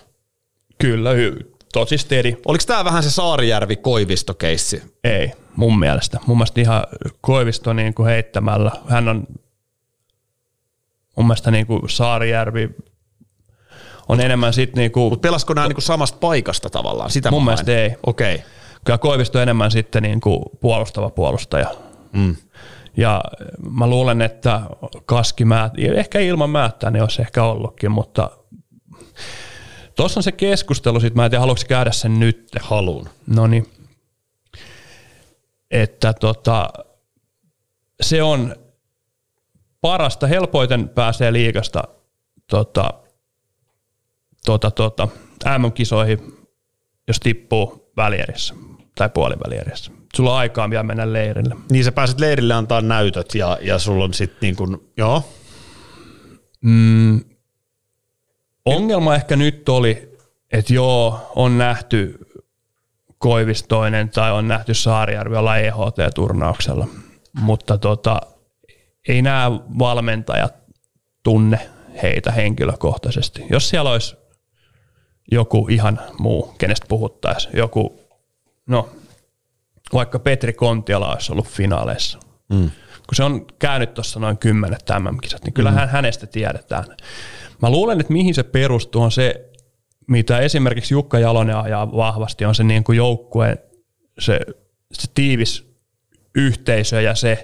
Kyllä, 0.78 1.14
hy- 1.14 1.56
tosi 1.74 1.98
steady. 1.98 2.38
Oliko 2.46 2.64
tämä 2.68 2.86
vähän 2.86 3.04
se 3.04 3.10
Saarijärvi-Koivisto-keissi? 3.10 4.84
Ei, 5.04 5.32
mun 5.56 5.80
mielestä. 5.80 6.20
Mun 6.26 6.38
mielestä 6.38 6.62
ihan 6.62 6.84
Koivisto 7.22 7.74
niin 7.74 7.94
kuin 7.94 8.08
heittämällä. 8.08 8.72
Hän 8.88 9.08
on 9.08 9.28
mun 11.16 11.28
mielestä 11.28 11.52
niin 11.52 11.68
kuin 11.68 11.90
Saarijärvi 11.90 12.70
on 14.10 14.22
enemmän 14.22 14.54
sit 14.54 14.76
niin 14.76 14.92
kuin, 14.92 15.12
Mutta 15.12 15.28
pelasko 15.28 15.54
nämä 15.54 15.68
niinku 15.68 15.82
samasta 15.82 16.18
paikasta 16.18 16.70
tavallaan? 16.70 17.10
Sitä 17.10 17.32
Mun 17.32 17.46
mielestä 17.46 17.78
ei. 17.78 17.96
Okei. 18.06 18.36
Okay. 18.36 18.48
kyllä 18.86 18.98
Koivisto 18.98 19.38
on 19.38 19.44
enemmän 19.44 19.72
sitten 19.72 20.04
niin 20.04 20.22
kuin 20.22 20.40
puolustava 20.62 21.10
puolustaja. 21.10 21.70
Mm. 22.14 22.36
Ja 22.98 23.24
mä 23.72 23.88
luulen, 23.88 24.22
että 24.22 24.62
Kaski 25.06 25.46
määt, 25.46 25.74
ehkä 25.96 26.20
ilman 26.20 26.50
määttää 26.50 26.92
niin 26.92 27.02
olisi 27.02 27.22
ehkä 27.22 27.44
ollutkin, 27.44 27.92
mutta 27.92 28.30
tuossa 29.96 30.20
on 30.20 30.24
se 30.24 30.32
keskustelu, 30.32 31.00
sit 31.00 31.16
mä 31.16 31.26
en 31.26 31.32
tiedä 31.32 31.40
haluatko 31.40 31.66
käydä 31.68 31.92
sen 31.92 32.20
nyt. 32.20 32.50
Haluun. 32.62 33.10
No 33.28 33.48
niin. 33.48 33.72
Että 35.72 36.14
tota, 36.14 36.70
se 38.02 38.24
on 38.24 38.56
parasta, 39.82 40.28
helpoiten 40.28 40.90
pääsee 40.90 41.34
liikasta 41.34 41.84
tota, 42.50 42.90
tota, 44.46 44.72
tota, 44.72 45.08
MM-kisoihin, 45.58 46.48
jos 47.08 47.20
tippuu 47.20 47.92
välierissä 47.98 48.56
tai 48.96 49.10
puolivälierissä. 49.10 49.92
Sulla 50.16 50.32
on 50.32 50.38
aikaa 50.38 50.70
vielä 50.70 50.84
mennä 50.84 51.14
leirille. 51.14 51.56
Niin 51.72 51.84
sä 51.84 51.92
pääset 51.92 52.20
leirille 52.20 52.54
antaa 52.54 52.82
näytöt 52.82 53.36
ja, 53.36 53.58
ja 53.62 53.80
sulla 53.80 54.04
on 54.04 54.14
sitten 54.14 54.40
niin 54.42 54.56
kuin, 54.56 54.78
joo, 54.98 55.24
Mm, 56.66 57.22
ongelma 58.66 59.16
ehkä 59.16 59.36
nyt 59.36 59.70
oli, 59.70 60.18
että 60.52 60.74
joo, 60.74 61.32
on 61.36 61.58
nähty 61.58 62.20
Koivistoinen 63.18 64.10
tai 64.10 64.32
on 64.32 64.48
nähty 64.48 64.74
Saarijärvi 64.74 65.36
olla 65.36 65.58
EHT-turnauksella, 65.58 66.88
mutta 67.42 67.78
tota, 67.78 68.22
ei 69.08 69.22
nämä 69.22 69.52
valmentajat 69.80 70.54
tunne 71.24 71.70
heitä 72.04 72.32
henkilökohtaisesti. 72.32 73.46
Jos 73.50 73.70
siellä 73.70 73.92
olisi 73.92 74.16
joku 75.32 75.68
ihan 75.70 76.00
muu, 76.20 76.56
kenestä 76.58 76.86
puhuttaisiin, 76.90 77.58
joku, 77.58 78.00
no 78.68 78.90
vaikka 79.94 80.20
Petri 80.20 80.54
Kontiala 80.54 81.14
olisi 81.14 81.32
ollut 81.32 81.48
finaaleissa, 81.48 82.20
mm. 82.50 82.72
kun 83.08 83.16
se 83.16 83.24
on 83.24 83.46
käynyt 83.60 83.94
tuossa 83.94 84.20
noin 84.20 84.38
kymmenet 84.38 84.84
MM-kisat, 85.00 85.44
niin 85.44 85.54
kyllähän 85.54 85.88
mm. 85.88 85.92
hänestä 85.92 86.28
tiedetään. 86.28 86.86
Mä 87.62 87.70
luulen, 87.70 88.00
että 88.00 88.14
mihin 88.14 88.36
se 88.36 88.44
perustuu 88.44 89.02
on 89.02 89.12
se, 89.12 89.50
mitä 90.08 90.40
esimerkiksi 90.40 90.94
Jukka 90.94 91.20
Jalonen 91.20 91.58
ajaa 91.58 91.92
vahvasti, 91.92 92.46
on 92.46 92.56
se 92.56 92.64
niin 92.64 92.84
kuin 92.84 92.98
joukkueen 92.98 93.58
se, 94.20 94.40
se 94.94 95.08
tiivis 95.14 95.76
yhteisö 96.36 97.02
ja 97.02 97.16
se, 97.16 97.42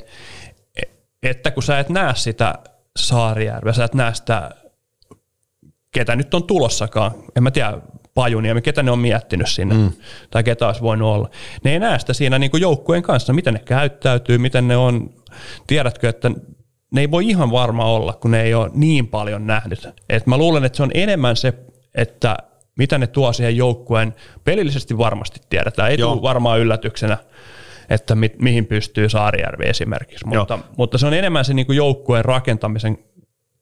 että 1.23 1.51
kun 1.51 1.63
sä 1.63 1.79
et 1.79 1.89
näe 1.89 2.15
sitä 2.15 2.53
Saarijärveä, 2.95 3.73
sä 3.73 3.83
et 3.83 3.93
näe 3.93 4.13
sitä, 4.13 4.51
ketä 5.91 6.15
nyt 6.15 6.33
on 6.33 6.43
tulossakaan, 6.43 7.11
en 7.35 7.43
mä 7.43 7.51
tiedä, 7.51 7.77
Pajuniemi, 8.13 8.61
ketä 8.61 8.83
ne 8.83 8.91
on 8.91 8.99
miettinyt 8.99 9.49
sinne, 9.49 9.75
mm. 9.75 9.91
tai 10.31 10.43
ketä 10.43 10.67
olisi 10.67 10.81
voinut 10.81 11.15
olla. 11.15 11.29
Ne 11.63 11.71
ei 11.71 11.79
näe 11.79 11.99
sitä 11.99 12.13
siinä 12.13 12.39
niin 12.39 12.51
kuin 12.51 12.61
joukkueen 12.61 13.03
kanssa, 13.03 13.33
miten 13.33 13.53
ne 13.53 13.59
käyttäytyy, 13.59 14.37
miten 14.37 14.67
ne 14.67 14.77
on, 14.77 15.09
tiedätkö, 15.67 16.09
että 16.09 16.31
ne 16.91 17.01
ei 17.01 17.11
voi 17.11 17.29
ihan 17.29 17.51
varma 17.51 17.85
olla, 17.85 18.13
kun 18.13 18.31
ne 18.31 18.41
ei 18.41 18.53
ole 18.53 18.69
niin 18.73 19.07
paljon 19.07 19.47
nähnyt. 19.47 19.89
Et 20.09 20.27
mä 20.27 20.37
luulen, 20.37 20.65
että 20.65 20.77
se 20.77 20.83
on 20.83 20.91
enemmän 20.93 21.35
se, 21.35 21.53
että 21.95 22.37
mitä 22.77 22.97
ne 22.97 23.07
tuo 23.07 23.33
siihen 23.33 23.57
joukkueen, 23.57 24.15
pelillisesti 24.43 24.97
varmasti 24.97 25.39
tiedetään, 25.49 25.91
ei 25.91 25.99
Joo. 25.99 26.11
tule 26.11 26.21
varmaan 26.21 26.59
yllätyksenä, 26.59 27.17
että 27.89 28.15
mi- 28.15 28.35
mihin 28.39 28.65
pystyy 28.65 29.09
Saarijärvi 29.09 29.65
esimerkiksi, 29.65 30.27
mutta, 30.27 30.59
mutta 30.77 30.97
se 30.97 31.07
on 31.07 31.13
enemmän 31.13 31.45
se 31.45 31.53
niin 31.53 31.65
kuin 31.65 31.77
joukkueen 31.77 32.25
rakentamisen 32.25 32.97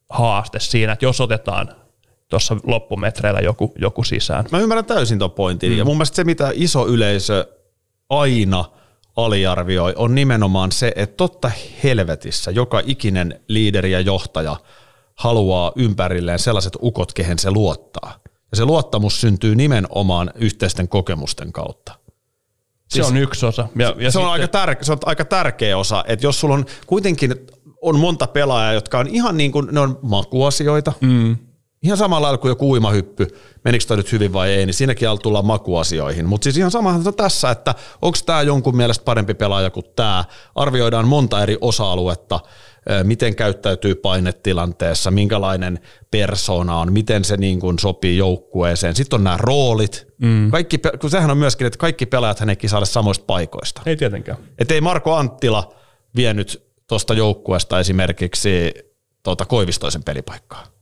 haaste 0.09 0.59
siinä, 0.59 0.93
että 0.93 1.05
jos 1.05 1.21
otetaan 1.21 1.69
tuossa 2.29 2.57
loppumetreillä 2.63 3.39
joku, 3.39 3.73
joku 3.79 4.03
sisään. 4.03 4.45
Mä 4.51 4.59
ymmärrän 4.59 4.85
täysin 4.85 5.19
tuon 5.19 5.31
pointin. 5.31 5.71
Mm. 5.71 5.77
Ja 5.77 5.85
mun 5.85 5.95
mielestä 5.97 6.15
se, 6.15 6.23
mitä 6.23 6.51
iso 6.53 6.87
yleisö 6.87 7.47
aina 8.09 8.65
aliarvioi, 9.15 9.93
on 9.95 10.15
nimenomaan 10.15 10.71
se, 10.71 10.93
että 10.95 11.15
totta 11.17 11.51
helvetissä 11.83 12.51
joka 12.51 12.81
ikinen 12.85 13.39
liideri 13.47 13.91
ja 13.91 13.99
johtaja 13.99 14.55
haluaa 15.15 15.71
ympärilleen 15.75 16.39
sellaiset 16.39 16.77
ukot, 16.81 17.13
kehen 17.13 17.39
se 17.39 17.51
luottaa. 17.51 18.19
Ja 18.51 18.57
se 18.57 18.65
luottamus 18.65 19.21
syntyy 19.21 19.55
nimenomaan 19.55 20.31
yhteisten 20.35 20.87
kokemusten 20.87 21.53
kautta. 21.53 21.95
Se 22.89 23.03
on 23.03 23.17
yksi 23.17 23.45
osa. 23.45 23.67
Ja, 23.75 23.95
ja 23.97 24.11
se, 24.11 24.19
on 24.19 24.23
sitten- 24.23 24.27
aika 24.31 24.47
tärke, 24.47 24.83
se 24.83 24.91
on 24.91 24.97
aika 25.05 25.25
tärkeä 25.25 25.77
osa, 25.77 26.03
että 26.07 26.25
jos 26.25 26.39
sulla 26.39 26.53
on 26.53 26.65
kuitenkin 26.87 27.35
on 27.81 27.99
monta 27.99 28.27
pelaajaa, 28.27 28.73
jotka 28.73 28.99
on 28.99 29.07
ihan 29.07 29.37
niin 29.37 29.51
kuin, 29.51 29.67
ne 29.71 29.79
on 29.79 29.99
makuasioita, 30.01 30.93
mm. 31.01 31.37
Ihan 31.83 31.97
samalla 31.97 32.25
lailla 32.25 32.37
kuin 32.37 32.49
joku 32.49 32.71
uimahyppy, 32.71 33.27
menikö 33.65 33.85
toi 33.85 33.97
nyt 33.97 34.11
hyvin 34.11 34.33
vai 34.33 34.49
ei, 34.49 34.65
niin 34.65 34.73
siinäkin 34.73 35.09
alla 35.09 35.19
tullaan 35.19 35.45
makuasioihin. 35.45 36.25
Mutta 36.25 36.43
siis 36.43 36.57
ihan 36.57 36.71
samahan 36.71 37.07
on 37.07 37.13
tässä, 37.13 37.51
että 37.51 37.75
onko 38.01 38.17
tämä 38.25 38.41
jonkun 38.41 38.77
mielestä 38.77 39.05
parempi 39.05 39.33
pelaaja 39.33 39.69
kuin 39.69 39.85
tämä. 39.95 40.25
Arvioidaan 40.55 41.07
monta 41.07 41.43
eri 41.43 41.57
osa-aluetta, 41.61 42.39
miten 43.03 43.35
käyttäytyy 43.35 43.95
painetilanteessa, 43.95 45.11
minkälainen 45.11 45.79
persona 46.11 46.79
on, 46.79 46.93
miten 46.93 47.23
se 47.23 47.37
niin 47.37 47.59
kuin 47.59 47.79
sopii 47.79 48.17
joukkueeseen. 48.17 48.95
Sitten 48.95 49.17
on 49.17 49.23
nämä 49.23 49.37
roolit. 49.37 50.07
Mm. 50.21 50.51
Kaikki, 50.51 50.79
kun 51.01 51.09
sehän 51.09 51.31
on 51.31 51.37
myöskin, 51.37 51.67
että 51.67 51.79
kaikki 51.79 52.05
pelaajat 52.05 52.41
ei 52.41 52.69
saada 52.69 52.85
samoista 52.85 53.25
paikoista. 53.27 53.81
Ei 53.85 53.97
tietenkään. 53.97 54.37
Että 54.59 54.73
ei 54.73 54.81
Marko 54.81 55.15
Anttila 55.15 55.73
vienyt 56.15 56.63
tuosta 56.87 57.13
joukkueesta 57.13 57.79
esimerkiksi 57.79 58.73
tuota 59.23 59.45
Koivistoisen 59.45 60.03
pelipaikkaa. 60.03 60.78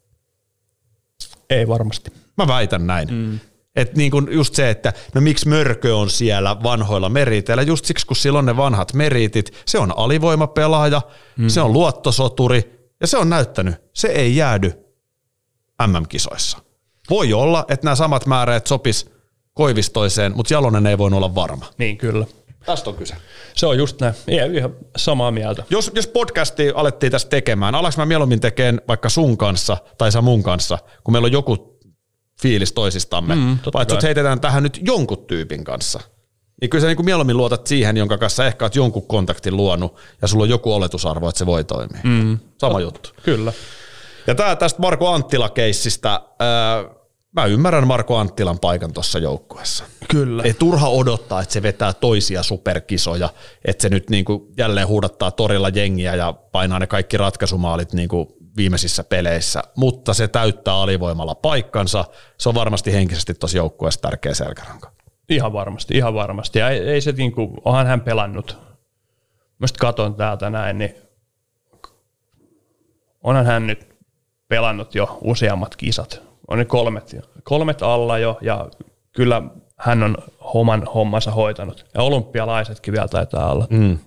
Ei 1.49 1.67
varmasti. 1.67 2.11
Mä 2.37 2.47
väitän 2.47 2.87
näin. 2.87 3.13
Mm. 3.13 3.39
Että 3.75 3.97
niin 3.97 4.11
kun 4.11 4.27
just 4.31 4.55
se, 4.55 4.69
että 4.69 4.93
no 5.15 5.21
miksi 5.21 5.47
mörkö 5.47 5.97
on 5.97 6.09
siellä 6.09 6.63
vanhoilla 6.63 7.09
meriteillä, 7.09 7.63
just 7.63 7.85
siksi 7.85 8.07
kun 8.07 8.15
sillä 8.15 8.39
on 8.39 8.45
ne 8.45 8.57
vanhat 8.57 8.93
meritit, 8.93 9.53
se 9.65 9.79
on 9.79 9.97
alivoimapelaaja, 9.97 11.01
mm. 11.37 11.47
se 11.47 11.61
on 11.61 11.73
luottosoturi 11.73 12.89
ja 13.01 13.07
se 13.07 13.17
on 13.17 13.29
näyttänyt, 13.29 13.75
se 13.93 14.07
ei 14.07 14.35
jäädy 14.35 14.73
MM-kisoissa. 15.87 16.57
Voi 17.09 17.33
olla, 17.33 17.65
että 17.67 17.85
nämä 17.85 17.95
samat 17.95 18.25
määreet 18.25 18.67
sopis 18.67 19.11
Koivistoiseen, 19.53 20.35
mutta 20.35 20.53
Jalonen 20.53 20.87
ei 20.87 20.97
voinut 20.97 21.17
olla 21.17 21.35
varma. 21.35 21.65
Niin, 21.77 21.97
kyllä. 21.97 22.25
Tästä 22.67 22.89
on 22.89 22.95
kyse. 22.95 23.15
Se 23.53 23.65
on 23.65 23.77
just 23.77 24.01
näin. 24.01 24.13
Ihan, 24.27 24.55
ihan 24.55 24.75
samaa 24.97 25.31
mieltä. 25.31 25.63
Jos, 25.69 25.91
jos 25.95 26.07
podcasti 26.07 26.71
alettiin 26.75 27.11
tästä 27.11 27.29
tekemään, 27.29 27.75
alaks 27.75 27.97
mä 27.97 28.05
mieluummin 28.05 28.39
tekemään 28.39 28.81
vaikka 28.87 29.09
sun 29.09 29.37
kanssa 29.37 29.77
tai 29.97 30.11
sä 30.11 30.21
mun 30.21 30.43
kanssa, 30.43 30.77
kun 31.03 31.11
meillä 31.11 31.25
on 31.25 31.31
joku 31.31 31.79
fiilis 32.41 32.71
toisistamme, 32.71 33.35
mm, 33.35 33.57
vai 33.73 33.81
että 33.81 33.97
heitetään 34.03 34.39
tähän 34.39 34.63
nyt 34.63 34.79
jonkun 34.81 35.25
tyypin 35.25 35.63
kanssa. 35.63 35.99
Niin 36.61 36.69
kyllä 36.69 36.81
sä 36.81 36.87
niin 36.87 37.05
mieluummin 37.05 37.37
luotat 37.37 37.67
siihen, 37.67 37.97
jonka 37.97 38.17
kanssa 38.17 38.45
ehkä 38.45 38.65
oot 38.65 38.75
jonkun 38.75 39.07
kontaktin 39.07 39.57
luonut 39.57 39.95
ja 40.21 40.27
sulla 40.27 40.43
on 40.43 40.49
joku 40.49 40.73
oletusarvo, 40.73 41.29
että 41.29 41.39
se 41.39 41.45
voi 41.45 41.63
toimia. 41.63 42.01
Mm. 42.03 42.39
Sama 42.57 42.73
Tot, 42.73 42.81
juttu. 42.81 43.09
Kyllä. 43.23 43.53
Ja 44.27 44.35
tää 44.35 44.55
tästä 44.55 44.81
Marko 44.81 45.13
Anttila-keissistä, 45.13 46.13
äh, 46.13 46.95
mä 47.35 47.45
ymmärrän 47.45 47.87
Marko 47.87 48.17
Anttilan 48.17 48.59
paikan 48.59 48.93
tuossa 48.93 49.19
joukkueessa. 49.19 49.83
Kyllä. 50.11 50.43
Ei 50.43 50.53
turha 50.53 50.89
odottaa, 50.89 51.41
että 51.41 51.53
se 51.53 51.61
vetää 51.61 51.93
toisia 51.93 52.43
superkisoja, 52.43 53.29
että 53.65 53.81
se 53.81 53.89
nyt 53.89 54.09
niinku 54.09 54.51
jälleen 54.57 54.87
huudattaa 54.87 55.31
torilla 55.31 55.69
jengiä 55.69 56.15
ja 56.15 56.33
painaa 56.33 56.79
ne 56.79 56.87
kaikki 56.87 57.17
ratkaisumaalit 57.17 57.93
niinku 57.93 58.37
viimeisissä 58.57 59.03
peleissä, 59.03 59.63
mutta 59.75 60.13
se 60.13 60.27
täyttää 60.27 60.75
alivoimalla 60.75 61.35
paikkansa. 61.35 62.05
Se 62.37 62.49
on 62.49 62.55
varmasti 62.55 62.93
henkisesti 62.93 63.33
tuossa 63.33 63.57
joukkueessa 63.57 64.01
tärkeä 64.01 64.33
selkäranka. 64.33 64.91
Ihan 65.29 65.53
varmasti, 65.53 65.97
ihan 65.97 66.13
varmasti. 66.13 66.59
Ja 66.59 66.69
ei, 66.69 66.79
ei 66.79 67.01
se 67.01 67.11
niinku, 67.11 67.53
onhan 67.65 67.87
hän 67.87 68.01
pelannut. 68.01 68.57
Mä 69.59 69.67
katon 69.79 70.15
täältä 70.15 70.49
näin, 70.49 70.77
niin 70.77 70.95
onhan 73.23 73.45
hän 73.45 73.67
nyt 73.67 73.95
pelannut 74.47 74.95
jo 74.95 75.17
useammat 75.21 75.75
kisat. 75.75 76.26
On 76.47 76.57
nyt 76.57 76.67
kolmet, 76.67 77.15
kolmet 77.43 77.81
alla 77.81 78.17
jo 78.17 78.37
ja 78.41 78.69
kyllä 79.15 79.41
hän 79.77 80.03
on 80.03 80.17
oman 80.39 80.87
hommansa 80.93 81.31
hoitanut. 81.31 81.85
Ja 81.93 82.01
olympialaisetkin 82.01 82.93
vielä 82.93 83.07
taitaa 83.07 83.51
olla. 83.51 83.67
Mm. 83.69 83.99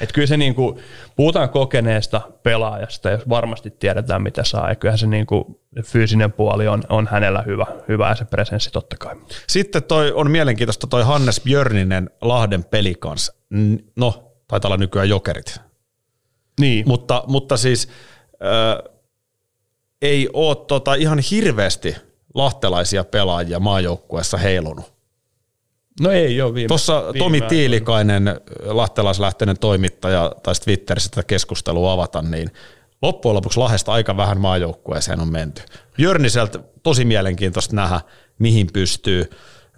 Et 0.00 0.12
kyllä 0.12 0.26
se 0.26 0.36
niinku, 0.36 0.80
puhutaan 1.16 1.48
kokeneesta 1.48 2.20
pelaajasta, 2.42 3.10
jos 3.10 3.28
varmasti 3.28 3.70
tiedetään 3.70 4.22
mitä 4.22 4.44
saa. 4.44 4.68
Ja 4.68 4.74
kyllähän 4.74 4.98
se 4.98 5.06
niinku, 5.06 5.60
fyysinen 5.84 6.32
puoli 6.32 6.68
on, 6.68 6.82
on 6.88 7.06
hänellä 7.10 7.42
hyvä, 7.46 7.66
hyvä 7.88 8.08
ja 8.08 8.14
se 8.14 8.24
presenssi 8.24 8.70
totta 8.70 8.96
kai. 8.98 9.14
Sitten 9.48 9.82
toi 9.82 10.12
on 10.12 10.30
mielenkiintoista 10.30 10.86
toi 10.86 11.02
Hannes 11.02 11.40
Björninen 11.40 12.10
Lahden 12.20 12.64
pelikans. 12.64 13.32
No, 13.96 14.32
taitaa 14.48 14.68
olla 14.68 14.76
nykyään 14.76 15.08
jokerit. 15.08 15.60
Niin. 16.60 16.88
Mutta, 16.88 17.24
mutta 17.26 17.56
siis 17.56 17.88
äh, 18.32 18.93
ei 20.04 20.28
ole 20.32 20.56
tota 20.56 20.94
ihan 20.94 21.18
hirveästi 21.30 21.96
lahtelaisia 22.34 23.04
pelaajia 23.04 23.60
maajoukkueessa 23.60 24.36
heilunut. 24.36 24.94
No 26.00 26.10
ei 26.10 26.42
ole 26.42 26.54
viime. 26.54 26.68
Tuossa 26.68 27.04
Tomi 27.18 27.40
Tiilikainen, 27.40 28.40
lahtelaislähtöinen 28.64 29.58
toimittaja, 29.58 30.32
taisi 30.42 30.62
Twitterissä 30.62 31.10
tätä 31.10 31.22
keskustelua 31.22 31.92
avata, 31.92 32.22
niin 32.22 32.50
loppujen 33.02 33.34
lopuksi 33.34 33.60
Lahdesta 33.60 33.92
aika 33.92 34.16
vähän 34.16 34.40
maajoukkueeseen 34.40 35.20
on 35.20 35.32
menty. 35.32 35.62
Jörniseltä 35.98 36.58
tosi 36.82 37.04
mielenkiintoista 37.04 37.76
nähdä, 37.76 38.00
mihin 38.38 38.66
pystyy. 38.72 39.30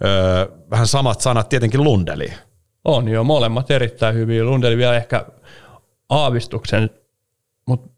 Öö, 0.05 0.47
vähän 0.71 0.87
samat 0.87 1.21
sanat 1.21 1.49
tietenkin 1.49 1.83
Lundeli. 1.83 2.33
On 2.85 3.07
jo, 3.07 3.23
molemmat 3.23 3.71
erittäin 3.71 4.15
hyviä. 4.15 4.43
Lundeli 4.43 4.77
vielä 4.77 4.95
ehkä 4.95 5.25
aavistuksen, 6.09 6.89
mutta 7.67 7.89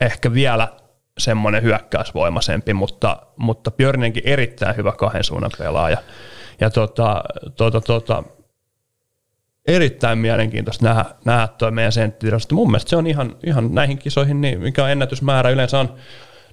ehkä 0.00 0.34
vielä 0.34 0.81
semmoinen 1.22 1.62
hyökkäysvoimaisempi, 1.62 2.74
mutta, 2.74 3.16
mutta 3.36 3.70
Björninenkin 3.70 4.22
erittäin 4.26 4.76
hyvä 4.76 4.92
kahden 4.92 5.24
suunnan 5.24 5.50
pelaaja. 5.58 5.96
Ja 6.60 6.70
tota, 6.70 7.24
tota, 7.56 7.80
tota, 7.80 8.22
erittäin 9.66 10.18
mielenkiintoista 10.18 10.84
nähdä, 10.84 11.04
nähdä 11.24 11.48
tuo 11.48 11.70
meidän 11.70 11.92
senttitilasto. 11.92 12.54
Mun 12.54 12.70
mielestä 12.70 12.90
se 12.90 12.96
on 12.96 13.06
ihan, 13.06 13.36
ihan 13.46 13.74
näihin 13.74 13.98
kisoihin, 13.98 14.40
niin 14.40 14.60
mikä 14.60 14.84
on 14.84 14.90
ennätysmäärä. 14.90 15.50
Yleensä 15.50 15.80
on 15.80 15.94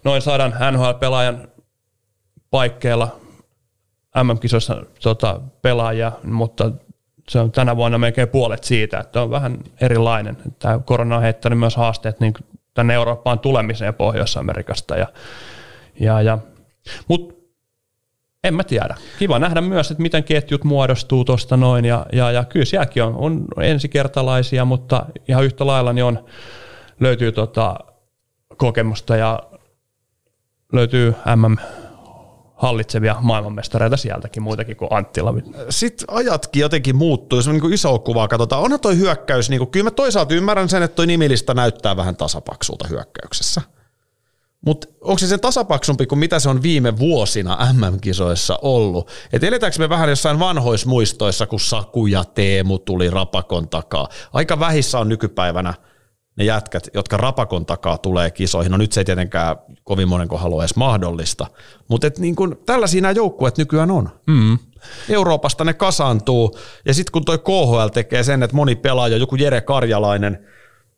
noin 0.03 0.22
sadan 0.22 0.55
NHL-pelaajan 0.72 1.47
paikkeilla 2.51 3.20
MM-kisoissa 4.24 4.84
tota, 5.01 5.41
pelaajia, 5.61 6.11
mutta 6.24 6.72
se 7.30 7.39
on 7.39 7.51
tänä 7.51 7.76
vuonna 7.76 7.97
melkein 7.97 8.28
puolet 8.28 8.63
siitä, 8.63 8.99
että 8.99 9.22
on 9.22 9.32
vähän 9.32 9.57
erilainen. 9.82 10.38
Tämä 10.59 10.80
korona 10.86 11.15
on 11.15 11.22
heittänyt 11.22 11.59
myös 11.59 11.76
haasteet 11.76 12.20
niin 12.20 12.34
tänne 12.74 12.93
Eurooppaan 12.93 13.39
tulemiseen 13.39 13.93
Pohjois-Amerikasta. 13.93 14.97
Ja, 14.97 15.07
ja, 15.99 16.22
ja. 16.22 16.38
Mutta 17.07 17.36
en 18.43 18.53
mä 18.53 18.63
tiedä. 18.63 18.95
Kiva 19.20 19.39
nähdä 19.39 19.61
myös, 19.61 19.91
että 19.91 20.01
miten 20.01 20.24
ketjut 20.24 20.63
muodostuu 20.63 21.26
tuosta 21.26 21.57
noin. 21.57 21.86
Ja, 21.86 22.05
ja, 22.13 22.32
ja 22.32 22.43
kyllä 22.43 22.65
sielläkin 22.65 23.03
on, 23.03 23.15
on 23.15 23.45
ensikertalaisia, 23.63 24.65
mutta 24.65 25.05
ihan 25.28 25.45
yhtä 25.45 25.67
lailla 25.67 25.93
niin 25.93 26.03
on, 26.05 26.26
löytyy 26.99 27.32
tota 27.32 27.80
kokemusta 28.57 29.15
ja 29.15 29.43
löytyy 30.74 31.15
MM 31.36 31.57
hallitsevia 32.60 33.16
maailmanmestareita 33.22 33.97
sieltäkin, 33.97 34.43
muitakin 34.43 34.78
kuin 34.78 34.93
Anttila. 34.93 35.34
Sitten 35.70 36.07
ajatkin 36.10 36.60
jotenkin 36.60 36.95
muuttuu, 36.95 37.39
jos 37.39 37.47
me 37.47 37.53
niin 37.53 37.74
iso 37.74 37.99
kuvaa 37.99 38.28
katsotaan. 38.28 38.62
Onhan 38.62 38.80
toi 38.80 38.97
hyökkäys, 38.97 39.49
niin 39.49 39.60
kuin, 39.60 39.72
kyllä 39.72 39.84
mä 39.84 39.91
toisaalta 39.91 40.34
ymmärrän 40.34 40.70
sen, 40.70 40.84
että 40.84 40.95
toi 40.95 41.07
nimilista 41.07 41.53
näyttää 41.53 41.97
vähän 41.97 42.16
tasapaksulta 42.16 42.88
hyökkäyksessä. 42.88 43.62
Mutta 44.66 44.88
onko 45.01 45.18
se 45.18 45.28
sen 45.28 45.39
tasapaksumpi 45.39 46.05
kuin 46.05 46.20
mitä 46.20 46.39
se 46.39 46.49
on 46.49 46.64
viime 46.64 46.99
vuosina 46.99 47.74
MM-kisoissa 47.74 48.60
ollut? 48.62 49.12
Et 49.34 49.43
eletäänkö 49.43 49.80
me 49.80 49.89
vähän 49.89 50.10
jossain 50.10 50.39
vanhoismuistoissa, 50.39 51.47
kun 51.47 51.60
Saku 51.60 52.07
ja 52.07 52.24
Teemu 52.24 52.80
tuli 52.80 53.10
rapakon 53.10 53.70
takaa? 53.70 54.07
Aika 54.34 54.60
vähissä 54.60 54.99
on 54.99 55.10
nykypäivänä 55.10 55.74
ne 56.39 56.45
jätkät, 56.45 56.89
jotka 56.93 57.17
rapakon 57.17 57.65
takaa 57.65 57.97
tulee 57.97 58.31
kisoihin. 58.31 58.71
No 58.71 58.77
nyt 58.77 58.91
se 58.91 59.01
ei 59.01 59.05
tietenkään 59.05 59.55
kovin 59.83 60.07
monen 60.07 60.27
halua 60.35 60.61
edes 60.63 60.75
mahdollista. 60.75 61.47
Mutta 61.87 62.07
niin 62.17 62.35
tällaisia 62.65 63.01
nämä 63.01 63.11
joukkueet 63.11 63.57
nykyään 63.57 63.91
on. 63.91 64.09
Mm. 64.27 64.57
Euroopasta 65.09 65.63
ne 65.63 65.73
kasaantuu. 65.73 66.57
Ja 66.85 66.93
sitten 66.93 67.11
kun 67.11 67.25
toi 67.25 67.37
KHL 67.37 67.87
tekee 67.93 68.23
sen, 68.23 68.43
että 68.43 68.55
moni 68.55 68.75
pelaaja, 68.75 69.17
joku 69.17 69.35
Jere 69.35 69.61
Karjalainen, 69.61 70.45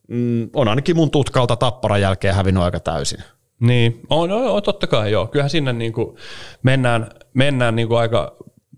mm, 0.08 0.50
on 0.56 0.68
ainakin 0.68 0.96
mun 0.96 1.12
tutkalta 1.12 1.56
tapparan 1.56 2.02
jälkeen 2.02 2.36
hävinnyt 2.36 2.64
aika 2.64 2.80
täysin. 2.80 3.20
Niin, 3.60 4.02
on, 4.10 4.32
on, 4.32 4.48
on 4.48 4.64
totta 4.64 4.88
kai 4.88 5.12
joo. 5.12 5.28
Kyllähän 5.28 5.50
sinne 5.50 5.74
niin 5.74 5.94
kuin 5.94 6.18
mennään, 6.64 7.10
mennään 7.34 7.76
niin 7.76 7.88
kuin 7.88 8.00
aika 8.00 8.36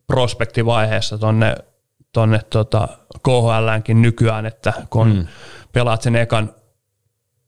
prospektivaiheessa 0.07 1.18
tonne, 1.18 1.55
tonne 2.14 2.39
tota 2.49 2.88
KHLänkin 3.24 4.01
nykyään, 4.01 4.45
että 4.45 4.74
kun 4.89 5.07
mm. 5.07 5.28
Pelaat 5.74 6.01
sen 6.01 6.15
ekan 6.15 6.53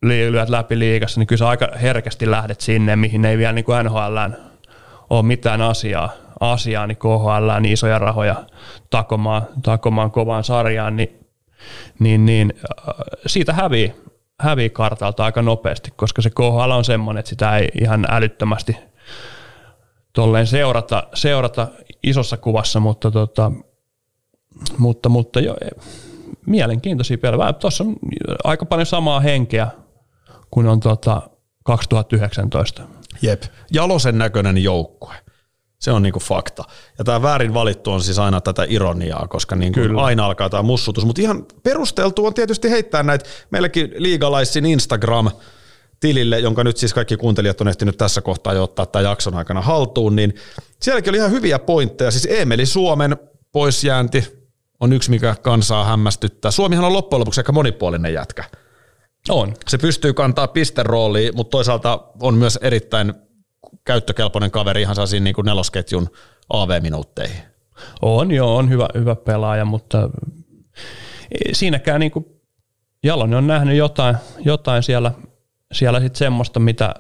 lyöt 0.02 0.50
läpi 0.50 0.80
liigassa, 0.80 1.20
niin 1.20 1.28
kyllä 1.28 1.40
sä 1.40 1.50
aika 1.50 1.68
herkästi 1.82 2.32
lähdet 2.32 2.62
sinne, 2.62 2.96
mihin 2.96 3.26
ei 3.26 3.38
vielä 3.38 3.54
niin 3.54 3.66
kuin 3.66 3.86
NHLään 3.86 4.38
ole 5.10 5.24
mitään 5.24 5.62
asiaa, 5.62 6.10
asiaa 6.40 6.88
niin 6.88 6.98
KHL 6.98 7.60
niin 7.60 7.74
isoja 7.74 8.00
rahoja 8.00 8.36
takomaan, 8.90 9.48
takomaan 9.64 10.12
kovaan 10.12 10.44
sarjaan, 10.44 10.96
niin, 10.96 11.20
niin, 12.00 12.26
niin 12.26 12.54
äh, 12.58 12.96
siitä 13.26 13.54
hävii 13.54 13.94
hävii 14.40 14.70
kartalta 14.70 15.26
aika 15.26 15.42
nopeasti, 15.42 15.92
koska 15.96 16.22
se 16.22 16.30
KHL 16.30 16.72
on 16.72 16.86
semmoinen, 16.86 17.20
että 17.20 17.30
sitä 17.30 17.58
ei 17.58 17.70
ihan 17.82 18.06
älyttömästi 18.10 18.78
tolleen 20.14 20.48
seurata, 20.48 21.04
seurata 21.14 21.68
isossa 22.04 22.38
kuvassa, 22.38 22.80
mutta, 22.80 23.12
tota, 23.12 23.52
mutta, 24.78 25.10
mutta 25.10 25.40
jo, 25.40 25.56
mielenkiintoisia 26.48 27.18
pelejä. 27.18 27.54
Tuossa 27.54 27.84
on 27.84 27.96
aika 28.44 28.66
paljon 28.66 28.86
samaa 28.86 29.20
henkeä 29.20 29.68
kuin 30.52 30.68
on 30.68 30.80
tota 30.80 31.22
2019. 31.64 32.84
Jep, 33.22 33.44
jalosen 33.72 34.18
näköinen 34.18 34.64
joukkue. 34.64 35.16
Se 35.80 35.92
on 35.92 36.04
niinku 36.04 36.20
fakta. 36.20 36.64
Ja 36.98 37.04
tämä 37.04 37.22
väärin 37.22 37.54
valittu 37.54 37.92
on 37.92 38.02
siis 38.02 38.20
aina 38.20 38.42
tätä 38.42 38.66
ironiaa, 38.70 39.28
koska 39.28 39.56
niinku 39.56 39.80
aina 39.98 40.26
alkaa 40.26 40.50
tämä 40.50 40.64
mussutus. 40.64 41.06
Mutta 41.06 41.22
ihan 41.22 41.46
perusteltu 41.64 42.26
on 42.26 42.34
tietysti 42.34 42.70
heittää 42.70 43.04
näitä. 43.04 43.26
Meilläkin 43.52 43.92
liigalaisin 43.98 44.66
Instagram 44.66 45.32
tilille, 46.00 46.40
jonka 46.40 46.64
nyt 46.64 46.78
siis 46.78 46.94
kaikki 46.94 47.18
kuuntelijat 47.18 47.62
on 47.62 47.68
ehtinyt 47.68 47.98
tässä 47.98 48.22
kohtaa 48.22 48.54
jo 48.54 48.64
ottaa 48.64 48.86
tämän 48.86 49.06
jakson 49.06 49.36
aikana 49.36 49.62
haltuun, 49.62 50.16
niin 50.16 50.36
sielläkin 50.82 51.12
oli 51.12 51.18
ihan 51.18 51.32
hyviä 51.32 51.60
pointteja. 51.60 52.12
Siis 52.12 52.28
Emeli 52.30 52.66
Suomen 52.66 53.18
poisjäänti 53.52 54.35
on 54.80 54.94
yksi, 54.94 55.10
mikä 55.10 55.36
kansaa 55.42 55.86
hämmästyttää. 55.86 56.52
Suomihan 56.52 56.86
on 56.86 56.94
loppujen 56.94 57.20
lopuksi 57.20 57.40
aika 57.40 57.52
monipuolinen 57.52 58.14
jätkä. 58.14 58.44
On. 59.30 59.54
Se 59.68 59.78
pystyy 59.78 60.14
kantaa 60.14 60.48
pisterooliin, 60.48 61.36
mutta 61.36 61.52
toisaalta 61.52 62.08
on 62.22 62.34
myös 62.36 62.60
erittäin 62.62 63.14
käyttökelpoinen 63.86 64.52
kaveri 64.52 64.82
ihan 64.82 64.96
saa 64.96 65.06
niin 65.20 65.36
kuin 65.36 65.46
nelosketjun 65.46 66.10
AV-minuutteihin. 66.50 67.42
On 68.02 68.32
joo, 68.32 68.58
on 68.58 68.70
hyvä, 68.70 68.88
hyvä 68.94 69.16
pelaaja, 69.16 69.66
mutta 69.66 70.10
siinäkään 71.54 72.00
niin 72.00 72.12
kuin 72.12 72.26
Jalonen 73.04 73.38
on 73.38 73.48
nähnyt 73.48 73.78
jotain, 73.78 74.18
jotain 74.40 74.84
siellä, 74.84 75.12
siellä 75.72 76.00
sit 76.00 76.16
semmoista, 76.16 76.60
mitä 76.60 76.94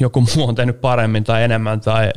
joku 0.00 0.20
muu 0.20 0.48
on 0.48 0.54
tehnyt 0.54 0.80
paremmin 0.80 1.24
tai 1.24 1.42
enemmän 1.42 1.80
tai 1.80 2.10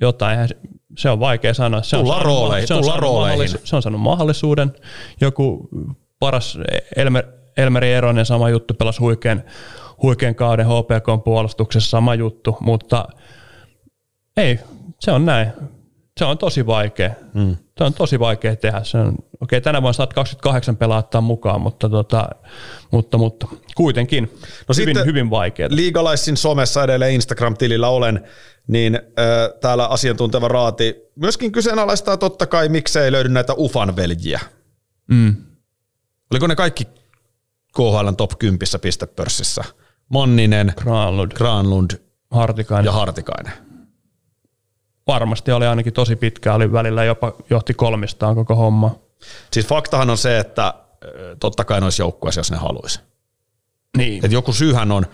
jotain. 0.00 0.48
Se 0.96 1.10
on 1.10 1.20
vaikea 1.20 1.54
sanoa. 1.54 1.82
Se 1.82 1.96
Tullaan 1.96 2.20
on 2.20 2.26
rooleihin, 2.26 2.68
se 2.68 2.74
on 2.74 2.84
saanut 2.84 3.02
rooleihin. 3.02 3.48
Se 3.64 3.76
on 3.76 3.82
saanut 3.82 4.00
mahdollisuuden. 4.00 4.72
Joku 5.20 5.68
paras 6.20 6.58
Elmer, 6.96 7.24
Elmeri 7.56 7.92
Eronen 7.92 8.26
sama 8.26 8.50
juttu, 8.50 8.74
pelasi 8.74 8.98
huikean, 8.98 9.42
huikean 10.02 10.34
kauden 10.34 10.66
HPK 10.66 11.24
puolustuksessa 11.24 11.90
sama 11.90 12.14
juttu, 12.14 12.56
mutta 12.60 13.08
ei, 14.36 14.58
se 15.00 15.12
on 15.12 15.26
näin. 15.26 15.52
Se 16.18 16.24
on 16.24 16.38
tosi 16.38 16.66
vaikea. 16.66 17.10
Mm. 17.34 17.56
Se 17.78 17.84
on 17.84 17.94
tosi 17.94 18.18
vaikea 18.20 18.56
tehdä. 18.56 18.84
Se 18.84 18.98
on, 18.98 19.14
okei, 19.40 19.60
tänä 19.60 19.82
vuonna 19.82 19.92
saat 19.92 20.12
28 20.12 20.76
pelaajaa 20.76 20.98
ottaa 20.98 21.20
mukaan, 21.20 21.60
mutta, 21.60 21.88
tota, 21.88 22.28
mutta, 22.90 23.18
mutta 23.18 23.46
kuitenkin 23.74 24.24
no 24.24 24.74
hyvin, 24.76 24.88
sitten- 24.88 25.06
hyvin 25.06 25.30
vaikeaa. 25.30 25.68
Liigalaisin 25.72 26.36
somessa 26.36 26.84
edelleen 26.84 27.14
Instagram-tilillä 27.14 27.88
olen, 27.88 28.24
niin 28.66 28.94
äh, 28.94 29.02
täällä 29.60 29.86
asiantunteva 29.86 30.48
raati 30.48 30.96
myöskin 31.14 31.52
kyseenalaistaa 31.52 32.16
totta 32.16 32.46
kai, 32.46 32.68
miksei 32.68 33.12
löydy 33.12 33.28
näitä 33.28 33.54
Ufan 33.58 33.96
veljiä. 33.96 34.40
Mm. 35.10 35.36
Oliko 36.30 36.46
ne 36.46 36.56
kaikki 36.56 36.84
KHL 37.76 38.10
top 38.16 38.30
10 38.38 38.58
pistepörssissä? 38.82 39.64
Manninen, 40.08 40.72
Granlund, 40.76 41.32
Granlund 41.32 41.90
Hartikainen. 42.30 42.84
ja 42.84 42.92
Hartikainen. 42.92 43.67
Varmasti 45.08 45.52
oli 45.52 45.66
ainakin 45.66 45.92
tosi 45.92 46.16
pitkä, 46.16 46.54
oli 46.54 46.72
välillä 46.72 47.04
jopa 47.04 47.32
johti 47.50 47.74
kolmistaan 47.74 48.34
koko 48.34 48.54
homma. 48.54 48.94
Siis 49.52 49.66
faktahan 49.66 50.10
on 50.10 50.18
se, 50.18 50.38
että 50.38 50.74
totta 51.40 51.64
kai 51.64 51.80
ne 51.80 51.86
olisi 51.86 52.02
joukkueessa, 52.02 52.40
jos 52.40 52.50
ne 52.50 52.56
haluaisi. 52.56 53.00
Niin. 53.96 54.24
Et 54.24 54.32
joku 54.32 54.52
syyhän 54.52 54.92
on, 54.92 55.06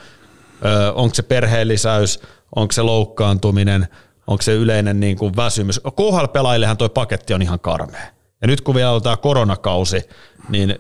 onko 0.94 1.14
se 1.14 1.22
perheenlisäys, 1.22 2.20
onko 2.56 2.72
se 2.72 2.82
loukkaantuminen, 2.82 3.88
onko 4.26 4.42
se 4.42 4.52
yleinen 4.52 5.00
niin 5.00 5.16
kuin 5.16 5.36
väsymys. 5.36 5.80
KHL-pelaajillehan 5.80 6.76
toi 6.76 6.88
paketti 6.88 7.34
on 7.34 7.42
ihan 7.42 7.60
karmea. 7.60 8.06
Ja 8.40 8.46
nyt 8.46 8.60
kun 8.60 8.74
vielä 8.74 8.90
on 8.90 9.02
tämä 9.02 9.16
koronakausi, 9.16 10.00
niin 10.48 10.78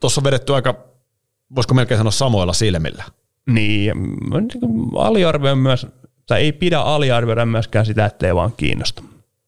tuossa 0.00 0.20
on 0.20 0.24
vedetty 0.24 0.54
aika, 0.54 0.74
voisiko 1.54 1.74
melkein 1.74 1.98
sanoa 1.98 2.10
samoilla 2.10 2.52
silmillä. 2.52 3.04
Niin, 3.46 3.92
niin 4.30 4.50
aliarvioin 4.96 5.58
myös, 5.58 5.86
tai 6.26 6.40
ei 6.40 6.52
pidä 6.52 6.80
aliarvioida 6.80 7.46
myöskään 7.46 7.86
sitä, 7.86 8.06
ettei 8.06 8.34
vaan 8.34 8.52
kiinnosta. 8.56 9.02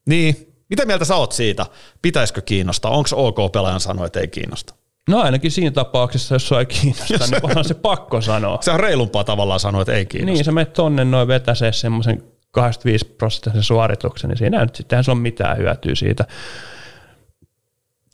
Niin, 0.05 0.53
mitä 0.69 0.85
mieltä 0.85 1.05
sä 1.05 1.15
oot 1.15 1.31
siitä? 1.31 1.65
Pitäisikö 2.01 2.41
kiinnostaa? 2.41 2.91
Onko 2.91 3.09
OK 3.13 3.51
pelaajan 3.51 3.79
sanoa, 3.79 4.05
että 4.05 4.19
ei 4.19 4.27
kiinnosta? 4.27 4.73
No 5.09 5.19
ainakin 5.21 5.51
siinä 5.51 5.71
tapauksessa, 5.71 6.35
jos 6.35 6.47
sua 6.47 6.59
ei 6.59 6.65
kiinnosta, 6.65 7.13
Jos- 7.13 7.31
niin 7.31 7.45
onhan 7.45 7.65
se 7.65 7.73
pakko 7.73 8.21
sanoa. 8.21 8.57
Se 8.61 8.71
on 8.71 8.79
reilumpaa 8.79 9.23
tavallaan 9.23 9.59
sanoa, 9.59 9.81
että 9.81 9.93
ei 9.93 10.05
kiinnosta. 10.05 10.33
Niin, 10.33 10.45
sä 10.45 10.51
menet 10.51 10.73
tonne 10.73 11.05
noin 11.05 11.27
vetäsee 11.27 11.71
semmoisen 11.71 12.23
85 12.51 13.05
prosenttisen 13.05 13.63
suorituksen, 13.63 14.29
niin 14.29 14.37
siinä 14.37 14.61
nyt 14.61 14.75
sittenhän 14.75 15.03
se 15.03 15.11
on 15.11 15.17
mitään 15.17 15.57
hyötyä 15.57 15.95
siitä. 15.95 16.25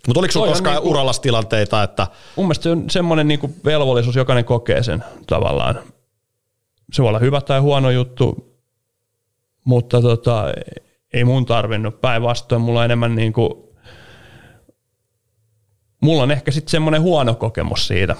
Mutta 0.07 0.19
oliko 0.19 0.31
sulla 0.31 0.47
koskaan 0.47 0.75
niinku- 0.75 0.89
urallas 0.89 1.19
tilanteita, 1.19 1.83
että 1.83 2.07
Mun 2.35 2.45
mielestä 2.45 2.63
se 2.63 2.69
on 2.69 2.89
semmoinen 2.89 3.27
niin 3.27 3.55
velvollisuus, 3.65 4.15
jokainen 4.15 4.45
kokee 4.45 4.83
sen 4.83 5.03
tavallaan. 5.27 5.79
Se 6.93 7.01
voi 7.01 7.09
olla 7.09 7.19
hyvä 7.19 7.41
tai 7.41 7.59
huono 7.59 7.89
juttu, 7.89 8.54
mutta 9.65 10.01
tota, 10.01 10.45
ei 11.13 11.23
mun 11.23 11.45
tarvinnut. 11.45 12.01
Päinvastoin 12.01 12.61
mulla 12.61 12.85
enemmän 12.85 13.15
niin 13.15 13.33
kuin, 13.33 13.49
mulla 16.01 16.23
on 16.23 16.31
ehkä 16.31 16.51
sitten 16.51 16.71
semmoinen 16.71 17.01
huono 17.01 17.35
kokemus 17.35 17.87
siitä, 17.87 18.15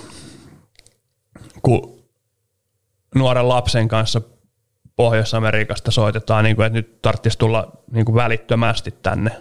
kun 1.62 2.04
nuoren 3.16 3.50
lapsen 3.50 3.88
kanssa 3.88 4.22
Pohjois-Amerikasta 4.96 5.92
soitetaan, 5.92 6.44
niin 6.44 6.56
kuin, 6.56 6.66
että 6.66 6.78
nyt 6.78 7.02
tarvitsisi 7.02 7.38
tulla 7.38 7.72
niin 7.92 8.06
kuin 8.06 8.16
välittömästi 8.16 8.92
tänne, 8.92 9.32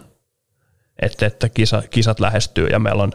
että, 1.03 1.27
että 1.27 1.49
kisa, 1.49 1.83
kisat 1.91 2.21
lähestyy 2.21 2.67
ja 2.67 2.79
meillä 2.79 3.03
on 3.03 3.13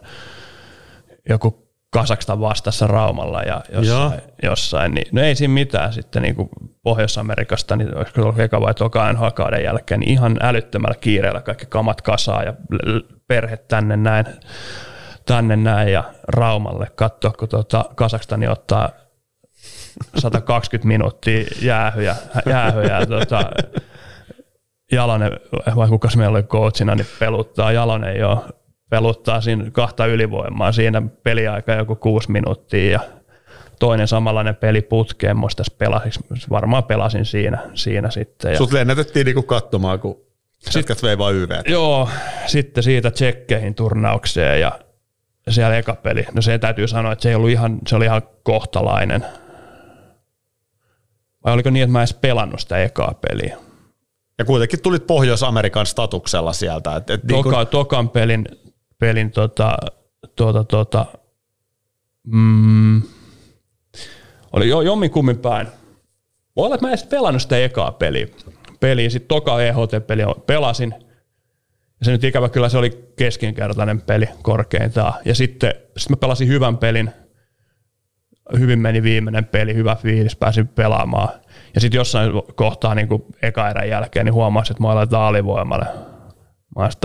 joku 1.29 1.68
Kasakstan 1.91 2.41
vastassa 2.41 2.87
Raumalla 2.87 3.41
ja 3.41 3.61
jossain, 3.71 4.21
jossain 4.43 4.93
niin 4.93 5.07
no 5.11 5.21
ei 5.21 5.35
siinä 5.35 5.53
mitään 5.53 5.93
sitten 5.93 6.21
niin 6.21 6.35
kuin 6.35 6.49
Pohjois-Amerikasta, 6.83 7.75
niin 7.75 7.97
olisiko 7.97 8.21
ollut 8.21 8.39
eka 8.39 8.61
vai 8.61 8.73
toka 8.73 9.13
NHL-kauden 9.13 9.63
jälkeen, 9.63 9.99
niin 9.99 10.11
ihan 10.11 10.37
älyttömällä 10.41 10.95
kiireellä 11.01 11.41
kaikki 11.41 11.65
kamat 11.65 12.01
kasaa 12.01 12.43
ja 12.43 12.53
perhe 13.27 13.57
tänne 13.57 13.97
näin, 13.97 14.25
tänne 15.25 15.55
näin 15.55 15.91
ja 15.91 16.03
Raumalle 16.27 16.87
katsoa, 16.95 17.31
kun 17.31 17.49
tuota 17.49 17.85
Kasakstani 17.95 18.47
ottaa 18.47 18.89
120 20.17 20.87
minuuttia 20.87 21.45
jäähyjä, 21.61 22.15
jäähyjä 22.45 22.99
ja 22.99 23.05
tuota, 23.05 23.49
Jalonen, 24.91 25.31
vai 25.75 25.87
kukas 25.87 26.17
meillä 26.17 26.35
oli 26.35 26.43
coachina, 26.43 26.95
niin 26.95 27.07
peluttaa. 27.19 27.71
Jalonen 27.71 28.19
jo 28.19 28.45
peluttaa 28.89 29.41
siinä 29.41 29.71
kahta 29.71 30.05
ylivoimaa. 30.05 30.71
Siinä 30.71 31.01
peliaika 31.23 31.73
joku 31.73 31.95
kuusi 31.95 32.31
minuuttia 32.31 32.91
ja 32.91 32.99
toinen 33.79 34.07
samanlainen 34.07 34.55
peli 34.55 34.81
putkeen. 34.81 35.37
Muista 35.37 35.63
pelasin, 35.77 36.11
varmaan 36.49 36.83
pelasin 36.83 37.25
siinä, 37.25 37.59
siinä 37.73 38.11
sitten. 38.11 38.51
Ja 38.51 38.57
sut 38.57 38.73
lennätettiin 38.73 39.25
niinku 39.25 39.43
katsomaan, 39.43 39.99
kun 39.99 40.29
Jätkät 40.75 41.03
vei 41.03 41.17
vaan 41.17 41.35
YV. 41.35 41.49
Joo, 41.65 42.09
sitten 42.45 42.83
siitä 42.83 43.11
tsekkeihin 43.11 43.75
turnaukseen 43.75 44.61
ja 44.61 44.79
siellä 45.49 45.77
eka 45.77 45.95
peli. 45.95 46.25
No 46.33 46.41
se 46.41 46.59
täytyy 46.59 46.87
sanoa, 46.87 47.11
että 47.11 47.23
se, 47.23 47.29
ei 47.29 47.35
ollut 47.35 47.49
ihan, 47.49 47.79
se 47.87 47.95
oli 47.95 48.05
ihan 48.05 48.21
kohtalainen. 48.43 49.25
Vai 51.45 51.53
oliko 51.53 51.69
niin, 51.69 51.83
että 51.83 51.91
mä 51.91 51.99
en 51.99 52.03
edes 52.03 52.13
pelannut 52.13 52.59
sitä 52.59 52.77
ekaa 52.77 53.19
peliä? 53.29 53.57
Ja 54.37 54.45
kuitenkin 54.45 54.81
tulit 54.81 55.07
Pohjois-Amerikan 55.07 55.85
statuksella 55.85 56.53
sieltä. 56.53 56.95
Et, 56.95 57.09
et 57.09 57.23
niin 57.23 57.43
Toka, 57.43 57.65
tokan 57.65 58.09
pelin, 58.09 58.45
pelin 58.99 59.31
tota, 59.31 59.77
tuota, 60.35 60.63
tuota, 60.63 61.05
mm, 62.27 63.01
oli 64.53 64.69
jo 64.69 64.81
jommin 64.81 65.11
kummin 65.11 65.37
päin. 65.37 65.67
Voi 66.55 66.65
olla, 66.65 66.75
että 66.75 66.87
mä 66.87 66.93
en 66.93 66.97
pelannut 67.09 67.41
sitä 67.41 67.57
ekaa 67.57 67.91
peliä. 67.91 68.27
peliä. 68.79 69.09
Sitten 69.09 69.27
toka 69.27 69.61
EHT-peli 69.61 70.23
pelasin. 70.45 70.95
Ja 71.99 72.05
se 72.05 72.11
nyt 72.11 72.23
ikävä 72.23 72.49
kyllä 72.49 72.69
se 72.69 72.77
oli 72.77 73.13
keskinkertainen 73.15 74.01
peli 74.01 74.29
korkeintaan. 74.41 75.13
Ja 75.25 75.35
sitten 75.35 75.73
sit 75.97 76.09
mä 76.09 76.15
pelasin 76.15 76.47
hyvän 76.47 76.77
pelin. 76.77 77.11
Hyvin 78.59 78.79
meni 78.79 79.03
viimeinen 79.03 79.45
peli, 79.45 79.75
hyvä 79.75 79.95
fiilis, 79.95 80.35
pääsin 80.35 80.67
pelaamaan. 80.67 81.29
Ja 81.75 81.81
sitten 81.81 81.97
jossain 81.97 82.31
kohtaa 82.55 82.95
niin 82.95 83.07
eka 83.41 83.69
erän 83.69 83.89
jälkeen 83.89 84.25
niin 84.25 84.33
huomasin, 84.33 84.73
että 84.73 84.83
mä 84.83 84.89
aletaan 84.89 85.27
alivoimalle. 85.27 85.85
Mä 86.75 86.83
olisin, 86.83 86.99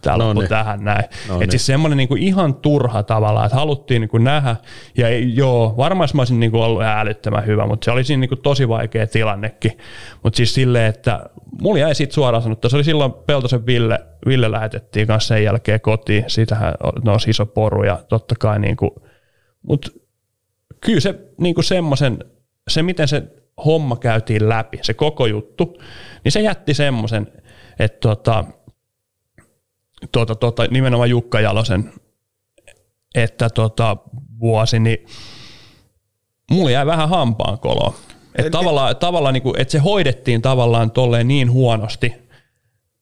että 0.00 0.10
tää 0.10 0.16
No 0.16 0.26
loppu 0.26 0.40
niin. 0.40 0.48
tähän 0.48 0.84
näin. 0.84 1.04
No 1.28 1.34
No 1.34 1.40
niin. 1.40 1.50
Siis 1.50 1.66
semmoinen 1.66 1.96
niinku 1.96 2.14
ihan 2.14 2.54
turha 2.54 3.02
tavalla, 3.02 3.44
että 3.44 3.56
haluttiin 3.56 4.00
niinku 4.00 4.18
nähdä. 4.18 4.56
Ja 4.96 5.08
ei, 5.08 5.36
joo, 5.36 5.74
varmaan 5.76 6.08
mä 6.14 6.20
olisin 6.20 6.40
niinku 6.40 6.60
ollut 6.60 6.82
älyttömän 6.82 7.46
hyvä, 7.46 7.66
mutta 7.66 7.84
se 7.84 7.90
oli 7.90 8.04
siinä 8.04 8.20
niinku 8.20 8.36
tosi 8.36 8.68
vaikea 8.68 9.06
tilannekin. 9.06 9.78
Mutta 10.22 10.36
siis 10.36 10.54
silleen, 10.54 10.86
että 10.86 11.20
mulla 11.62 11.78
jäi 11.78 11.94
siitä 11.94 12.14
suoraan 12.14 12.42
sanottu, 12.42 12.68
se 12.68 12.76
oli 12.76 12.84
silloin 12.84 13.12
Peltosen 13.12 13.66
Ville, 13.66 13.98
Ville 14.26 14.50
lähetettiin 14.50 15.06
kanssa 15.06 15.28
sen 15.28 15.44
jälkeen 15.44 15.80
kotiin. 15.80 16.24
Siitähän 16.26 16.74
nousi 17.04 17.30
iso 17.30 17.46
poru 17.46 17.84
ja 17.84 17.98
totta 18.08 18.34
kai 18.38 18.58
niinku, 18.58 19.02
mutta 19.62 19.90
kyllä 20.80 21.00
se 21.00 21.14
niinku 21.40 21.62
semmoisen, 21.62 22.18
se 22.68 22.82
miten 22.82 23.08
se 23.08 23.22
homma 23.64 23.96
käytiin 23.96 24.48
läpi, 24.48 24.78
se 24.82 24.94
koko 24.94 25.26
juttu, 25.26 25.76
niin 26.24 26.32
se 26.32 26.40
jätti 26.40 26.74
semmoisen, 26.74 27.26
että 27.78 27.98
tota, 28.00 28.44
tota, 30.12 30.34
tota, 30.34 30.66
nimenomaan 30.70 31.10
Jukka 31.10 31.40
Jalosen, 31.40 31.92
että 33.14 33.50
tota, 33.50 33.96
vuosi, 34.40 34.78
niin 34.78 35.06
mulla 36.50 36.70
jäi 36.70 36.86
vähän 36.86 37.08
hampaan 37.08 37.58
koloa. 37.58 37.94
Että 38.36 38.50
tavallaan, 38.50 38.96
tavallaan 38.96 39.34
niin 39.34 39.42
kuin, 39.42 39.60
että 39.60 39.72
se 39.72 39.78
hoidettiin 39.78 40.42
tavallaan 40.42 40.90
tolleen 40.90 41.28
niin 41.28 41.50
huonosti. 41.52 42.12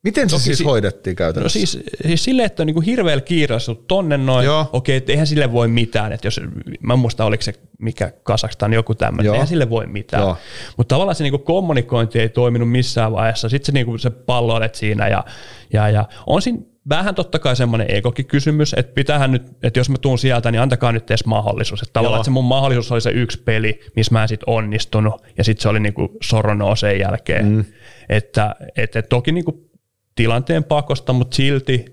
Miten 0.05 0.31
se 0.31 0.35
Toki 0.37 0.43
siis 0.45 0.59
si- 0.59 0.65
hoidettiin 0.65 1.15
No 1.15 1.17
käytännössä? 1.19 1.59
siis, 1.59 1.79
siis 2.07 2.25
silleen, 2.25 2.47
että 2.47 2.63
on 2.63 2.67
niin 2.67 2.83
hirveällä 2.83 3.21
kiireessä 3.21 3.75
tonne 3.89 4.17
noin. 4.17 4.45
Joo. 4.45 4.67
Okei, 4.73 4.97
että 4.97 5.13
eihän 5.13 5.27
sille 5.27 5.53
voi 5.53 5.69
mitään. 5.69 6.13
Että 6.13 6.27
jos, 6.27 6.41
mä 6.81 6.93
en 6.93 6.99
muista, 6.99 7.25
oliko 7.25 7.43
se 7.43 7.53
mikä 7.79 8.13
Kasakstan 8.23 8.73
joku 8.73 8.95
tämmöinen. 8.95 9.25
Joo. 9.27 9.35
Eihän 9.35 9.49
sille 9.49 9.71
voi 9.71 9.87
mitään. 9.87 10.37
Mutta 10.77 10.95
tavallaan 10.95 11.15
se 11.17 11.25
niinku 11.25 11.39
kommunikointi 11.39 12.21
ei 12.21 12.29
toiminut 12.29 12.71
missään 12.71 13.13
vaiheessa. 13.13 13.49
Sitten 13.49 13.67
se, 13.67 13.73
niinku, 13.73 13.99
se 13.99 14.11
palloilet 14.11 14.75
siinä 14.75 15.09
ja, 15.09 15.25
ja, 15.73 15.89
ja 15.91 16.09
on 16.27 16.43
siinä 16.43 16.59
vähän 16.89 17.15
totta 17.15 17.39
kai 17.39 17.57
semmoinen 17.57 17.95
ekokin 17.95 18.27
kysymys, 18.27 18.75
että 18.75 18.93
pitäähän 18.95 19.33
nyt, 19.33 19.43
että 19.63 19.81
jos 19.81 19.91
mä 19.91 19.97
tuun 20.01 20.19
sieltä, 20.19 20.51
niin 20.51 20.61
antakaa 20.61 20.93
nyt 20.93 21.11
edes 21.11 21.25
mahdollisuus. 21.25 21.83
Että 21.83 21.93
tavallaan 21.93 22.21
että 22.21 22.25
se 22.25 22.31
mun 22.31 22.45
mahdollisuus 22.45 22.93
oli 22.93 23.01
se 23.01 23.11
yksi 23.11 23.43
peli, 23.43 23.81
missä 23.97 24.13
mä 24.13 24.23
en 24.23 24.29
sit 24.29 24.41
onnistunut 24.47 25.23
ja 25.39 25.45
sitten 25.45 25.63
se 25.63 25.69
oli 25.69 25.81
niinku 25.81 26.17
soronoo 26.23 26.77
sen 26.77 26.99
jälkeen. 26.99 27.47
Mm. 27.47 27.65
Että, 28.09 28.55
että 28.77 29.03
toki 29.03 29.33
niinku 29.33 29.71
tilanteen 30.15 30.65
pakosta, 30.65 31.13
mutta 31.13 31.35
silti 31.35 31.85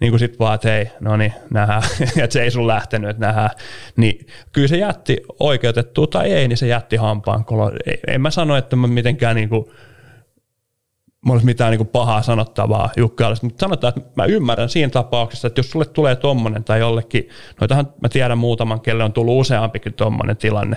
niin 0.00 0.12
kuin 0.12 0.18
sit 0.18 0.38
vaan, 0.38 0.54
että 0.54 0.68
hei, 0.68 0.90
no 1.00 1.16
niin, 1.16 1.32
nähdään, 1.50 1.82
ja 2.16 2.26
se 2.30 2.42
ei 2.42 2.50
sun 2.50 2.66
lähtenyt, 2.66 3.10
että 3.10 3.26
nähdään, 3.26 3.50
niin 3.96 4.26
kyllä 4.52 4.68
se 4.68 4.76
jätti 4.76 5.16
oikeutettua 5.40 6.06
tai 6.06 6.32
ei, 6.32 6.48
niin 6.48 6.56
se 6.56 6.66
jätti 6.66 6.96
hampaan 6.96 7.44
En 8.06 8.20
mä 8.20 8.30
sano, 8.30 8.56
että 8.56 8.76
mä 8.76 8.86
mitenkään 8.86 9.36
niin 9.36 9.48
kuin 9.48 9.64
mulla 11.24 11.34
olisi 11.34 11.46
mitään 11.46 11.70
niin 11.70 11.86
pahaa 11.86 12.22
sanottavaa 12.22 12.90
Jukka 12.96 13.34
mutta 13.42 13.60
sanotaan, 13.60 13.92
että 13.96 14.10
mä 14.16 14.24
ymmärrän 14.24 14.68
siinä 14.68 14.90
tapauksessa, 14.90 15.46
että 15.46 15.58
jos 15.58 15.70
sulle 15.70 15.84
tulee 15.84 16.16
tommonen 16.16 16.64
tai 16.64 16.80
jollekin, 16.80 17.28
noitahan 17.60 17.92
mä 18.00 18.08
tiedän 18.08 18.38
muutaman, 18.38 18.80
kelle 18.80 19.04
on 19.04 19.12
tullut 19.12 19.40
useampikin 19.40 19.94
tommonen 19.94 20.36
tilanne, 20.36 20.76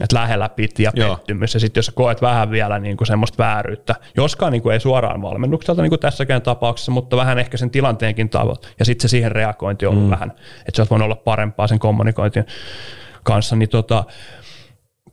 että 0.00 0.16
lähellä 0.16 0.48
piti 0.48 0.82
ja 0.82 0.92
Joo. 0.94 1.16
pettymys, 1.16 1.54
ja 1.54 1.60
sitten 1.60 1.78
jos 1.78 1.86
sä 1.86 1.92
koet 1.94 2.22
vähän 2.22 2.50
vielä 2.50 2.78
niin 2.78 2.96
kuin 2.96 3.06
semmoista 3.06 3.38
vääryyttä, 3.38 3.94
joskaan 4.16 4.52
niin 4.52 4.62
kuin 4.62 4.72
ei 4.72 4.80
suoraan 4.80 5.22
valmennukselta 5.22 5.82
niin 5.82 5.90
kuin 5.90 6.00
tässäkään 6.00 6.42
tapauksessa, 6.42 6.92
mutta 6.92 7.16
vähän 7.16 7.38
ehkä 7.38 7.56
sen 7.56 7.70
tilanteenkin 7.70 8.28
tavoin, 8.28 8.56
ja 8.78 8.84
sitten 8.84 9.02
se 9.02 9.10
siihen 9.10 9.32
reagointi 9.32 9.86
on 9.86 9.92
ollut 9.92 10.04
mm. 10.04 10.10
vähän, 10.10 10.30
että 10.58 10.72
se 10.74 10.82
olisi 10.82 10.90
voinut 10.90 11.04
olla 11.04 11.16
parempaa 11.16 11.66
sen 11.66 11.78
kommunikointin 11.78 12.46
kanssa, 13.22 13.56
niin 13.56 13.68
tota, 13.68 14.04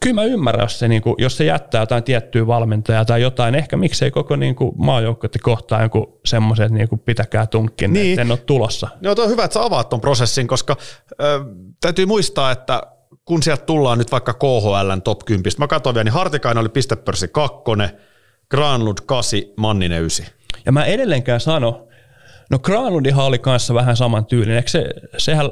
kyllä 0.03 0.21
mä 0.21 0.23
ymmärrän, 0.23 0.63
jos 0.63 0.79
se, 0.79 0.87
niin 0.87 1.01
kuin, 1.01 1.15
jos 1.17 1.37
se 1.37 1.45
jättää 1.45 1.81
jotain 1.81 2.03
tiettyä 2.03 2.47
valmentajaa 2.47 3.05
tai 3.05 3.21
jotain, 3.21 3.55
ehkä 3.55 3.77
miksei 3.77 4.11
koko 4.11 4.35
niin 4.35 4.55
kuin, 4.55 4.75
kohtaa 5.41 5.81
joku 5.81 6.19
semmoisen, 6.25 6.65
että 6.65 6.77
niin 6.77 6.89
kuin, 6.89 6.99
pitäkää 6.99 7.45
tunkkin, 7.45 7.93
niin. 7.93 8.09
että 8.09 8.21
en 8.21 8.31
ole 8.31 8.39
tulossa. 8.45 8.87
No 9.01 9.15
on 9.17 9.29
hyvä, 9.29 9.43
että 9.43 9.53
sä 9.53 9.63
avaat 9.63 9.89
ton 9.89 10.01
prosessin, 10.01 10.47
koska 10.47 10.75
äh, 11.11 11.27
täytyy 11.81 12.05
muistaa, 12.05 12.51
että 12.51 12.81
kun 13.25 13.43
sieltä 13.43 13.65
tullaan 13.65 13.97
nyt 13.97 14.11
vaikka 14.11 14.33
KHLn 14.33 15.01
top 15.03 15.19
10, 15.25 15.51
mä 15.57 15.67
katsoin 15.67 15.93
vielä, 15.93 16.03
niin 16.03 16.13
Hartikainen 16.13 16.61
oli 16.61 16.69
pistepörssi 16.69 17.27
kakkonen, 17.27 17.89
Granlund 18.49 18.97
8, 19.05 19.39
Manninen 19.57 19.99
9. 19.99 20.25
Ja 20.65 20.71
mä 20.71 20.85
edelleenkään 20.85 21.39
sano, 21.39 21.87
no 22.49 22.59
Granlundihan 22.59 23.25
oli 23.25 23.39
kanssa 23.39 23.73
vähän 23.73 23.97
saman 23.97 24.25
tyylinen, 24.25 24.63
se, 24.67 24.85
sehän 25.17 25.49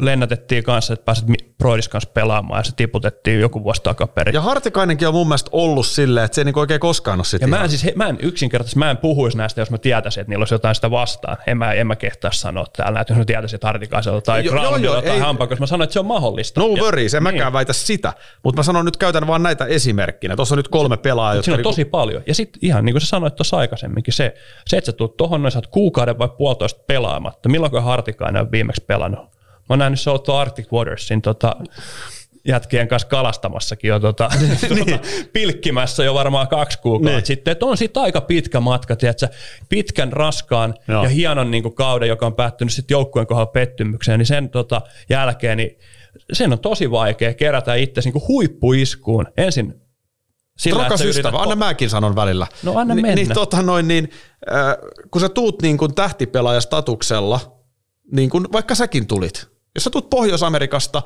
lennätettiin 0.00 0.64
kanssa, 0.64 0.92
että 0.92 1.04
pääset 1.04 1.24
Broidis 1.58 1.88
kanssa 1.88 2.10
pelaamaan 2.14 2.60
ja 2.60 2.64
se 2.64 2.72
tiputettiin 2.76 3.40
joku 3.40 3.64
vuosi 3.64 3.82
takaperin. 3.82 4.34
Ja 4.34 4.40
Hartikainenkin 4.40 5.08
on 5.08 5.14
mun 5.14 5.28
mielestä 5.28 5.50
ollut 5.52 5.86
silleen, 5.86 6.24
että 6.24 6.34
se 6.34 6.40
ei 6.40 6.44
niinku 6.44 6.60
oikein 6.60 6.80
koskaan 6.80 7.20
ole 7.20 7.38
Ja 7.40 7.48
mä 7.48 7.62
en, 7.64 7.70
siis, 7.70 7.94
mä 7.96 8.08
en 8.08 8.18
yksinkertaisesti, 8.22 8.78
mä 8.78 8.90
en 8.90 8.96
puhuisi 8.96 9.36
näistä, 9.36 9.60
jos 9.60 9.70
mä 9.70 9.78
tietäisin, 9.78 10.20
että 10.20 10.30
niillä 10.30 10.42
olisi 10.42 10.54
jotain 10.54 10.74
sitä 10.74 10.90
vastaan. 10.90 11.36
En 11.46 11.58
mä, 11.58 11.72
en 11.72 11.86
mä 11.86 11.96
kehtaa 11.96 12.32
sanoa 12.32 12.66
täällä, 12.76 13.00
että 13.00 13.12
jos 13.12 13.18
mä 13.18 13.24
tietäisin, 13.24 13.56
että 13.56 13.66
Hartikaisella 13.66 14.20
tai 14.20 14.44
jo, 14.44 14.54
jo, 14.54 14.76
jo, 14.76 15.02
tai 15.02 15.18
hampaa, 15.18 15.46
koska 15.46 15.62
mä 15.62 15.66
sanoin, 15.66 15.84
että 15.84 15.92
se 15.92 16.00
on 16.00 16.06
mahdollista. 16.06 16.60
No 16.60 16.68
worries, 16.68 17.14
en 17.14 17.22
niin. 17.22 17.34
mäkään 17.34 17.52
väitä 17.52 17.72
sitä, 17.72 18.12
mutta 18.42 18.58
mä 18.58 18.62
sanon 18.62 18.84
nyt, 18.84 18.96
käytän 18.96 19.26
vaan 19.26 19.42
näitä 19.42 19.64
esimerkkinä. 19.64 20.36
Tuossa 20.36 20.54
on 20.54 20.56
nyt 20.56 20.68
kolme 20.68 20.96
pelaajaa. 20.96 21.34
Jotka 21.34 21.44
Siinä 21.44 21.54
on 21.54 21.58
niinku... 21.58 21.70
tosi 21.70 21.84
paljon. 21.84 22.22
Ja 22.26 22.34
sitten 22.34 22.58
ihan 22.62 22.84
niin 22.84 22.94
kuin 22.94 23.00
sä 23.00 23.06
sanoit 23.06 23.36
tuossa 23.36 23.56
aikaisemminkin, 23.56 24.14
se, 24.14 24.34
se 24.66 24.76
että 24.76 24.86
sä 24.86 24.92
tulet 24.92 25.16
tuohon 25.16 25.42
noin, 25.42 25.52
sä 25.52 25.62
kuukauden 25.70 26.18
vai 26.18 26.28
puolitoista 26.28 26.80
pelaamatta. 26.86 27.48
Milloin 27.48 27.82
Hartikainen 27.82 28.42
on 28.42 28.50
viimeksi 28.50 28.84
pelannut? 28.86 29.39
Mä 29.70 29.74
oon 29.74 29.78
nähnyt 29.78 30.00
se 30.00 30.10
Arctic 30.40 30.72
Watersin 30.72 31.22
tota, 31.22 31.56
jätkien 32.48 32.88
kanssa 32.88 33.08
kalastamassakin 33.08 33.88
jo 33.88 34.00
tota, 34.00 34.30
niin. 34.40 34.86
tuota, 34.86 34.98
pilkkimässä 35.32 36.04
jo 36.04 36.14
varmaan 36.14 36.48
kaksi 36.48 36.78
kuukautta 36.78 37.16
niin. 37.18 37.26
sitten. 37.26 37.52
Että 37.52 37.66
on 37.66 37.76
siitä 37.76 38.00
aika 38.00 38.20
pitkä 38.20 38.60
matka, 38.60 38.96
tiedätkö, 38.96 39.28
pitkän, 39.68 40.12
raskaan 40.12 40.74
Joo. 40.88 41.02
ja 41.02 41.08
hienon 41.08 41.50
niin 41.50 41.62
kuin, 41.62 41.74
kauden, 41.74 42.08
joka 42.08 42.26
on 42.26 42.34
päättynyt 42.34 42.72
sitten 42.72 42.94
joukkueen 42.94 43.26
kohdalla 43.26 43.50
pettymykseen, 43.52 44.18
niin 44.18 44.26
sen 44.26 44.50
tota, 44.50 44.82
jälkeen 45.08 45.56
niin 45.56 45.78
sen 46.32 46.52
on 46.52 46.58
tosi 46.58 46.90
vaikea 46.90 47.34
kerätä 47.34 47.74
itse 47.74 48.00
niin 48.04 48.28
huippuiskuun. 48.28 49.26
Ensin 49.36 49.74
sillä, 50.58 50.82
Rakas 50.82 51.00
ystävä, 51.00 51.38
anna 51.38 51.56
mäkin 51.56 51.90
sanon 51.90 52.16
välillä. 52.16 52.46
No 52.62 52.78
anna 52.78 52.94
mennä. 52.94 53.14
Niin, 53.14 53.34
tota 53.34 53.62
noin, 53.62 53.88
niin, 53.88 54.10
äh, 54.52 54.76
kun 55.10 55.20
sä 55.20 55.28
tuut 55.28 55.62
niin 55.62 55.78
kuin 55.78 55.94
tähtipelaajastatuksella, 55.94 57.60
niin 58.12 58.30
kuin 58.30 58.46
vaikka 58.52 58.74
säkin 58.74 59.06
tulit, 59.06 59.50
jos 59.74 59.84
sä 59.84 59.90
tulet 59.90 60.10
Pohjois-Amerikasta, 60.10 61.02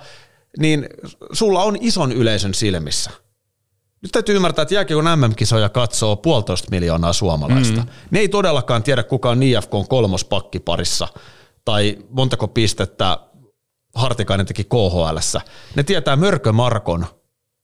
niin 0.58 0.86
sulla 1.32 1.62
on 1.62 1.76
ison 1.80 2.12
yleisön 2.12 2.54
silmissä. 2.54 3.10
Nyt 4.02 4.12
täytyy 4.12 4.36
ymmärtää, 4.36 4.62
että 4.62 4.74
jääkiekon 4.74 5.04
MM-kisoja 5.04 5.68
katsoo 5.68 6.16
puolitoista 6.16 6.70
miljoonaa 6.70 7.12
suomalaista. 7.12 7.80
Mm. 7.80 7.88
Ne 8.10 8.18
ei 8.18 8.28
todellakaan 8.28 8.82
tiedä, 8.82 9.02
kuka 9.02 9.30
on 9.30 9.42
IFK 9.42 9.74
on 9.74 9.88
kolmospakkiparissa 9.88 11.08
tai 11.64 11.98
montako 12.10 12.48
pistettä 12.48 13.18
Hartikainen 13.94 14.46
teki 14.46 14.64
KHL. 14.64 15.38
Ne 15.76 15.82
tietää 15.82 16.16
Mörkö 16.16 16.52
Markon 16.52 17.06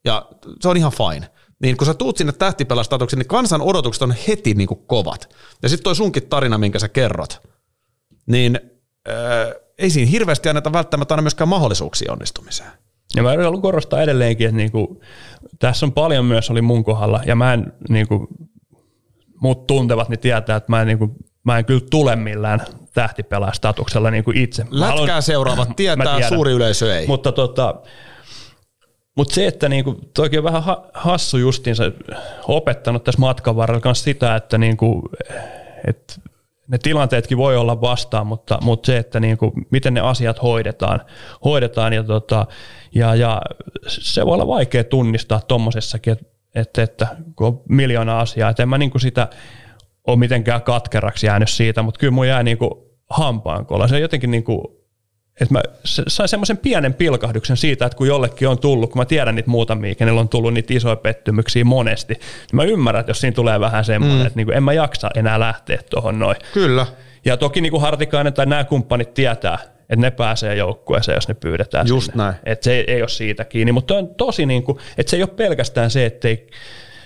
ja 0.05 0.29
se 0.61 0.69
on 0.69 0.77
ihan 0.77 0.93
fine. 0.93 1.31
Niin 1.63 1.77
kun 1.77 1.87
sä 1.87 1.95
tuut 1.95 2.17
sinne 2.17 2.33
tähtipelastatukseen, 2.33 3.19
niin 3.19 3.29
kansan 3.29 3.63
odotukset 3.63 4.03
on 4.03 4.15
heti 4.29 4.55
niin 4.55 4.69
kuin 4.69 4.87
kovat. 4.87 5.35
Ja 5.63 5.69
sitten 5.69 5.85
toi 5.85 5.97
sunkin 5.97 6.29
tarina, 6.29 6.59
minkä 6.59 6.79
sä 6.79 6.89
kerrot, 6.89 7.41
niin 8.27 8.61
äh, 9.09 9.15
ei 9.79 9.91
siinä 9.91 10.11
hirveästi 10.11 10.49
anneta 10.49 10.73
välttämättä 10.73 11.15
aina 11.15 11.23
myöskään 11.23 11.49
mahdollisuuksia 11.49 12.13
onnistumiseen. 12.13 12.71
Ja 13.17 13.23
mä 13.23 13.31
haluan 13.31 13.63
korostaa 13.63 14.03
edelleenkin, 14.03 14.47
että 14.47 14.57
niinku, 14.57 15.01
tässä 15.59 15.87
on 15.87 15.93
paljon 15.93 16.25
myös 16.25 16.51
oli 16.51 16.63
mun 16.63 16.85
kohdalla, 16.85 17.21
ja 17.27 17.37
mä 17.37 17.53
en, 17.53 17.73
niinku, 17.89 18.29
muut 19.41 19.67
tuntevat, 19.67 20.09
niin 20.09 20.21
tietää, 20.21 20.57
että 20.57 20.73
mä 20.73 20.81
en, 20.81 20.87
niinku, 20.87 21.17
mä 21.45 21.59
en 21.59 21.65
kyllä 21.65 21.87
tule 21.91 22.17
millään 22.17 22.61
tähtipelaajastatuksella 22.95 24.11
niinku 24.11 24.33
itse. 24.35 24.67
Lätkää 24.71 24.99
haluan, 24.99 25.23
seuraavat 25.23 25.69
tietää, 25.77 26.29
suuri 26.29 26.53
yleisö 26.53 26.99
ei. 26.99 27.07
Mutta 27.07 27.33
tota, 27.33 27.75
mutta 29.17 29.35
se, 29.35 29.47
että 29.47 29.69
niinku, 29.69 29.95
toki 30.15 30.39
on 30.39 30.45
vähän 30.45 30.63
hassu 30.95 31.39
justiinsa 31.39 31.93
opettanut 32.49 33.05
tässä 33.05 33.21
matkan 33.21 33.57
varrella 33.57 33.95
sitä, 33.95 34.37
että 34.37 34.59
niinku, 34.59 35.03
et 35.87 36.21
ne 36.71 36.79
tilanteetkin 36.79 37.39
voi 37.39 37.57
olla 37.57 37.81
vastaan, 37.81 38.27
mutta, 38.27 38.59
mutta 38.63 38.87
se, 38.87 38.97
että 38.97 39.21
niin 39.21 39.39
kuin, 39.39 39.53
miten 39.71 39.95
ne 39.95 40.01
asiat 40.01 40.43
hoidetaan, 40.43 41.01
hoidetaan 41.45 41.93
ja, 41.93 42.05
tota, 42.05 42.47
ja, 42.95 43.15
ja 43.15 43.43
se 43.89 44.27
voi 44.27 44.35
olla 44.35 44.47
vaikea 44.47 44.85
tunnistaa 44.85 45.41
tuommoisessakin, 45.41 46.13
että, 46.13 46.27
että, 46.55 46.83
että 46.83 47.07
kun 47.37 47.47
on 47.47 47.61
miljoona 47.69 48.21
asiaa, 48.21 48.51
että 48.51 48.63
en 48.63 48.69
mä 48.69 48.79
niin 48.79 48.91
kuin 48.91 49.03
sitä 49.03 49.29
ole 50.07 50.19
mitenkään 50.19 50.63
katkeraksi 50.63 51.27
jäänyt 51.27 51.51
siitä, 51.51 51.83
mutta 51.83 51.99
kyllä 51.99 52.11
mun 52.11 52.29
jää 52.29 52.43
niin 52.43 52.59
kuin 52.59 52.71
hampaankolla. 53.11 53.89
Se 53.89 53.95
on 53.95 54.01
jotenkin 54.01 54.31
niin 54.31 54.45
kuin 54.45 54.61
että 55.41 55.55
mä 55.55 55.63
sain 55.85 56.29
semmoisen 56.29 56.57
pienen 56.57 56.95
pilkahduksen 56.95 57.57
siitä, 57.57 57.87
että 57.87 57.97
kun 57.97 58.07
jollekin 58.07 58.49
on 58.49 58.59
tullut, 58.59 58.91
kun 58.91 59.01
mä 59.01 59.05
tiedän 59.05 59.35
niitä 59.35 59.51
muutamia, 59.51 59.95
kenellä 59.95 60.21
on 60.21 60.29
tullut 60.29 60.55
niitä 60.55 60.75
isoja 60.75 60.97
pettymyksiä 60.97 61.65
monesti, 61.65 62.15
niin 62.15 62.23
mä 62.53 62.65
ymmärrän, 62.65 63.01
että 63.01 63.11
jos 63.11 63.21
siinä 63.21 63.35
tulee 63.35 63.61
vähän 63.61 63.85
semmoinen, 63.85 64.19
mm. 64.21 64.27
että 64.27 64.37
niin 64.37 64.47
kuin 64.47 64.57
en 64.57 64.63
mä 64.63 64.73
jaksa 64.73 65.11
enää 65.15 65.41
lähteä 65.41 65.79
tuohon 65.91 66.19
noin. 66.19 66.37
Kyllä. 66.55 66.87
Ja 67.25 67.37
toki 67.37 67.61
niin 67.61 67.71
kuin 67.71 67.83
Hartikainen 67.83 68.33
tai 68.33 68.47
nämä 68.47 68.65
kumppanit 68.65 69.15
tietää, 69.15 69.59
että 69.81 69.97
ne 69.97 70.11
pääsee 70.11 70.55
joukkueeseen, 70.55 71.17
jos 71.17 71.29
ne 71.29 71.35
pyydetään 71.35 71.89
Just 71.89 72.07
sinne. 72.07 72.25
näin. 72.25 72.35
Että 72.45 72.65
se 72.65 72.73
ei, 72.73 72.85
ei 72.87 73.03
ole 73.03 73.09
siitä 73.09 73.45
kiinni, 73.45 73.73
mutta 73.73 73.95
on 73.95 74.15
tosi, 74.15 74.47
niin 74.47 74.63
kuin, 74.63 74.79
että 74.99 75.11
se 75.11 75.17
ei 75.17 75.23
ole 75.23 75.31
pelkästään 75.37 75.91
se, 75.91 76.07
että, 76.07 76.29
ei, 76.29 76.47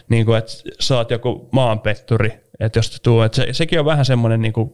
niin 0.08 0.26
kuin, 0.26 0.38
että 0.38 0.52
sä 0.80 0.96
oot 0.96 1.10
joku 1.10 1.48
maanpetturi, 1.52 2.32
että 2.60 2.78
jos 2.78 3.00
tuu, 3.02 3.22
että 3.22 3.36
se, 3.36 3.52
sekin 3.52 3.78
on 3.78 3.84
vähän 3.84 4.04
semmoinen 4.04 4.42
niin 4.42 4.52
kuin 4.52 4.72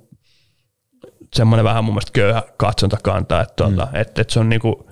semmoinen 1.34 1.64
vähän 1.64 1.84
mun 1.84 1.94
mielestä 1.94 2.12
köyhä 2.12 2.42
katsontakanta, 2.56 3.40
että, 3.40 3.54
tuota, 3.56 3.88
mm. 3.92 4.00
että, 4.00 4.22
että 4.22 4.32
se 4.32 4.40
on 4.40 4.48
niinku, 4.48 4.90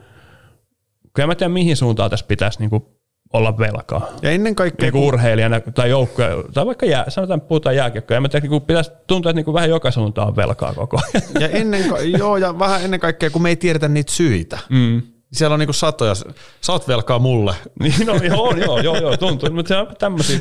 kyllä 1.12 1.26
mä 1.26 1.34
tiedän 1.34 1.52
mihin 1.52 1.76
suuntaan 1.76 2.10
tässä 2.10 2.26
pitäisi 2.26 2.58
niinku 2.58 2.98
olla 3.32 3.58
velkaa. 3.58 4.06
Ja 4.22 4.30
ennen 4.30 4.54
kaikkea... 4.54 4.84
Niin 4.84 4.92
kun... 4.92 5.02
urheilijana 5.02 5.60
tai 5.60 5.90
joukkoja, 5.90 6.28
tai 6.54 6.66
vaikka 6.66 6.86
jää, 6.86 7.10
sanotaan, 7.10 7.40
puhutaan 7.40 7.76
jääkiekkoja, 7.76 8.16
ja 8.16 8.20
mä 8.20 8.28
tiedän, 8.28 8.50
niin 8.50 8.62
pitäisi 8.62 8.90
tuntua, 9.06 9.30
että 9.30 9.36
niin 9.36 9.44
kuin 9.44 9.54
vähän 9.54 9.70
joka 9.70 9.90
suuntaan 9.90 10.28
on 10.28 10.36
velkaa 10.36 10.74
koko 10.74 10.98
ajan. 11.14 11.28
Ja, 11.40 11.48
ennen, 11.48 11.84
joo, 12.18 12.36
ja 12.36 12.58
vähän 12.58 12.84
ennen 12.84 13.00
kaikkea, 13.00 13.30
kun 13.30 13.42
me 13.42 13.48
ei 13.48 13.56
tiedetä 13.56 13.88
niitä 13.88 14.12
syitä. 14.12 14.58
Mm. 14.68 15.02
Siellä 15.32 15.54
on 15.54 15.60
niinku 15.60 15.72
satoja, 15.72 16.14
sä 16.60 16.72
oot 16.72 16.88
velkaa 16.88 17.18
mulle. 17.18 17.54
Niin, 17.82 18.06
no 18.06 18.14
joo, 18.14 18.54
joo, 18.56 18.80
joo, 18.80 18.96
joo 18.96 19.16
tuntuu, 19.16 19.50
mutta 19.50 19.68
se 19.68 19.76
on 19.76 19.96
tämmöisiä, 19.98 20.38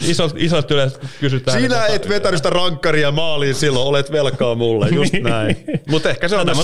isot, 0.00 0.32
isot 0.36 0.70
yleensä 0.70 1.00
kysytään. 1.20 1.60
Sinä 1.60 1.86
et 1.86 2.08
vetänyt 2.08 2.38
sitä 2.38 2.50
rankkaria 2.50 3.10
maaliin 3.10 3.54
silloin, 3.54 3.88
olet 3.88 4.12
velkaa 4.12 4.54
mulle, 4.54 4.88
just 4.88 5.12
niin. 5.12 5.24
näin. 5.24 5.56
Mutta 5.88 6.10
ehkä 6.10 6.28
se 6.28 6.36
on, 6.36 6.46
tässä, 6.46 6.62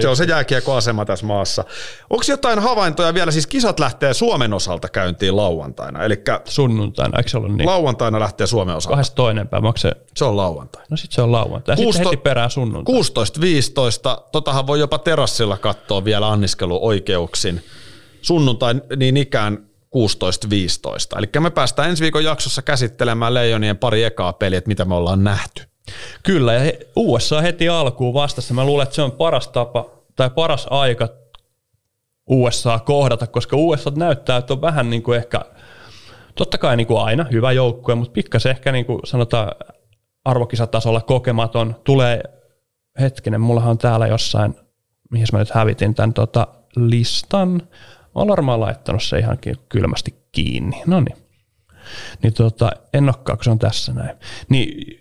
se, 0.00 0.08
on 0.08 0.16
se 0.16 0.24
jääkiekkoasema 0.24 1.04
tässä 1.04 1.26
maassa. 1.26 1.64
Onko 2.10 2.24
jotain 2.28 2.58
havaintoja 2.58 3.14
vielä, 3.14 3.30
siis 3.30 3.46
kisat 3.46 3.80
lähtee 3.80 4.14
Suomen 4.14 4.52
osalta 4.54 4.88
käyntiin 4.88 5.36
lauantaina, 5.36 6.04
eli 6.04 6.22
Sunnuntaina, 6.44 7.18
eikö 7.18 7.30
se 7.30 7.36
ollut 7.36 7.56
niin? 7.56 7.66
Lauantaina 7.66 8.20
lähtee 8.20 8.46
Suomen 8.46 8.76
osalta. 8.76 8.92
Kahdesta 8.92 9.14
toinen 9.14 9.48
päivä, 9.48 9.66
onko 9.66 9.78
se? 9.78 9.92
Se 10.16 10.24
on 10.24 10.36
lauantaina. 10.36 10.86
No 10.90 10.96
sit 10.96 11.12
se 11.12 11.22
on 11.22 11.32
lauantaina, 11.32 11.82
sitten 11.82 12.04
heti 12.04 12.16
perään 12.16 12.50
sunnuntaina. 12.50 13.00
16.15, 13.00 14.24
totahan 14.32 14.66
voi 14.66 14.80
jopa 14.80 14.98
terassilla 14.98 15.56
katsoa 15.56 16.04
vielä 16.04 16.28
anniskelu 16.28 16.86
oikeuksin. 16.94 17.62
Sunnuntai 18.22 18.74
niin 18.96 19.16
ikään 19.16 19.58
16-15. 19.96 21.18
Eli 21.18 21.26
me 21.40 21.50
päästään 21.50 21.90
ensi 21.90 22.02
viikon 22.02 22.24
jaksossa 22.24 22.62
käsittelemään 22.62 23.34
Leijonien 23.34 23.78
pari 23.78 24.04
ekaa 24.04 24.32
peliä, 24.32 24.58
että 24.58 24.68
mitä 24.68 24.84
me 24.84 24.94
ollaan 24.94 25.24
nähty. 25.24 25.62
Kyllä, 26.22 26.52
ja 26.52 26.72
USA 26.96 27.40
heti 27.40 27.68
alkuun 27.68 28.14
vastassa. 28.14 28.54
Mä 28.54 28.64
luulen, 28.64 28.82
että 28.82 28.94
se 28.94 29.02
on 29.02 29.12
paras 29.12 29.48
tapa 29.48 29.90
tai 30.16 30.30
paras 30.30 30.66
aika 30.70 31.08
USA 32.26 32.78
kohdata, 32.78 33.26
koska 33.26 33.56
USA 33.56 33.92
näyttää, 33.96 34.36
että 34.36 34.52
on 34.52 34.60
vähän 34.60 34.90
niin 34.90 35.02
kuin 35.02 35.18
ehkä, 35.18 35.40
totta 36.34 36.58
kai 36.58 36.76
niin 36.76 36.86
kuin 36.86 37.02
aina 37.02 37.26
hyvä 37.32 37.52
joukkue, 37.52 37.94
mutta 37.94 38.12
pikkasen 38.12 38.50
ehkä 38.50 38.72
niin 38.72 38.86
kuin 38.86 39.00
sanotaan 39.04 39.52
arvokisatasolla 40.24 41.00
kokematon. 41.00 41.76
Tulee, 41.84 42.22
hetkinen, 43.00 43.40
mullahan 43.40 43.70
on 43.70 43.78
täällä 43.78 44.06
jossain, 44.06 44.54
mihin 45.10 45.26
mä 45.32 45.38
nyt 45.38 45.50
hävitin 45.50 45.94
tämän 45.94 46.12
tota, 46.12 46.46
listan. 46.76 47.50
Mä 47.50 48.10
olen 48.14 48.28
varmaan 48.28 48.60
laittanut 48.60 49.02
se 49.02 49.18
ihan 49.18 49.38
kylmästi 49.68 50.14
kiinni. 50.32 50.82
No 50.86 51.00
niin. 51.00 51.16
niin 52.22 52.34
tota, 52.34 52.70
en 52.92 53.04
olekaan, 53.04 53.38
kun 53.38 53.44
se 53.44 53.50
on 53.50 53.58
tässä 53.58 53.92
näin. 53.92 54.16
Niin 54.48 55.00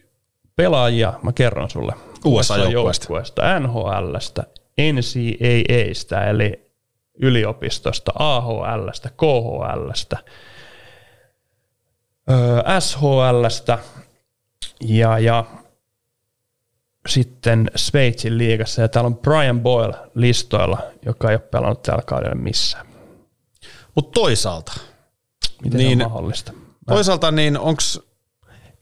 pelaajia, 0.56 1.14
mä 1.24 1.32
kerron 1.34 1.70
sulle. 1.70 1.94
USA-joukkueesta. 2.26 3.60
NHLstä, 3.60 4.44
NCAAstä, 4.80 6.30
eli 6.30 6.72
yliopistosta, 7.20 8.12
AHLstä, 8.16 9.10
KHLstä, 9.10 10.18
SHLstä 12.80 13.80
ja, 14.82 15.20
ja 15.20 15.46
sitten 17.08 17.72
Sveitsin 17.76 18.38
liigassa. 18.38 18.82
Ja 18.82 18.88
täällä 18.88 19.08
on 19.08 19.18
Brian 19.18 19.62
Boyle 19.62 19.96
listoilla, 20.16 20.78
joka 21.06 21.30
ei 21.30 21.36
ole 21.36 21.42
pelannut 21.52 21.82
tällä 21.82 22.04
kaudella 22.06 22.36
missään. 22.36 22.86
Mutta 23.96 24.20
toisaalta. 24.20 24.74
Miten 25.64 25.78
niin, 25.78 26.06
on 26.06 26.12
mahdollista? 26.12 26.54
Mä... 26.54 26.60
Toisaalta 26.88 27.32
niin 27.32 27.60
onks... 27.60 28.02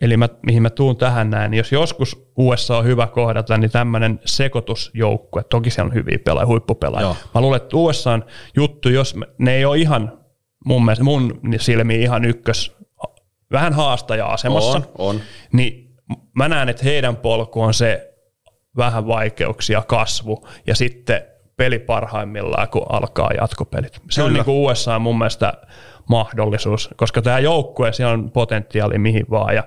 Eli 0.02 0.18
mä, 0.18 0.30
mihin 0.46 0.62
mä 0.62 0.70
tuun 0.70 0.98
tähän 0.98 1.30
näin, 1.30 1.52
niin 1.52 1.58
jos 1.58 1.72
joskus 1.72 2.32
USA 2.38 2.78
on 2.78 2.86
hyvä 2.86 3.08
kohdata, 3.08 3.58
niin 3.58 3.72
tämmöinen 3.72 4.20
sekoitusjoukkue, 4.26 5.44
toki 5.44 5.70
siellä 5.70 5.90
on 5.90 5.94
hyviä 5.94 6.20
pelaajia, 6.20 6.48
huippupelaajia. 6.48 7.06
Joo. 7.08 7.16
Mä 7.34 7.42
luulen, 7.42 7.62
että 7.62 7.78
USA 7.78 8.12
on 8.12 8.26
juttu, 8.56 8.90
jos 8.90 9.16
ne 9.38 9.56
ei 9.56 9.66
ole 9.66 9.78
ihan 9.78 10.20
mun, 10.66 10.86
mielestä, 10.86 11.04
mun 11.04 11.40
silmiin 11.60 12.02
ihan 12.02 12.26
ykkös, 12.26 12.76
vähän 13.52 13.74
haastaja-asemassa, 13.74 14.78
on, 14.78 14.86
on. 14.98 15.22
niin 15.54 15.96
mä 16.34 16.50
näen, 16.50 16.70
että 16.70 16.84
heidän 16.84 17.16
polku 17.16 17.62
on 17.62 17.74
se 17.74 18.11
vähän 18.78 19.08
vaikeuksia, 19.08 19.84
kasvu 19.88 20.48
ja 20.68 20.76
sitten 20.76 21.22
peli 21.58 21.80
parhaimmillaan, 21.80 22.70
kun 22.70 22.86
alkaa 22.90 23.30
jatkopelit. 23.42 23.94
Se 23.94 24.00
Kyllä. 24.16 24.28
on 24.28 24.34
niin 24.34 24.46
kuin 24.46 24.58
USA 24.58 25.00
mun 25.00 25.18
mielestä 25.18 25.54
mahdollisuus, 26.10 26.90
koska 26.96 27.22
tämä 27.22 27.40
joukkue, 27.40 27.94
siellä 27.94 28.14
on 28.14 28.32
potentiaali 28.32 28.98
mihin 28.98 29.26
vaan 29.30 29.56
ja 29.56 29.64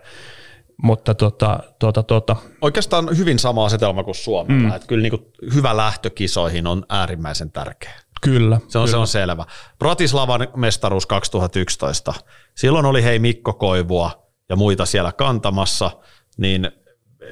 mutta 0.83 1.15
tota, 1.15 1.59
tota, 1.79 2.03
tota. 2.03 2.37
Oikeastaan 2.61 3.17
hyvin 3.17 3.39
sama 3.39 3.65
asetelma 3.65 4.05
kuin 4.05 4.15
Suomella. 4.15 4.69
Mm. 4.69 4.77
Että 4.77 4.89
kyllä 4.89 5.03
niin 5.03 5.11
kuin 5.11 5.27
hyvä 5.55 5.77
lähtö 5.77 6.11
kisoihin 6.11 6.67
on 6.67 6.85
äärimmäisen 6.89 7.53
tärkeä. 7.53 7.93
Kyllä. 8.21 8.57
Se 8.69 8.79
on, 8.79 8.85
kyllä. 8.85 8.91
se 8.91 8.97
on 8.97 9.07
selvä. 9.07 9.45
Bratislavan 9.79 10.49
mestaruus 10.57 11.07
2011. 11.07 12.15
Silloin 12.55 12.87
oli 12.87 13.05
hei 13.05 13.19
Mikko 13.19 13.53
Koivua 13.53 14.29
ja 14.49 14.57
muita 14.57 14.87
siellä 14.87 15.13
kantamassa, 15.13 15.91
niin 16.37 16.71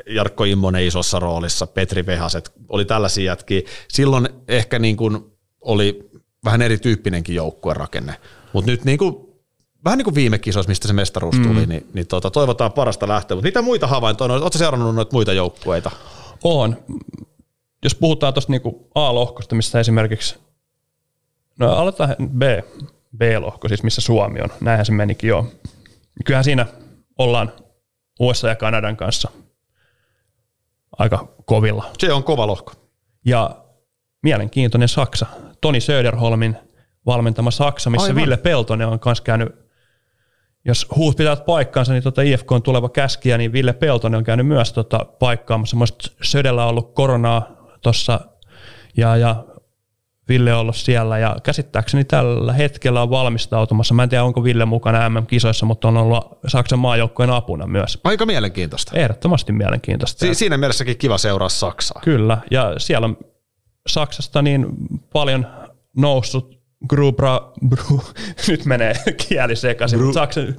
Jarkko 0.07 0.45
Immonen 0.45 0.84
isossa 0.84 1.18
roolissa, 1.18 1.66
Petri 1.66 2.07
Vehaset, 2.07 2.53
oli 2.68 2.84
tällaisia 2.84 3.24
jätkiä. 3.24 3.61
Silloin 3.88 4.28
ehkä 4.49 4.78
niin 4.78 4.97
kuin 4.97 5.18
oli 5.61 6.11
vähän 6.45 6.62
erityyppinenkin 6.62 7.34
joukkuerakenne, 7.34 8.14
mutta 8.53 8.70
nyt 8.70 8.84
niin 8.84 8.99
kuin, 8.99 9.16
vähän 9.84 9.99
niin 9.99 10.05
kuin 10.05 10.14
viime 10.14 10.38
kisoissa, 10.38 10.68
mistä 10.68 10.88
se 10.88 10.95
mestaruus 10.95 11.36
tuli, 11.36 11.62
mm. 11.62 11.68
niin, 11.68 11.86
niin 11.95 12.07
tuota, 12.07 12.30
toivotaan 12.30 12.72
parasta 12.72 13.09
lähteä. 13.09 13.34
Mutta 13.34 13.47
mitä 13.47 13.62
muita 13.62 13.86
havaintoja, 13.86 14.32
oletko 14.32 14.59
seurannut 14.59 14.95
noita 14.95 15.12
muita 15.12 15.32
joukkueita? 15.32 15.90
On. 16.45 16.76
Jos 17.84 17.95
puhutaan 17.95 18.34
tuosta 18.34 18.53
niin 18.53 18.62
A-lohkosta, 18.95 19.55
missä 19.55 19.80
esimerkiksi, 19.80 20.38
no 21.59 21.72
aletaan 21.72 22.16
B, 22.38 22.43
B-lohko, 23.16 23.68
siis 23.68 23.82
missä 23.82 24.01
Suomi 24.01 24.40
on, 24.40 24.49
näinhän 24.61 24.86
se 24.86 24.93
menikin 24.93 25.28
jo. 25.28 25.53
Kyllähän 26.24 26.45
siinä 26.45 26.66
ollaan 27.18 27.53
USA 28.20 28.49
ja 28.49 28.57
Kanadan 28.57 28.97
kanssa 28.97 29.30
aika 30.99 31.28
kovilla. 31.45 31.84
Se 31.99 32.12
on 32.12 32.24
kova 32.24 32.47
lohko. 32.47 32.72
Ja 33.24 33.57
mielenkiintoinen 34.22 34.88
Saksa. 34.88 35.26
Toni 35.61 35.80
Söderholmin 35.80 36.57
valmentama 37.07 37.51
Saksa, 37.51 37.90
missä 37.90 38.07
Aivan. 38.07 38.22
Ville 38.22 38.36
Peltonen 38.36 38.88
on 38.88 38.99
myös 39.05 39.20
käynyt, 39.20 39.49
jos 40.64 40.86
huut 40.97 41.16
pitää 41.16 41.36
paikkaansa, 41.36 41.93
niin 41.93 42.03
tota 42.03 42.22
IFK 42.22 42.53
on 42.53 42.62
tuleva 42.62 42.88
käskiä, 42.88 43.38
niin 43.38 43.53
Ville 43.53 43.72
Peltonen 43.72 44.18
on 44.18 44.24
käynyt 44.24 44.47
myös 44.47 44.72
tota 44.72 45.07
paikkaamassa. 45.18 45.76
Södellä 46.22 46.64
on 46.64 46.70
ollut 46.70 46.95
koronaa 46.95 47.47
tuossa 47.82 48.20
ja, 48.97 49.16
ja 49.16 49.45
Ville 50.33 50.55
on 50.55 50.61
ollut 50.61 50.76
siellä 50.76 51.18
ja 51.18 51.37
käsittääkseni 51.43 52.05
tällä 52.05 52.53
hetkellä 52.53 53.03
on 53.03 53.11
valmistautumassa. 53.11 53.95
Mä 53.95 54.03
en 54.03 54.09
tiedä, 54.09 54.24
onko 54.24 54.45
Ville 54.45 54.64
mukana 54.64 55.09
MM-kisoissa, 55.09 55.66
mutta 55.66 55.89
on 55.89 55.97
ollut 55.97 56.39
Saksan 56.47 56.78
maajoukkojen 56.78 57.30
apuna 57.30 57.66
myös. 57.66 57.99
Aika 58.05 58.26
mielenkiintoista. 58.26 58.93
Ehdottomasti 58.97 59.53
mielenkiintoista. 59.53 60.26
Si- 60.26 60.35
siinä 60.35 60.57
mielessäkin 60.57 60.99
kiva 60.99 61.18
seuraa 61.18 61.49
Saksaa. 61.49 62.01
Kyllä, 62.05 62.39
ja 62.51 62.74
siellä 62.78 63.05
on 63.05 63.16
Saksasta 63.87 64.43
niin 64.43 64.66
paljon 65.12 65.47
noussut 65.97 66.61
Grubra, 66.89 67.41
bru, 67.68 68.01
nyt 68.49 68.64
menee 68.64 68.95
kieli 69.28 69.57
sekaisin, 69.57 70.01
mutta 70.03 70.20
Saksan 70.20 70.57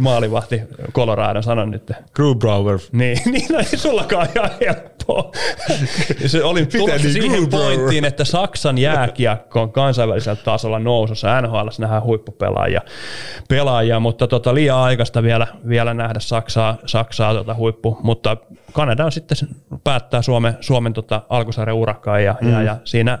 maalivahti 0.00 0.62
Colorado, 0.92 1.42
sanon 1.42 1.70
nyt. 1.70 1.92
Grubrauer. 2.14 2.78
Niin, 2.92 3.18
niin 3.32 3.46
no 3.52 3.58
ei 3.58 3.64
sullakaan 3.64 4.28
ihan 4.36 4.50
helppoa. 4.60 5.32
Se 6.26 6.44
oli 6.44 6.66
tulossa 6.66 6.96
niin 6.96 7.12
siihen 7.12 7.48
pointtiin, 7.48 8.04
että 8.04 8.24
Saksan 8.24 8.78
jääkiekko 8.78 9.62
on 9.62 9.72
kansainvälisellä 9.72 10.42
tasolla 10.44 10.78
nousussa. 10.78 11.40
NHL 11.40 11.68
nähdään 11.78 12.02
huippupelaajia, 12.02 12.80
pelaajia, 13.48 14.00
mutta 14.00 14.26
tota, 14.26 14.54
liian 14.54 14.78
aikaista 14.78 15.22
vielä, 15.22 15.46
vielä 15.68 15.94
nähdä 15.94 16.20
Saksaa, 16.20 16.76
Saksaa 16.86 17.34
tota 17.34 17.54
huippu, 17.54 17.98
mutta 18.02 18.36
Kanada 18.72 19.04
on 19.04 19.12
sitten 19.12 19.48
päättää 19.84 20.22
Suomen, 20.22 20.56
Suomen 20.60 20.92
tota 20.92 21.22
alkusarjan 21.28 21.76
urakaan 21.76 22.24
ja, 22.24 22.34
mm. 22.40 22.52
ja, 22.52 22.62
ja 22.62 22.76
siinä 22.84 23.18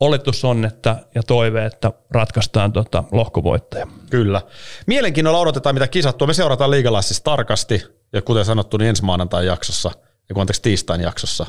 oletus 0.00 0.44
on 0.44 0.64
että, 0.64 0.96
ja 1.14 1.22
toive, 1.22 1.66
että 1.66 1.92
ratkaistaan 2.10 2.72
tota 2.72 3.04
lohkovoittaja. 3.12 3.86
Kyllä. 4.10 4.42
Mielenkiinnolla 4.86 5.38
odotetaan, 5.38 5.74
mitä 5.74 5.88
kisattua. 5.88 6.26
Me 6.26 6.34
seurataan 6.34 6.70
liigalaisissa 6.70 7.24
tarkasti, 7.24 7.82
ja 8.12 8.22
kuten 8.22 8.44
sanottu, 8.44 8.76
niin 8.76 8.88
ensi 8.88 9.04
maanantain 9.04 9.46
jaksossa, 9.46 9.90
ja 10.28 10.34
kun 10.34 10.40
anteeksi 10.40 10.62
tiistain 10.62 11.00
jaksossa, 11.00 11.46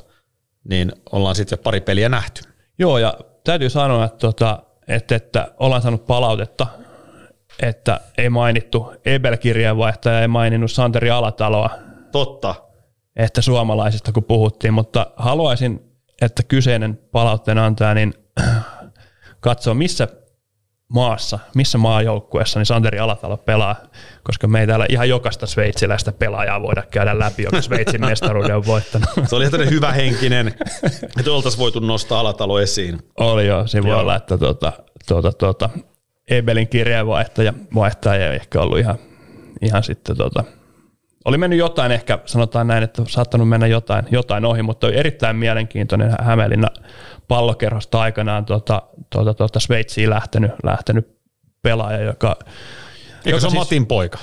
niin 0.69 0.91
ollaan 1.11 1.35
sitten 1.35 1.57
jo 1.57 1.63
pari 1.63 1.81
peliä 1.81 2.09
nähty. 2.09 2.41
Joo, 2.79 2.97
ja 2.97 3.13
täytyy 3.43 3.69
sanoa, 3.69 4.05
että, 4.05 4.17
tota, 4.17 4.63
että, 4.87 5.15
että 5.15 5.51
ollaan 5.59 5.81
saanut 5.81 6.05
palautetta, 6.05 6.67
että 7.61 7.99
ei 8.17 8.29
mainittu 8.29 8.93
Ebel-kirjeenvaihtaja, 9.05 10.21
ei 10.21 10.27
maininnut 10.27 10.71
Santeri 10.71 11.09
Alataloa. 11.09 11.69
Totta. 12.11 12.55
Että 13.15 13.41
suomalaisista 13.41 14.11
kun 14.11 14.23
puhuttiin, 14.23 14.73
mutta 14.73 15.07
haluaisin, 15.15 15.79
että 16.21 16.43
kyseinen 16.43 16.99
palautteen 17.11 17.57
antaja, 17.57 17.93
niin 17.93 18.13
katsoa, 19.41 19.73
missä 19.73 20.07
maassa, 20.93 21.39
missä 21.55 21.77
maajoukkueessa 21.77 22.59
niin 22.59 22.65
Santeri 22.65 22.99
Alatalo 22.99 23.37
pelaa, 23.37 23.75
koska 24.23 24.47
me 24.47 24.59
ei 24.59 24.67
täällä 24.67 24.85
ihan 24.89 25.09
jokaista 25.09 25.47
sveitsiläistä 25.47 26.11
pelaajaa 26.11 26.61
voida 26.61 26.83
käydä 26.91 27.19
läpi, 27.19 27.43
joka 27.43 27.61
Sveitsin 27.61 28.05
mestaruuden 28.05 28.55
on 28.55 28.65
voittanut. 28.65 29.09
Se 29.25 29.35
oli 29.35 29.45
ihan 29.45 29.69
hyvä 29.69 29.91
henkinen, 29.91 30.53
että 31.19 31.31
oltaisiin 31.31 31.59
voitu 31.59 31.79
nostaa 31.79 32.19
Alatalo 32.19 32.59
esiin. 32.59 32.99
Oli 33.19 33.47
joo, 33.47 33.67
se 33.67 33.83
voi 33.83 33.93
olla, 33.93 34.15
että 34.15 34.37
tuota, 34.37 34.73
tuota, 35.07 35.31
tuota, 35.33 35.69
Ebelin 36.29 36.67
kirjeenvaihtaja 36.67 37.53
vaihtaja 37.75 38.31
ei 38.31 38.35
ehkä 38.35 38.61
ollut 38.61 38.79
ihan, 38.79 38.97
ihan 39.61 39.83
sitten 39.83 40.17
tuota, 40.17 40.43
oli 41.25 41.37
mennyt 41.37 41.59
jotain 41.59 41.91
ehkä, 41.91 42.19
sanotaan 42.25 42.67
näin, 42.67 42.83
että 42.83 43.03
saattanut 43.07 43.49
mennä 43.49 43.67
jotain, 43.67 44.05
jotain 44.11 44.45
ohi, 44.45 44.63
mutta 44.63 44.87
oli 44.87 44.97
erittäin 44.97 45.35
mielenkiintoinen 45.35 46.15
Hämeenlinna 46.21 46.67
pallokerhosta 47.31 48.01
aikanaan 48.01 48.45
tuota, 48.45 48.81
tuota, 49.09 49.33
tuota 49.33 49.59
Sveitsiin 49.59 50.09
lähtenyt, 50.09 50.51
lähtenyt 50.63 51.07
pelaaja, 51.61 52.01
joka... 52.01 52.35
Eikö 52.39 53.29
joka 53.29 53.39
se 53.39 53.47
on 53.47 53.51
siis, 53.51 53.63
Matin 53.63 53.85
poika? 53.85 54.17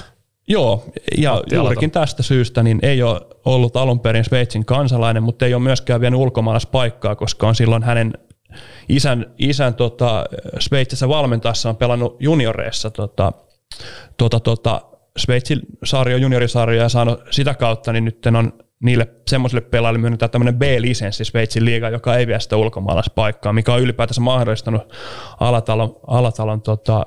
Joo, 0.48 0.84
ja 1.18 1.32
Matti 1.34 1.54
juurikin 1.54 1.86
Alato. 1.86 2.00
tästä 2.00 2.22
syystä 2.22 2.62
niin 2.62 2.78
ei 2.82 3.02
ole 3.02 3.20
ollut 3.44 3.76
alun 3.76 4.00
perin 4.00 4.24
Sveitsin 4.24 4.64
kansalainen, 4.64 5.22
mutta 5.22 5.46
ei 5.46 5.54
ole 5.54 5.62
myöskään 5.62 6.00
vienyt 6.00 6.20
ulkomaalaispaikkaa, 6.20 7.16
koska 7.16 7.48
on 7.48 7.54
silloin 7.54 7.82
hänen 7.82 8.12
isän, 8.88 9.26
isän 9.38 9.74
tota, 9.74 10.24
Sveitsissä 10.58 11.08
valmentaessa 11.08 11.68
on 11.68 11.76
pelannut 11.76 12.16
junioreissa 12.20 12.90
tota, 12.90 13.32
tota, 14.16 14.40
tota, 14.40 14.80
Sveitsin 15.18 15.60
sarjo, 15.84 16.16
juniorisarjo 16.16 16.82
ja 16.82 16.88
saanut 16.88 17.20
sitä 17.30 17.54
kautta, 17.54 17.92
niin 17.92 18.04
nyt 18.04 18.26
on 18.26 18.52
niille 18.82 19.08
semmoisille 19.28 19.60
pelaajille 19.60 19.98
myönnetään 19.98 20.30
tämmöinen 20.30 20.58
B-lisenssi 20.58 21.24
Sveitsin 21.24 21.64
liiga, 21.64 21.90
joka 21.90 22.16
ei 22.16 22.26
vie 22.26 22.40
sitä 22.40 22.56
ulkomaalaispaikkaa, 22.56 23.52
mikä 23.52 23.74
on 23.74 23.80
ylipäätänsä 23.80 24.20
mahdollistanut 24.20 24.92
Alatalon, 25.40 25.96
Alatalon 26.06 26.62
tota, 26.62 27.06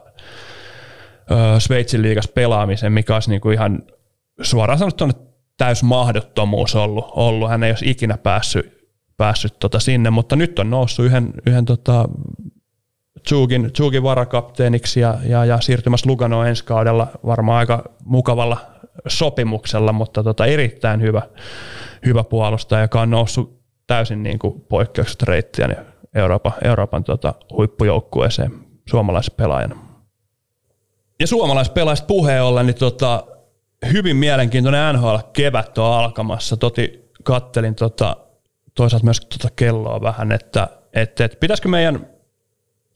Sveitsin 1.59 2.01
liigas 2.01 2.27
pelaamisen, 2.27 2.93
mikä 2.93 3.13
olisi 3.13 3.29
niinku 3.29 3.49
ihan 3.49 3.83
suoraan 4.41 4.79
sanottuna 4.79 5.13
täys 5.57 5.83
mahdottomuus 5.83 6.75
ollut, 6.75 7.05
ollut. 7.15 7.49
Hän 7.49 7.63
ei 7.63 7.71
olisi 7.71 7.89
ikinä 7.89 8.17
päässyt, 8.17 8.87
päässyt 9.17 9.59
tota 9.59 9.79
sinne, 9.79 10.09
mutta 10.09 10.35
nyt 10.35 10.59
on 10.59 10.69
noussut 10.69 11.05
yhden, 11.05 11.33
yhden 11.45 11.65
tota 11.65 12.09
Zugin, 13.29 13.71
Zugin 13.77 14.03
varakapteeniksi 14.03 14.99
ja, 14.99 15.17
ja, 15.25 15.45
ja 15.45 15.61
siirtymässä 15.61 16.09
Luganoon 16.09 16.47
ensi 16.47 16.65
kaudella 16.65 17.07
varmaan 17.25 17.59
aika 17.59 17.83
mukavalla 18.05 18.57
sopimuksella, 19.07 19.93
mutta 19.93 20.23
tota, 20.23 20.45
erittäin 20.45 21.01
hyvä, 21.01 21.21
hyvä 22.05 22.23
puolustaja, 22.23 22.81
joka 22.81 23.01
on 23.01 23.09
noussut 23.09 23.61
täysin 23.87 24.23
niin 24.23 24.39
kuin 24.39 24.61
poikkeuksesta 24.61 25.25
reittiä 25.27 25.67
niin 25.67 25.79
Euroopan, 26.15 26.53
Euroopan 26.63 27.03
tota, 27.03 27.33
huippujoukkueeseen 27.51 28.51
suomalaisen 28.89 29.35
pelaajana. 29.37 29.75
ja 31.19 31.27
suomalaispelaajista 31.27 32.05
puheen 32.05 32.43
ollen, 32.43 32.65
niin 32.65 32.75
tota, 32.75 33.23
hyvin 33.93 34.17
mielenkiintoinen 34.17 34.95
NHL-kevät 34.95 35.77
on 35.77 35.93
alkamassa. 35.93 36.57
Toti 36.57 37.09
kattelin 37.23 37.75
tota, 37.75 38.17
toisaalta 38.75 39.05
myös 39.05 39.19
tota 39.19 39.49
kelloa 39.55 40.01
vähän, 40.01 40.31
että, 40.31 40.67
että, 40.93 41.25
että 41.25 41.37
pitäisikö 41.39 41.69
meidän 41.69 42.07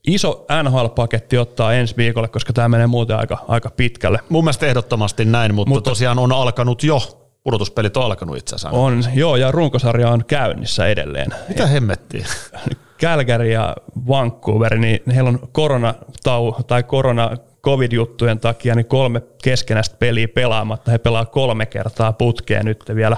iso 0.08 0.46
NHL-paketti 0.64 1.38
ottaa 1.38 1.74
ensi 1.74 1.98
viikolle, 1.98 2.28
koska 2.28 2.54
tämä 2.54 2.70
menee 2.70 2.88
muuten 2.88 3.18
aika, 3.18 3.38
aika 3.48 3.70
pitkälle. 3.70 4.20
Mun 4.30 4.44
mielestä 4.44 4.66
ehdottomasti 4.66 5.26
näin, 5.26 5.56
mutta, 5.56 5.70
mutta 5.70 5.90
tosiaan 5.90 6.20
on 6.20 6.32
alkanut 6.32 6.84
jo. 6.84 7.00
Pudotuspelit 7.44 7.98
on 7.98 8.04
alkanut 8.04 8.38
itse 8.38 8.56
asiassa. 8.56 8.80
On, 8.80 9.04
joo, 9.14 9.36
ja 9.36 9.52
runkosarja 9.52 10.10
on 10.10 10.26
käynnissä 10.26 10.88
edelleen. 10.88 11.32
Mitä 11.50 11.68
hemmettiä? 11.68 12.26
Calgary 13.02 13.52
ja 13.52 13.76
Vancouver, 14.08 14.78
niin 14.78 15.00
heillä 15.16 15.30
on 15.30 15.40
koronatau 15.52 16.54
tai 16.68 16.84
korona 16.84 17.32
covid-juttujen 17.64 18.40
takia 18.40 18.76
niin 18.76 18.86
kolme 18.86 19.22
keskenäistä 19.44 19.96
peliä 20.00 20.28
pelaamatta. 20.28 20.92
He 20.92 20.98
pelaa 20.98 21.26
kolme 21.26 21.66
kertaa 21.66 22.14
putkeen 22.14 22.66
nyt 22.66 22.84
vielä 22.96 23.18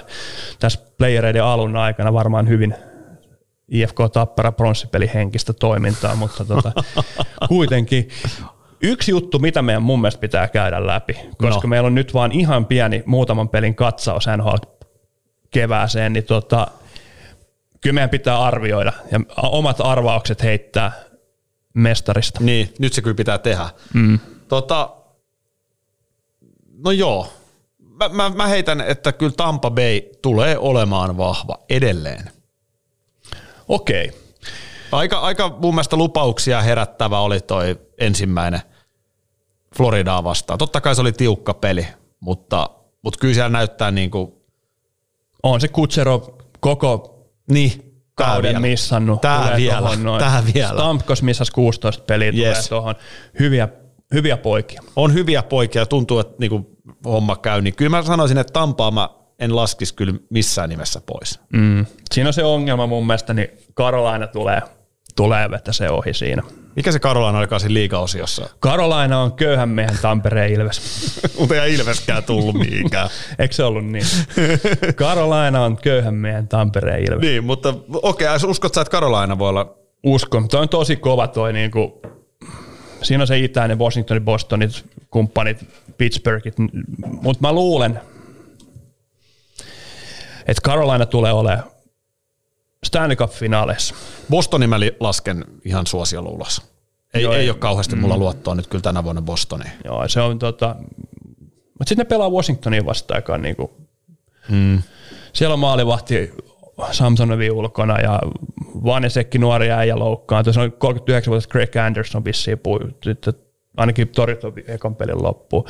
tässä 0.59 0.79
playereiden 0.97 1.43
alun 1.43 1.75
aikana 1.75 2.13
varmaan 2.13 2.47
hyvin 2.47 2.75
IFK 3.71 3.97
Tappara 4.13 4.51
pronssipeli 4.51 5.11
henkistä 5.13 5.53
toimintaa, 5.53 6.15
mutta 6.15 6.45
tota, 6.45 6.71
kuitenkin 7.47 8.09
yksi 8.81 9.11
juttu, 9.11 9.39
mitä 9.39 9.61
meidän 9.61 9.83
mun 9.83 10.01
mielestä 10.01 10.21
pitää 10.21 10.47
käydä 10.47 10.87
läpi, 10.87 11.13
koska 11.37 11.61
no. 11.63 11.69
meillä 11.69 11.87
on 11.87 11.95
nyt 11.95 12.13
vaan 12.13 12.31
ihan 12.31 12.65
pieni 12.65 13.03
muutaman 13.05 13.49
pelin 13.49 13.75
katsaus 13.75 14.25
NHL 14.37 14.55
kevääseen, 15.51 16.13
niin 16.13 16.23
tota, 16.23 16.67
kyllä 17.81 17.93
meidän 17.93 18.09
pitää 18.09 18.41
arvioida 18.43 18.93
ja 19.11 19.19
omat 19.37 19.81
arvaukset 19.81 20.43
heittää 20.43 20.91
mestarista. 21.73 22.39
Niin, 22.43 22.73
nyt 22.79 22.93
se 22.93 23.01
kyllä 23.01 23.15
pitää 23.15 23.37
tehdä. 23.37 23.69
Mm. 23.93 24.19
Tota, 24.47 24.89
no 26.83 26.91
joo, 26.91 27.33
mä, 27.79 28.09
mä, 28.09 28.29
mä 28.29 28.47
heitän, 28.47 28.81
että 28.81 29.11
kyllä 29.11 29.33
Tampa 29.37 29.71
Bay 29.71 30.01
tulee 30.21 30.57
olemaan 30.57 31.17
vahva 31.17 31.59
edelleen. 31.69 32.36
Okei. 33.67 34.07
Okay. 34.07 34.19
Aika, 34.91 35.19
aika 35.19 35.57
mun 35.61 35.75
mielestä 35.75 35.95
lupauksia 35.95 36.61
herättävä 36.61 37.19
oli 37.19 37.39
toi 37.39 37.79
ensimmäinen 37.99 38.61
Floridaa 39.77 40.23
vastaan. 40.23 40.57
Totta 40.57 40.81
kai 40.81 40.95
se 40.95 41.01
oli 41.01 41.11
tiukka 41.11 41.53
peli, 41.53 41.87
mutta, 42.19 42.69
mutta 43.03 43.19
kyllä 43.19 43.33
siellä 43.33 43.49
näyttää 43.49 43.91
niin 43.91 44.11
kuin... 44.11 44.31
On 45.43 45.61
se 45.61 45.67
Kutsero 45.67 46.37
koko 46.59 47.19
niin, 47.51 48.01
kauden 48.15 48.49
vielä. 48.49 48.59
missannut. 48.59 49.21
Tää 49.21 49.53
vielä, 49.57 49.89
tää 50.19 50.43
vielä. 50.53 50.73
Stamkos 50.73 51.23
missasi 51.23 51.51
16 51.51 52.03
peliä, 52.03 52.27
yes. 52.27 52.35
tulee 52.35 52.69
tuohon. 52.69 52.95
Hyviä 53.39 53.67
hyviä 54.13 54.37
poikia. 54.37 54.81
On 54.95 55.13
hyviä 55.13 55.43
poikia, 55.43 55.85
tuntuu, 55.85 56.19
että 56.19 56.35
niinku 56.39 56.77
homma 57.05 57.35
käy. 57.35 57.61
Niin 57.61 57.75
kyllä 57.75 57.89
mä 57.89 58.01
sanoisin, 58.01 58.37
että 58.37 58.53
Tampaa 58.53 58.91
mä 58.91 59.09
en 59.39 59.55
laskisi 59.55 59.93
kyllä 59.93 60.13
missään 60.29 60.69
nimessä 60.69 61.01
pois. 61.05 61.39
Mm. 61.53 61.85
Siinä 62.13 62.29
on 62.29 62.33
se 62.33 62.43
ongelma 62.43 62.87
mun 62.87 63.07
mielestä, 63.07 63.33
niin 63.33 63.49
Karolaina 63.73 64.27
tulee, 64.27 64.61
tulee 65.15 65.51
vettä 65.51 65.73
se 65.73 65.89
ohi 65.89 66.13
siinä. 66.13 66.43
Mikä 66.75 66.91
se 66.91 66.99
Karolaina 66.99 67.39
olikaan 67.39 67.59
siinä 67.59 67.73
liigaosiossa? 67.73 68.49
Karolaina 68.59 69.21
on 69.21 69.33
köyhän 69.33 69.69
miehen 69.69 69.97
Tampereen 70.01 70.53
Ilves. 70.53 70.81
Mutta 71.39 71.63
ei 71.63 71.73
Ilveskään 71.73 72.23
tullut 72.23 72.55
mihinkään. 72.55 73.09
Eikö 73.39 73.55
se 73.55 73.63
ollut 73.63 73.85
niin? 73.85 74.05
Karolaina 74.95 75.63
on 75.63 75.77
köyhän 75.77 76.13
miehen 76.13 76.47
Tampereen 76.47 77.03
Ilves. 77.03 77.21
Niin, 77.21 77.43
mutta 77.43 77.73
okei, 77.93 78.35
okay, 78.35 78.49
uskot 78.49 78.73
sä, 78.73 78.81
että 78.81 78.91
Karolaina 78.91 79.39
voi 79.39 79.49
olla 79.49 79.77
Uskon. 80.03 80.47
Toi 80.47 80.61
on 80.61 80.69
tosi 80.69 80.95
kova 80.95 81.27
toi 81.27 81.53
niinku 81.53 82.01
siinä 83.01 83.23
on 83.23 83.27
se 83.27 83.39
itäinen 83.39 83.79
Washingtonit, 83.79 84.25
Bostonit, 84.25 84.85
kumppanit, 85.09 85.65
Pittsburghit, 85.97 86.55
mutta 87.21 87.47
mä 87.47 87.53
luulen, 87.53 88.01
että 90.47 90.61
Carolina 90.63 91.05
tulee 91.05 91.33
olemaan 91.33 91.63
Stanley 92.83 93.15
Cup-finaaleissa. 93.15 93.95
Bostonin 94.29 94.69
mä 94.69 94.79
lasken 94.99 95.45
ihan 95.65 95.87
suosiolla 95.87 96.29
ulos. 96.29 96.61
Ei, 97.13 97.23
Joo, 97.23 97.33
ei 97.33 97.49
ole 97.49 97.57
kauheasti 97.57 97.95
mm. 97.95 98.01
mulla 98.01 98.17
luottoa 98.17 98.55
nyt 98.55 98.67
kyllä 98.67 98.81
tänä 98.81 99.03
vuonna 99.03 99.21
Bostoniin. 99.21 99.71
Joo, 99.85 100.07
se 100.07 100.21
on 100.21 100.39
tota, 100.39 100.75
mutta 101.79 101.89
sitten 101.89 101.97
ne 101.97 102.09
pelaa 102.09 102.29
Washingtonin 102.29 102.85
vastaan, 102.85 103.17
joka 103.17 103.33
on 103.33 103.41
niinku, 103.41 103.71
mm. 104.49 104.81
siellä 105.33 105.53
on 105.53 105.59
maalivahti 105.59 106.33
Samsonovi 106.91 107.51
ulkona 107.51 107.99
ja 107.99 108.21
Vanesekki 108.85 109.37
nuori 109.37 109.71
äijä 109.71 109.99
loukkaantui. 109.99 110.53
Se 110.53 110.59
on 110.59 110.69
39-vuotias 110.69 111.47
Greg 111.47 111.75
Anderson 111.75 112.25
vissiin 112.25 112.59
pui, 112.59 112.79
sitten 113.03 113.33
ainakin 113.77 114.07
torjuttu 114.07 114.53
ekan 114.67 114.95
pelin 114.95 115.23
loppuun. 115.23 115.65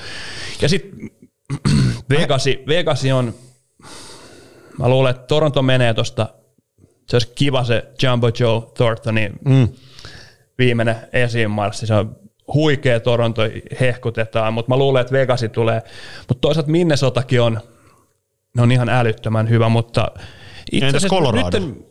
Ja 0.61 0.69
sitten 0.69 1.09
Vegasi, 2.09 2.63
Vegasi 2.67 3.11
on, 3.11 3.33
mä 4.79 4.89
luulen, 4.89 5.11
että 5.11 5.27
Toronto 5.27 5.61
menee 5.61 5.93
tuosta, 5.93 6.29
se 7.09 7.15
olisi 7.15 7.31
kiva 7.35 7.63
se 7.63 7.83
Jumbo 8.03 8.27
Joe 8.39 8.61
Thorntonin 8.73 9.33
mm. 9.45 9.67
viimeinen 10.57 10.95
esiinmarssi, 11.13 11.87
se 11.87 11.93
on 11.93 12.15
huikea 12.53 12.99
Toronto, 12.99 13.41
hehkutetaan, 13.79 14.53
mutta 14.53 14.69
mä 14.69 14.77
luulen, 14.77 15.01
että 15.01 15.13
Vegasi 15.13 15.49
tulee. 15.49 15.81
Mutta 16.27 16.41
toisaalta 16.41 16.71
Minnesotakin 16.71 17.41
on, 17.41 17.59
ne 18.55 18.61
on 18.61 18.71
ihan 18.71 18.89
älyttömän 18.89 19.49
hyvä, 19.49 19.69
mutta 19.69 20.11
itse 20.71 20.85
Entäs 20.85 21.05
Colorado? 21.05 21.59
Nyt, 21.59 21.87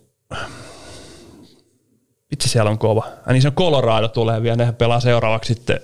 Vitsi 2.30 2.49
siellä 2.49 2.70
on 2.70 2.78
kova. 2.78 3.07
Ja 3.26 3.32
niin 3.32 3.43
se 3.43 3.49
on 3.49 3.55
Colorado 3.55 4.09
tulee 4.09 4.43
vielä, 4.43 4.57
ne 4.57 4.72
pelaa 4.72 5.01
seuraavaksi 5.01 5.55
sitten. 5.55 5.80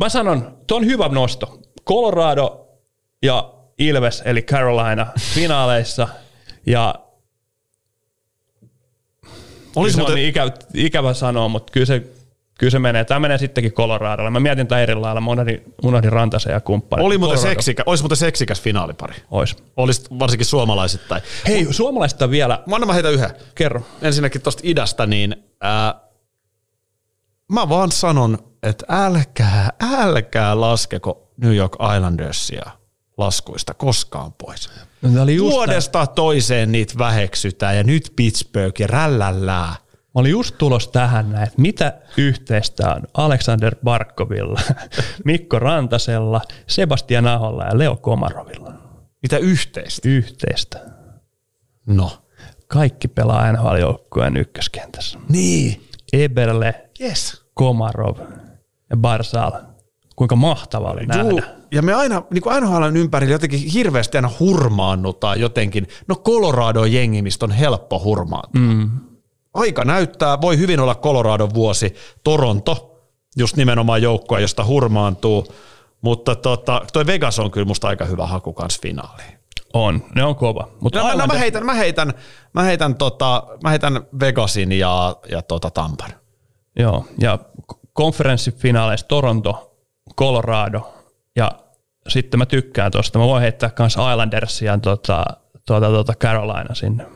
Mä 0.00 0.08
sanon, 0.08 0.58
tuo 0.66 0.76
on 0.76 0.86
hyvä 0.86 1.08
nosto. 1.08 1.58
Colorado 1.86 2.68
ja 3.22 3.52
Ilves, 3.78 4.22
eli 4.24 4.42
Carolina, 4.42 5.06
finaaleissa. 5.34 6.08
Ja 6.66 6.94
Olisi 9.76 9.94
se 9.94 10.00
muuten... 10.00 10.12
on 10.12 10.16
niin 10.16 10.28
ikävä, 10.28 10.50
ikävä 10.74 11.14
sanoa, 11.14 11.48
mutta 11.48 11.72
kyllä 11.72 11.86
se 11.86 12.02
Kyllä 12.58 12.70
se 12.70 12.78
menee. 12.78 13.04
Tämä 13.04 13.20
menee 13.20 13.38
sittenkin 13.38 13.72
Coloradolle. 13.72 14.30
Mä 14.30 14.40
mietin 14.40 14.66
tämän 14.66 14.82
eri 14.82 14.94
lailla. 14.94 15.20
Mä 15.20 15.30
unohdin, 15.30 15.74
unohdin 15.82 16.12
Rantasen 16.12 16.52
ja 16.52 16.60
kumppanit. 16.60 17.06
Oli 17.06 17.18
muuten 17.18 17.38
seksikä, 17.38 17.82
olisi 17.86 18.04
muuten 18.04 18.16
seksikäs 18.16 18.60
finaalipari. 18.60 19.14
Ois. 19.30 19.56
Olisi 19.76 20.06
varsinkin 20.18 20.46
suomalaisittain. 20.46 21.22
Hei, 21.46 21.64
Mut, 21.64 21.76
suomalaisista 21.76 22.30
vielä. 22.30 22.62
Mä 22.66 22.74
annan 22.74 22.86
mä 22.86 22.94
heitä 22.94 23.08
yhden. 23.08 23.30
Kerro. 23.54 23.82
Ensinnäkin 24.02 24.40
tuosta 24.40 24.60
idästä, 24.64 25.06
niin 25.06 25.36
ää, 25.60 25.94
mä 27.52 27.68
vaan 27.68 27.92
sanon, 27.92 28.38
että 28.62 28.86
älkää, 28.88 29.72
älkää 29.98 30.60
laskeko 30.60 31.30
New 31.36 31.54
York 31.54 31.76
Islandersia 31.96 32.70
laskuista 33.16 33.74
koskaan 33.74 34.32
pois. 34.32 34.70
No, 35.02 35.22
oli 35.22 35.40
Vuodesta 35.40 35.92
tämän. 35.92 36.14
toiseen 36.14 36.72
niitä 36.72 36.94
väheksytään 36.98 37.76
ja 37.76 37.84
nyt 37.84 38.12
Pittsburgh 38.16 38.80
ja 38.80 38.86
rällällää. 38.86 39.68
Mä 40.16 40.20
olin 40.20 40.30
just 40.30 40.54
tulos 40.58 40.88
tähän 40.88 41.30
näin, 41.32 41.42
että 41.48 41.62
mitä 41.62 41.98
yhteistä 42.16 42.94
on 42.94 43.02
Alexander 43.14 43.76
Barkovilla, 43.84 44.60
Mikko 45.24 45.58
Rantasella, 45.58 46.40
Sebastian 46.66 47.26
Aholla 47.26 47.64
ja 47.64 47.78
Leo 47.78 47.96
Komarovilla. 47.96 48.72
Mitä 49.22 49.38
yhteistä? 49.38 50.08
Yhteistä. 50.08 50.80
No. 51.86 52.22
Kaikki 52.68 53.08
pelaa 53.08 53.52
NHL-joukkueen 53.52 54.36
ykköskentässä. 54.36 55.18
Niin. 55.28 55.88
Eberle, 56.12 56.90
yes. 57.00 57.44
Komarov 57.54 58.18
ja 58.90 58.96
Barsal. 58.96 59.52
Kuinka 60.16 60.36
mahtavaa 60.36 60.92
oli 60.92 61.06
nähdä. 61.06 61.55
Ja 61.70 61.82
me 61.82 61.94
aina, 61.94 62.22
niin 62.30 62.42
kuin 62.42 62.62
NHLn 62.62 62.96
ympärillä 62.96 63.32
jotenkin 63.32 63.60
hirveästi 63.60 64.18
aina 64.18 64.30
hurmaannutaan 64.40 65.40
jotenkin. 65.40 65.88
No 66.08 66.16
Colorado 66.16 66.84
jengi, 66.84 67.22
mistä 67.22 67.46
on 67.46 67.50
helppo 67.50 67.98
hurmaantua. 68.04 68.60
Mm 68.60 68.90
aika 69.56 69.84
näyttää, 69.84 70.40
voi 70.40 70.58
hyvin 70.58 70.80
olla 70.80 70.94
Colorado 70.94 71.48
vuosi, 71.54 71.94
Toronto, 72.24 73.00
just 73.36 73.56
nimenomaan 73.56 74.02
joukkoa, 74.02 74.40
josta 74.40 74.64
hurmaantuu, 74.64 75.46
mutta 76.00 76.34
tota, 76.34 76.82
toi 76.92 77.06
Vegas 77.06 77.38
on 77.38 77.50
kyllä 77.50 77.66
musta 77.66 77.88
aika 77.88 78.04
hyvä 78.04 78.26
haku 78.26 78.52
kans 78.52 78.80
finaaliin. 78.80 79.38
On, 79.74 80.02
ne 80.14 80.24
on 80.24 80.36
kova. 80.36 80.68
Mutta 80.80 80.98
no, 80.98 81.14
no, 81.14 81.26
mä, 81.26 81.34
heitän, 81.34 81.66
mä, 81.66 81.74
heitän, 81.74 82.14
mä, 82.52 82.62
heitän, 82.62 82.94
tota, 82.94 83.46
mä 83.62 83.70
heitän 83.70 84.06
Vegasin 84.20 84.72
ja, 84.72 85.16
ja 85.30 85.42
tota 85.42 85.70
Tampan. 85.70 86.10
Joo, 86.78 87.04
ja 87.18 87.38
konferenssifinaaleissa 87.92 89.08
Toronto, 89.08 89.76
Colorado 90.18 90.95
ja 91.36 91.50
sitten 92.08 92.38
mä 92.38 92.46
tykkään 92.46 92.92
tuosta. 92.92 93.18
Mä 93.18 93.24
voin 93.24 93.42
heittää 93.42 93.70
myös 93.78 93.96
Islandersia 94.12 94.72
ja 94.72 94.78
tota, 94.78 95.24
tota, 95.66 95.90
tota 95.90 96.12
Carolina 96.14 96.74
sinne. 96.74 97.06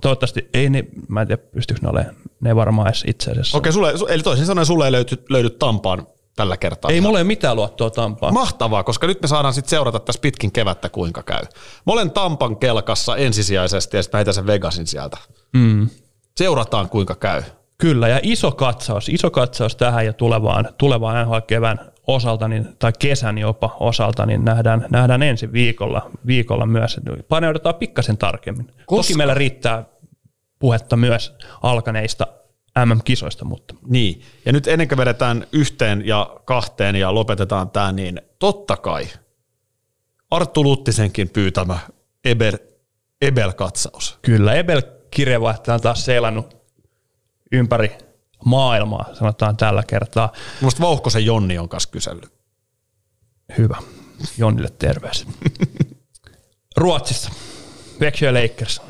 Toivottavasti 0.00 0.48
ei 0.54 0.70
ne, 0.70 0.84
mä 1.08 1.20
en 1.20 1.26
tiedä 1.26 1.42
pystyykö 1.54 1.82
ne 1.82 1.88
olemaan, 1.88 2.14
ne 2.40 2.50
ei 2.50 2.56
varmaan 2.56 2.88
edes 2.88 3.04
itse 3.06 3.30
asiassa. 3.30 3.58
Okei, 3.58 3.72
sulle, 3.72 3.92
eli 4.08 4.22
toisin 4.22 4.46
sanoen 4.46 4.66
sulle 4.66 4.84
ei 4.84 4.92
löydy, 4.92 5.24
löydy 5.28 5.50
Tampaan 5.50 6.06
tällä 6.36 6.56
kertaa. 6.56 6.90
Ei 6.90 7.00
mulla 7.00 7.18
ole 7.18 7.24
mitään 7.24 7.56
luottoa 7.56 7.90
Tampaan. 7.90 8.34
Mahtavaa, 8.34 8.82
koska 8.82 9.06
nyt 9.06 9.22
me 9.22 9.28
saadaan 9.28 9.54
sitten 9.54 9.70
seurata 9.70 10.00
tässä 10.00 10.20
pitkin 10.20 10.52
kevättä 10.52 10.88
kuinka 10.88 11.22
käy. 11.22 11.42
Mä 11.86 11.92
olen 11.92 12.10
Tampan 12.10 12.56
kelkassa 12.56 13.16
ensisijaisesti 13.16 13.96
ja 13.96 14.02
sitten 14.02 14.16
mä 14.16 14.18
heitän 14.18 14.34
sen 14.34 14.46
Vegasin 14.46 14.86
sieltä. 14.86 15.16
Mm. 15.52 15.88
Seurataan 16.36 16.88
kuinka 16.88 17.14
käy. 17.14 17.42
Kyllä, 17.78 18.08
ja 18.08 18.20
iso 18.22 18.52
katsaus, 18.52 19.08
iso 19.08 19.30
katsaus 19.30 19.76
tähän 19.76 20.06
ja 20.06 20.12
tulevaan, 20.12 20.68
tulevaan 20.78 21.26
NHL-kevään 21.26 21.80
osalta, 22.06 22.48
niin, 22.48 22.68
tai 22.78 22.92
kesän 22.98 23.38
jopa 23.38 23.76
osalta, 23.80 24.26
niin 24.26 24.44
nähdään, 24.44 24.86
nähdään 24.90 25.22
ensi 25.22 25.52
viikolla, 25.52 26.10
viikolla 26.26 26.66
myös. 26.66 27.00
Paneudutaan 27.28 27.74
pikkasen 27.74 28.18
tarkemmin. 28.18 28.66
Koska? 28.66 29.02
Toki 29.02 29.16
meillä 29.16 29.34
riittää 29.34 29.84
puhetta 30.58 30.96
myös 30.96 31.34
alkaneista 31.62 32.26
MM-kisoista. 32.84 33.44
Mutta. 33.44 33.74
Niin, 33.88 34.22
ja 34.46 34.52
nyt 34.52 34.68
ennen 34.68 34.88
kuin 34.88 34.98
vedetään 34.98 35.46
yhteen 35.52 36.06
ja 36.06 36.36
kahteen 36.44 36.96
ja 36.96 37.14
lopetetaan 37.14 37.70
tämä, 37.70 37.92
niin 37.92 38.20
totta 38.38 38.76
kai 38.76 39.04
Arttu 40.30 40.62
Luttisenkin 40.62 41.28
pyytämä 41.28 41.78
Ebel, 42.24 42.58
Ebel-katsaus. 43.22 44.18
Kyllä, 44.22 44.54
Ebel 44.54 44.82
kirjeenvaihtaja 45.10 45.74
on 45.74 45.80
taas 45.80 46.04
seilannut 46.04 46.63
ympäri 47.54 47.98
maailmaa, 48.44 49.14
sanotaan 49.14 49.56
tällä 49.56 49.82
kertaa. 49.86 50.32
Minusta 50.60 50.82
Vauhkosen 50.82 51.26
Jonni 51.26 51.58
on 51.58 51.68
kanssa 51.68 51.90
kysellyt. 51.90 52.32
Hyvä. 53.58 53.76
Jonnille 54.38 54.68
terveys. 54.78 55.26
Ruotsissa. 56.76 57.30
Växjö 58.00 58.32
Lakers. 58.32 58.82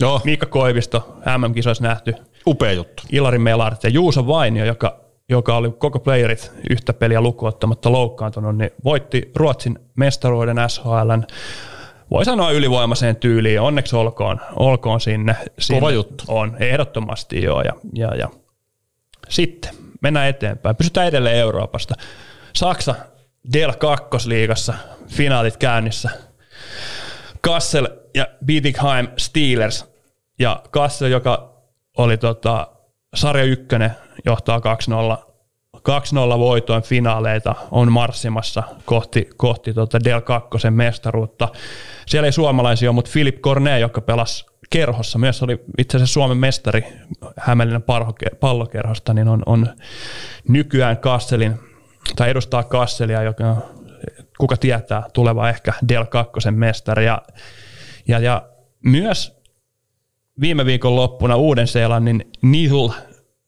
Joo. 0.00 0.20
Miikka 0.24 0.46
Koivisto, 0.46 1.16
MM-kisoissa 1.38 1.84
nähty. 1.84 2.14
Upea 2.46 2.72
juttu. 2.72 3.02
Ilari 3.12 3.38
Melart 3.38 3.84
ja 3.84 3.90
Juuso 3.90 4.26
Vainio, 4.26 4.64
joka, 4.64 5.00
joka 5.28 5.56
oli 5.56 5.70
koko 5.70 5.98
playerit 5.98 6.52
yhtä 6.70 6.92
peliä 6.92 7.20
lukuottamatta 7.20 7.92
loukkaantunut, 7.92 8.56
niin 8.56 8.70
voitti 8.84 9.30
Ruotsin 9.36 9.78
mestaruuden 9.96 10.56
SHLn 10.68 11.24
voi 12.10 12.24
sanoa 12.24 12.50
ylivoimaiseen 12.50 13.16
tyyliin, 13.16 13.60
onneksi 13.60 13.96
olkoon, 13.96 14.40
olkoon 14.56 15.00
sinne. 15.00 15.36
sinne. 15.58 15.80
Kova 15.80 15.90
juttu. 15.90 16.24
On, 16.28 16.56
ehdottomasti 16.60 17.42
joo. 17.42 17.62
Ja, 17.62 17.72
ja, 17.94 18.14
ja. 18.14 18.28
Sitten 19.28 19.74
mennään 20.00 20.28
eteenpäin. 20.28 20.76
Pysytään 20.76 21.06
edelleen 21.06 21.36
Euroopasta. 21.36 21.94
Saksa 22.52 22.94
Del 23.52 23.72
2 23.72 24.28
liigassa 24.28 24.74
finaalit 25.08 25.56
käynnissä. 25.56 26.10
Kassel 27.40 27.88
ja 28.14 28.26
Bietigheim 28.44 29.08
Steelers. 29.16 29.90
Ja 30.38 30.62
Kassel, 30.70 31.10
joka 31.10 31.52
oli 31.98 32.16
tota, 32.16 32.68
sarja 33.14 33.44
ykkönen, 33.44 33.90
johtaa 34.24 34.58
2-0 34.58 35.29
2-0 36.34 36.38
voitoin 36.38 36.82
finaaleita 36.82 37.54
on 37.70 37.92
marssimassa 37.92 38.62
kohti, 38.84 39.28
kohti 39.36 39.74
tota 39.74 40.04
Del 40.04 40.20
2 40.20 40.70
mestaruutta. 40.70 41.48
Siellä 42.06 42.26
ei 42.26 42.32
suomalaisia 42.32 42.90
ole, 42.90 42.94
mutta 42.94 43.10
Philip 43.12 43.40
Cornet, 43.40 43.80
joka 43.80 44.00
pelasi 44.00 44.46
kerhossa, 44.70 45.18
myös 45.18 45.42
oli 45.42 45.60
itse 45.78 45.96
asiassa 45.96 46.12
Suomen 46.12 46.36
mestari 46.36 46.84
Hämeenlinnan 47.36 47.84
pallokerhosta, 48.40 49.14
niin 49.14 49.28
on, 49.28 49.42
on 49.46 49.66
nykyään 50.48 50.98
Kasselin, 50.98 51.54
tai 52.16 52.30
edustaa 52.30 52.62
Kasselia, 52.62 53.22
joka 53.22 53.56
kuka 54.38 54.56
tietää, 54.56 55.02
tuleva 55.12 55.48
ehkä 55.48 55.72
Del 55.88 56.04
2 56.04 56.50
mestari. 56.50 57.06
Ja, 57.06 57.22
ja, 58.08 58.18
ja 58.18 58.48
myös 58.84 59.40
viime 60.40 60.66
viikon 60.66 60.96
loppuna 60.96 61.36
Uuden-Seelannin 61.36 62.30
Nihil 62.42 62.88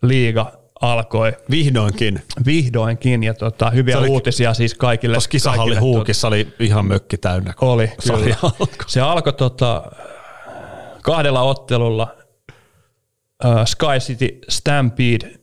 liiga 0.02 0.61
alkoi. 0.82 1.32
Vihdoinkin. 1.50 2.22
Vihdoinkin, 2.46 3.22
ja 3.22 3.34
tota, 3.34 3.70
hyviä 3.70 3.98
oli, 3.98 4.08
uutisia 4.08 4.54
siis 4.54 4.74
kaikille. 4.74 5.14
Tuossa 5.14 5.30
kisahalli 5.30 5.76
huukissa 5.76 6.30
tuota, 6.30 6.36
oli 6.36 6.54
ihan 6.58 6.86
mökki 6.86 7.16
täynnä. 7.16 7.54
Oli, 7.60 7.92
kyllä. 8.02 8.36
Alkoi. 8.42 8.66
Se 8.86 9.00
alkoi 9.00 9.32
tota, 9.32 9.92
kahdella 11.02 11.42
ottelulla 11.42 12.16
uh, 13.44 13.50
Sky 13.64 13.98
City 13.98 14.38
Stampede, 14.48 15.40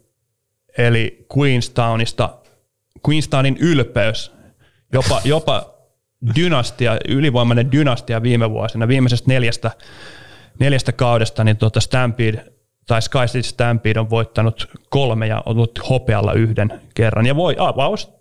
eli 0.78 1.26
Queenstownista, 1.38 2.38
Queenstownin 3.10 3.57
ylpeys, 3.57 4.32
jopa, 4.94 5.22
jopa 5.24 5.74
dynastia, 6.36 6.98
ylivoimainen 7.07 7.72
dynastia 7.72 8.24
viime 8.24 8.49
vuosina, 8.49 8.88
viimeisestä 8.88 9.28
neljästä, 9.28 9.72
neljästä 10.60 10.91
kaudesta, 10.91 11.44
niin 11.44 11.57
tuota 11.57 11.80
Stampede 11.80 12.45
tai 12.90 13.02
Sky 13.02 13.26
City 13.26 13.44
Stampede 13.44 13.99
on 13.99 14.10
voittanut 14.10 14.70
kolme 14.90 15.28
ja 15.28 15.44
on 15.45 15.56
ollut 15.56 15.90
hopealla 15.90 16.34
yhden 16.34 16.82
kerran. 16.95 17.26
Ja 17.26 17.36
voi 17.36 17.56
avaus 17.60 18.11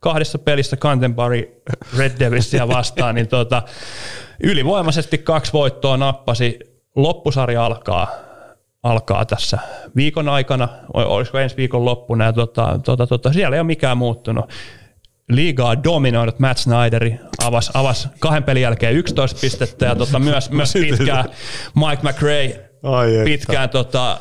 kahdessa 0.00 0.38
pelissä 0.38 0.76
Canterbury 0.76 1.62
Red 1.98 2.12
Devilsia 2.18 2.68
vastaan, 2.68 3.14
niin 3.14 3.28
tuota, 3.28 3.62
ylivoimaisesti 4.42 5.18
kaksi 5.18 5.52
voittoa 5.52 5.96
nappasi. 5.96 6.58
Loppusarja 6.96 7.66
alkaa, 7.66 8.08
alkaa 8.82 9.24
tässä 9.24 9.58
viikon 9.96 10.28
aikana, 10.28 10.68
olisiko 10.94 11.38
ensi 11.38 11.56
viikon 11.56 11.84
loppuna, 11.84 12.24
ja 12.24 12.32
tuota, 12.32 12.80
tuota, 12.84 13.06
tuota, 13.06 13.32
siellä 13.32 13.56
ei 13.56 13.60
ole 13.60 13.66
mikään 13.66 13.98
muuttunut. 13.98 14.50
Liigaa 15.28 15.84
dominoinut 15.84 16.38
Matt 16.38 16.58
Snyderi 16.58 17.20
avasi, 17.44 17.70
avasi 17.74 18.08
kahden 18.18 18.44
pelin 18.44 18.62
jälkeen 18.62 18.94
11 18.94 19.38
pistettä 19.40 19.86
ja 19.86 19.96
tuota, 19.96 20.18
myös, 20.18 20.50
myös 20.50 20.72
pitkään 20.88 21.24
Mike 21.74 22.08
McRae 22.08 22.67
Ai 22.82 23.10
pitkään 23.24 23.70
tota, 23.70 24.18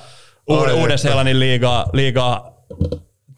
uuden, 0.47 0.75
uuden 0.75 0.97
Seelannin 0.97 1.39
liigaa, 1.39 1.89
liigaa 1.93 2.57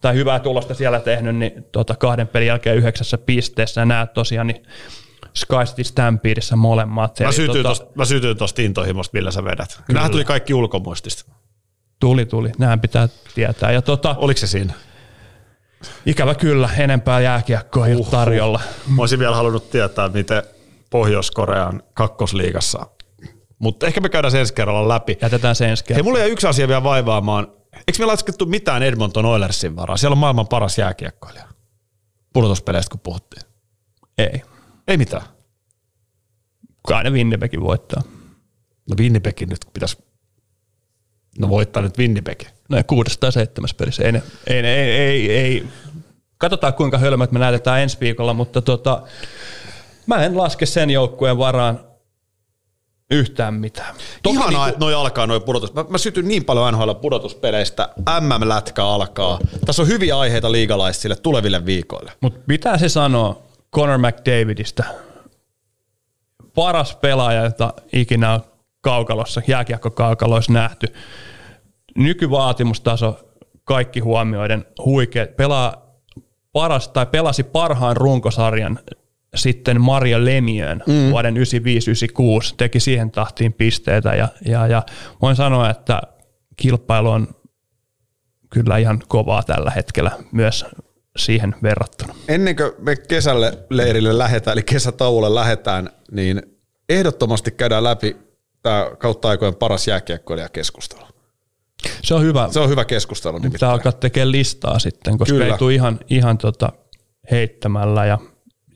tai 0.00 0.14
hyvää 0.14 0.40
tulosta 0.40 0.74
siellä 0.74 1.00
tehnyt, 1.00 1.36
niin 1.36 1.64
tota, 1.72 1.96
kahden 1.96 2.28
pelin 2.28 2.48
jälkeen 2.48 2.76
yhdeksässä 2.76 3.18
pisteessä. 3.18 3.84
Nämä 3.84 4.06
tosiaan 4.06 4.46
niin 4.46 4.62
Sky 5.34 5.56
City 5.64 5.84
Stampedeissa 5.84 6.56
molemmat. 6.56 7.20
Mä 7.20 7.32
sytyin, 7.32 7.62
tota, 7.62 8.38
tosta 8.38 8.62
intohimosta, 8.62 9.16
millä 9.16 9.30
sä 9.30 9.44
vedät. 9.44 9.80
Kyllä. 9.86 10.08
tuli 10.08 10.24
kaikki 10.24 10.54
ulkomuistista. 10.54 11.32
Tuli, 12.00 12.26
tuli. 12.26 12.52
Nämähän 12.58 12.80
pitää 12.80 13.08
tietää. 13.34 13.72
Ja 13.72 13.82
tota, 13.82 14.14
Oliko 14.18 14.40
se 14.40 14.46
siinä? 14.46 14.72
Ikävä 16.06 16.34
kyllä, 16.34 16.70
enempää 16.78 17.20
jääkiekkoa 17.20 17.86
ei 17.86 17.96
tarjolla. 18.10 18.60
Mä 18.96 19.02
olisin 19.02 19.18
vielä 19.18 19.36
halunnut 19.36 19.70
tietää, 19.70 20.08
miten 20.08 20.42
Pohjois-Korean 20.90 21.82
kakkosliigassa 21.94 22.86
mutta 23.60 23.86
ehkä 23.86 24.00
me 24.00 24.08
käydään 24.08 24.30
sen 24.30 24.40
ensi 24.40 24.54
kerralla 24.54 24.88
läpi. 24.94 25.18
Jätetään 25.22 25.56
se 25.56 25.68
ensi 25.68 25.84
kerralla. 25.84 26.04
Hei, 26.04 26.12
mulla 26.12 26.24
ei 26.24 26.30
yksi 26.30 26.46
asia 26.46 26.68
vielä 26.68 26.82
vaivaamaan. 26.82 27.52
Eikö 27.72 27.98
me 27.98 28.04
laskettu 28.04 28.46
mitään 28.46 28.82
Edmonton 28.82 29.26
Oilersin 29.26 29.76
varaa? 29.76 29.96
Siellä 29.96 30.14
on 30.14 30.18
maailman 30.18 30.48
paras 30.48 30.78
jääkiekkoilija. 30.78 31.44
Pudotuspeleistä 32.32 32.90
kun 32.90 33.00
puhuttiin. 33.00 33.42
Ei. 34.18 34.42
Ei 34.88 34.96
mitään. 34.96 35.22
Kai 36.86 37.04
ne 37.04 37.10
Winnipegin 37.10 37.62
voittaa. 37.62 38.02
No 38.90 38.96
Winnipegin 38.98 39.48
nyt 39.48 39.60
pitäisi 39.72 39.96
No 41.38 41.48
voittaa 41.48 41.82
nyt 41.82 41.98
Winnipeg. 41.98 42.42
No 42.68 42.82
kuudesta 42.86 43.20
tai 43.20 43.32
seitsemäs 43.32 43.74
pelissä. 43.74 44.02
Ei, 44.02 44.12
ei, 44.46 44.66
ei, 44.66 44.90
ei, 44.90 45.30
ei, 45.30 45.66
Katsotaan 46.38 46.74
kuinka 46.74 46.98
hölmöt 46.98 47.32
me 47.32 47.38
näytetään 47.38 47.80
ensi 47.80 47.96
viikolla, 48.00 48.34
mutta 48.34 48.62
tota, 48.62 49.02
mä 50.06 50.24
en 50.24 50.36
laske 50.36 50.66
sen 50.66 50.90
joukkueen 50.90 51.38
varaan 51.38 51.89
yhtään 53.10 53.54
mitään. 53.54 53.94
Toki 54.22 54.36
Ihanaa, 54.36 54.50
niinku... 54.50 54.68
että 54.68 54.80
noi 54.80 54.94
alkaa 54.94 55.26
noi 55.26 55.40
pudotus. 55.40 55.74
Mä, 55.74 55.84
mä 55.88 55.98
sytyn 55.98 56.28
niin 56.28 56.44
paljon 56.44 56.74
NHL 56.74 56.92
pudotuspeleistä. 56.92 57.88
MM-lätkä 58.20 58.84
alkaa. 58.84 59.38
Tässä 59.66 59.82
on 59.82 59.88
hyviä 59.88 60.18
aiheita 60.18 60.52
liigalaisille 60.52 61.16
tuleville 61.16 61.66
viikoille. 61.66 62.12
Mutta 62.20 62.40
mitä 62.46 62.78
se 62.78 62.88
sanoo 62.88 63.42
Conor 63.74 63.98
McDavidistä? 63.98 64.84
Paras 66.54 66.96
pelaaja, 66.96 67.44
jota 67.44 67.74
ikinä 67.92 68.32
on 68.32 68.40
kaukalossa, 68.80 69.42
jääkiekko-kaukaloissa 69.46 70.52
nähty. 70.52 70.86
Nykyvaatimustaso 71.96 73.18
kaikki 73.64 74.00
huomioiden 74.00 74.66
huikea. 74.84 75.26
Pelaa 75.26 75.90
paras 76.52 76.88
tai 76.88 77.06
pelasi 77.06 77.42
parhaan 77.42 77.96
runkosarjan 77.96 78.78
sitten 79.34 79.80
Maria 79.80 80.24
Lemiön 80.24 80.82
mm. 80.86 81.10
vuoden 81.10 81.36
95-96 81.36 81.38
teki 82.56 82.80
siihen 82.80 83.10
tahtiin 83.10 83.52
pisteitä 83.52 84.14
ja, 84.14 84.28
ja, 84.46 84.66
ja 84.66 84.82
voin 85.22 85.36
sanoa, 85.36 85.70
että 85.70 86.02
kilpailu 86.56 87.10
on 87.10 87.28
kyllä 88.50 88.78
ihan 88.78 89.02
kovaa 89.08 89.42
tällä 89.42 89.70
hetkellä 89.70 90.10
myös 90.32 90.64
siihen 91.16 91.54
verrattuna. 91.62 92.14
Ennen 92.28 92.56
kuin 92.56 92.72
me 92.78 92.96
kesälle 92.96 93.58
leirille 93.70 94.18
lähdetään, 94.18 94.52
eli 94.52 94.62
kesätauolle 94.62 95.34
lähdetään, 95.34 95.90
niin 96.10 96.42
ehdottomasti 96.88 97.50
käydään 97.50 97.84
läpi 97.84 98.16
tämä 98.62 98.90
kautta 98.98 99.28
aikojen 99.28 99.54
paras 99.54 99.88
jääkiekkoilija 99.88 100.48
keskustelu. 100.48 101.02
Se 102.02 102.14
on 102.14 102.22
hyvä. 102.22 102.48
Se 102.50 102.60
on 102.60 102.68
hyvä 102.68 102.84
keskustelu. 102.84 103.40
Pitää 103.40 103.70
alkaa 103.70 103.92
tekemään 103.92 104.32
listaa 104.32 104.78
sitten, 104.78 105.18
koska 105.18 105.32
Kyllä. 105.32 105.46
ei 105.46 105.58
tule 105.58 105.74
ihan, 105.74 106.00
ihan 106.10 106.38
tota 106.38 106.72
heittämällä 107.30 108.06
ja 108.06 108.18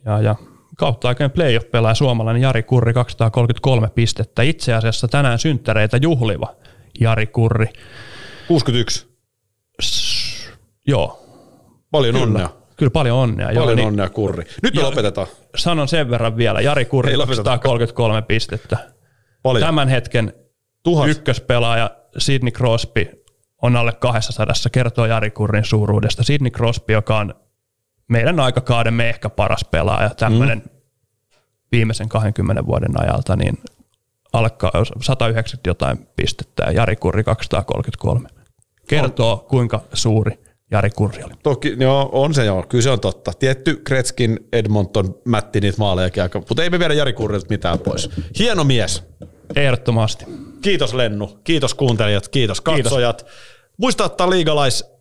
ja, 0.05 0.21
ja 0.21 0.35
kautta 0.79 1.09
aikojen 1.09 1.31
playoff-pelaaja 1.31 1.95
suomalainen 1.95 2.43
Jari 2.43 2.63
Kurri 2.63 2.93
233 2.95 3.89
pistettä. 3.95 4.43
Itse 4.43 4.75
asiassa 4.75 5.09
tänään 5.09 5.39
synttäreitä 5.39 5.97
juhliva 5.97 6.55
Jari 7.01 7.27
Kurri. 7.27 7.67
61. 8.49 9.07
S- 9.83 10.51
joo. 10.87 11.25
Paljon 11.91 12.15
Kyllä. 12.15 12.27
onnea. 12.27 12.49
Kyllä 12.77 12.91
paljon 12.91 13.19
onnea. 13.19 13.47
Paljon 13.47 13.65
joo, 13.69 13.75
niin, 13.75 13.89
onnea 13.89 14.09
Kurri. 14.09 14.45
Nyt 14.63 14.75
me 14.75 14.81
jo, 14.81 14.87
lopetetaan. 14.87 15.27
Sanon 15.57 15.89
sen 15.89 16.11
verran 16.11 16.37
vielä. 16.37 16.61
Jari 16.61 16.85
Kurri 16.85 17.11
Ei, 17.11 17.17
233 17.19 18.23
pistettä. 18.23 18.77
Paljon. 19.43 19.67
Tämän 19.67 19.89
hetken 19.89 20.33
Tuhas. 20.83 21.09
ykköspelaaja 21.11 21.91
Sidney 22.19 22.53
Crosby 22.53 23.25
on 23.63 23.77
alle 23.77 23.93
200, 23.93 24.47
kertoo 24.73 25.07
Jari 25.07 25.31
Kurrin 25.31 25.65
suuruudesta. 25.65 26.23
Sidney 26.23 26.51
Crosby, 26.51 26.93
joka 26.93 27.19
on 27.19 27.35
meidän 28.09 28.41
aikakaudemme 28.41 29.09
ehkä 29.09 29.31
paras 29.31 29.65
pelaaja, 29.65 30.11
tämmöinen 30.11 30.59
mm. 30.59 30.71
viimeisen 31.73 32.09
20 32.09 32.67
vuoden 32.67 33.03
ajalta, 33.03 33.37
niin 33.37 33.59
alle 34.33 34.51
190 35.03 35.71
jotain 35.71 36.09
pistettä 36.17 36.63
ja 36.63 36.71
Jari 36.73 36.97
Kurri 36.97 37.25
233. 37.25 38.29
Kertoo, 38.89 39.33
on. 39.33 39.47
kuinka 39.49 39.83
suuri 39.93 40.45
Jari 40.71 40.91
Kurri 40.91 41.23
oli. 41.25 41.33
Toki, 41.43 41.77
joo, 41.79 42.09
on 42.13 42.35
se 42.35 42.45
joo, 42.45 42.65
kyllä 42.69 42.83
se 42.83 42.91
on 42.91 43.01
totta. 43.01 43.33
Tietty 43.39 43.77
Kretskin 43.77 44.39
Edmonton 44.53 45.19
mätti 45.25 45.61
niitä 45.61 45.79
maalejakin 45.79 46.23
aika, 46.23 46.39
mutta 46.39 46.63
ei 46.63 46.71
me 46.71 46.79
viedä 46.79 46.95
Jari 46.95 47.13
Kurrilta 47.13 47.47
mitään 47.51 47.79
pois. 47.79 48.11
Hieno 48.39 48.65
mies. 48.65 49.03
Ehdottomasti. 49.57 50.25
Kiitos 50.63 50.95
Lennu, 50.95 51.39
kiitos 51.45 51.75
kuuntelijat, 51.75 52.29
kiitos 52.29 52.61
katsojat. 52.61 53.23
Kiitos. 53.23 53.37
Muista 53.79 54.05
ottaa 54.05 54.31
Liigalais 54.31 54.94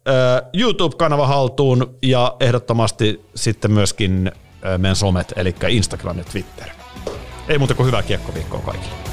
YouTube-kanava 0.53 1.27
haltuun 1.27 1.97
ja 2.01 2.35
ehdottomasti 2.39 3.25
sitten 3.35 3.71
myöskin 3.71 4.31
meidän 4.77 4.95
somet, 4.95 5.34
eli 5.35 5.55
Instagram 5.67 6.17
ja 6.17 6.23
Twitter. 6.23 6.67
Ei 7.47 7.57
muuta 7.57 7.73
kuin 7.73 7.88
hyvää 7.88 8.03
kiekkoviikkoa 8.03 8.59
kaikille. 8.59 9.12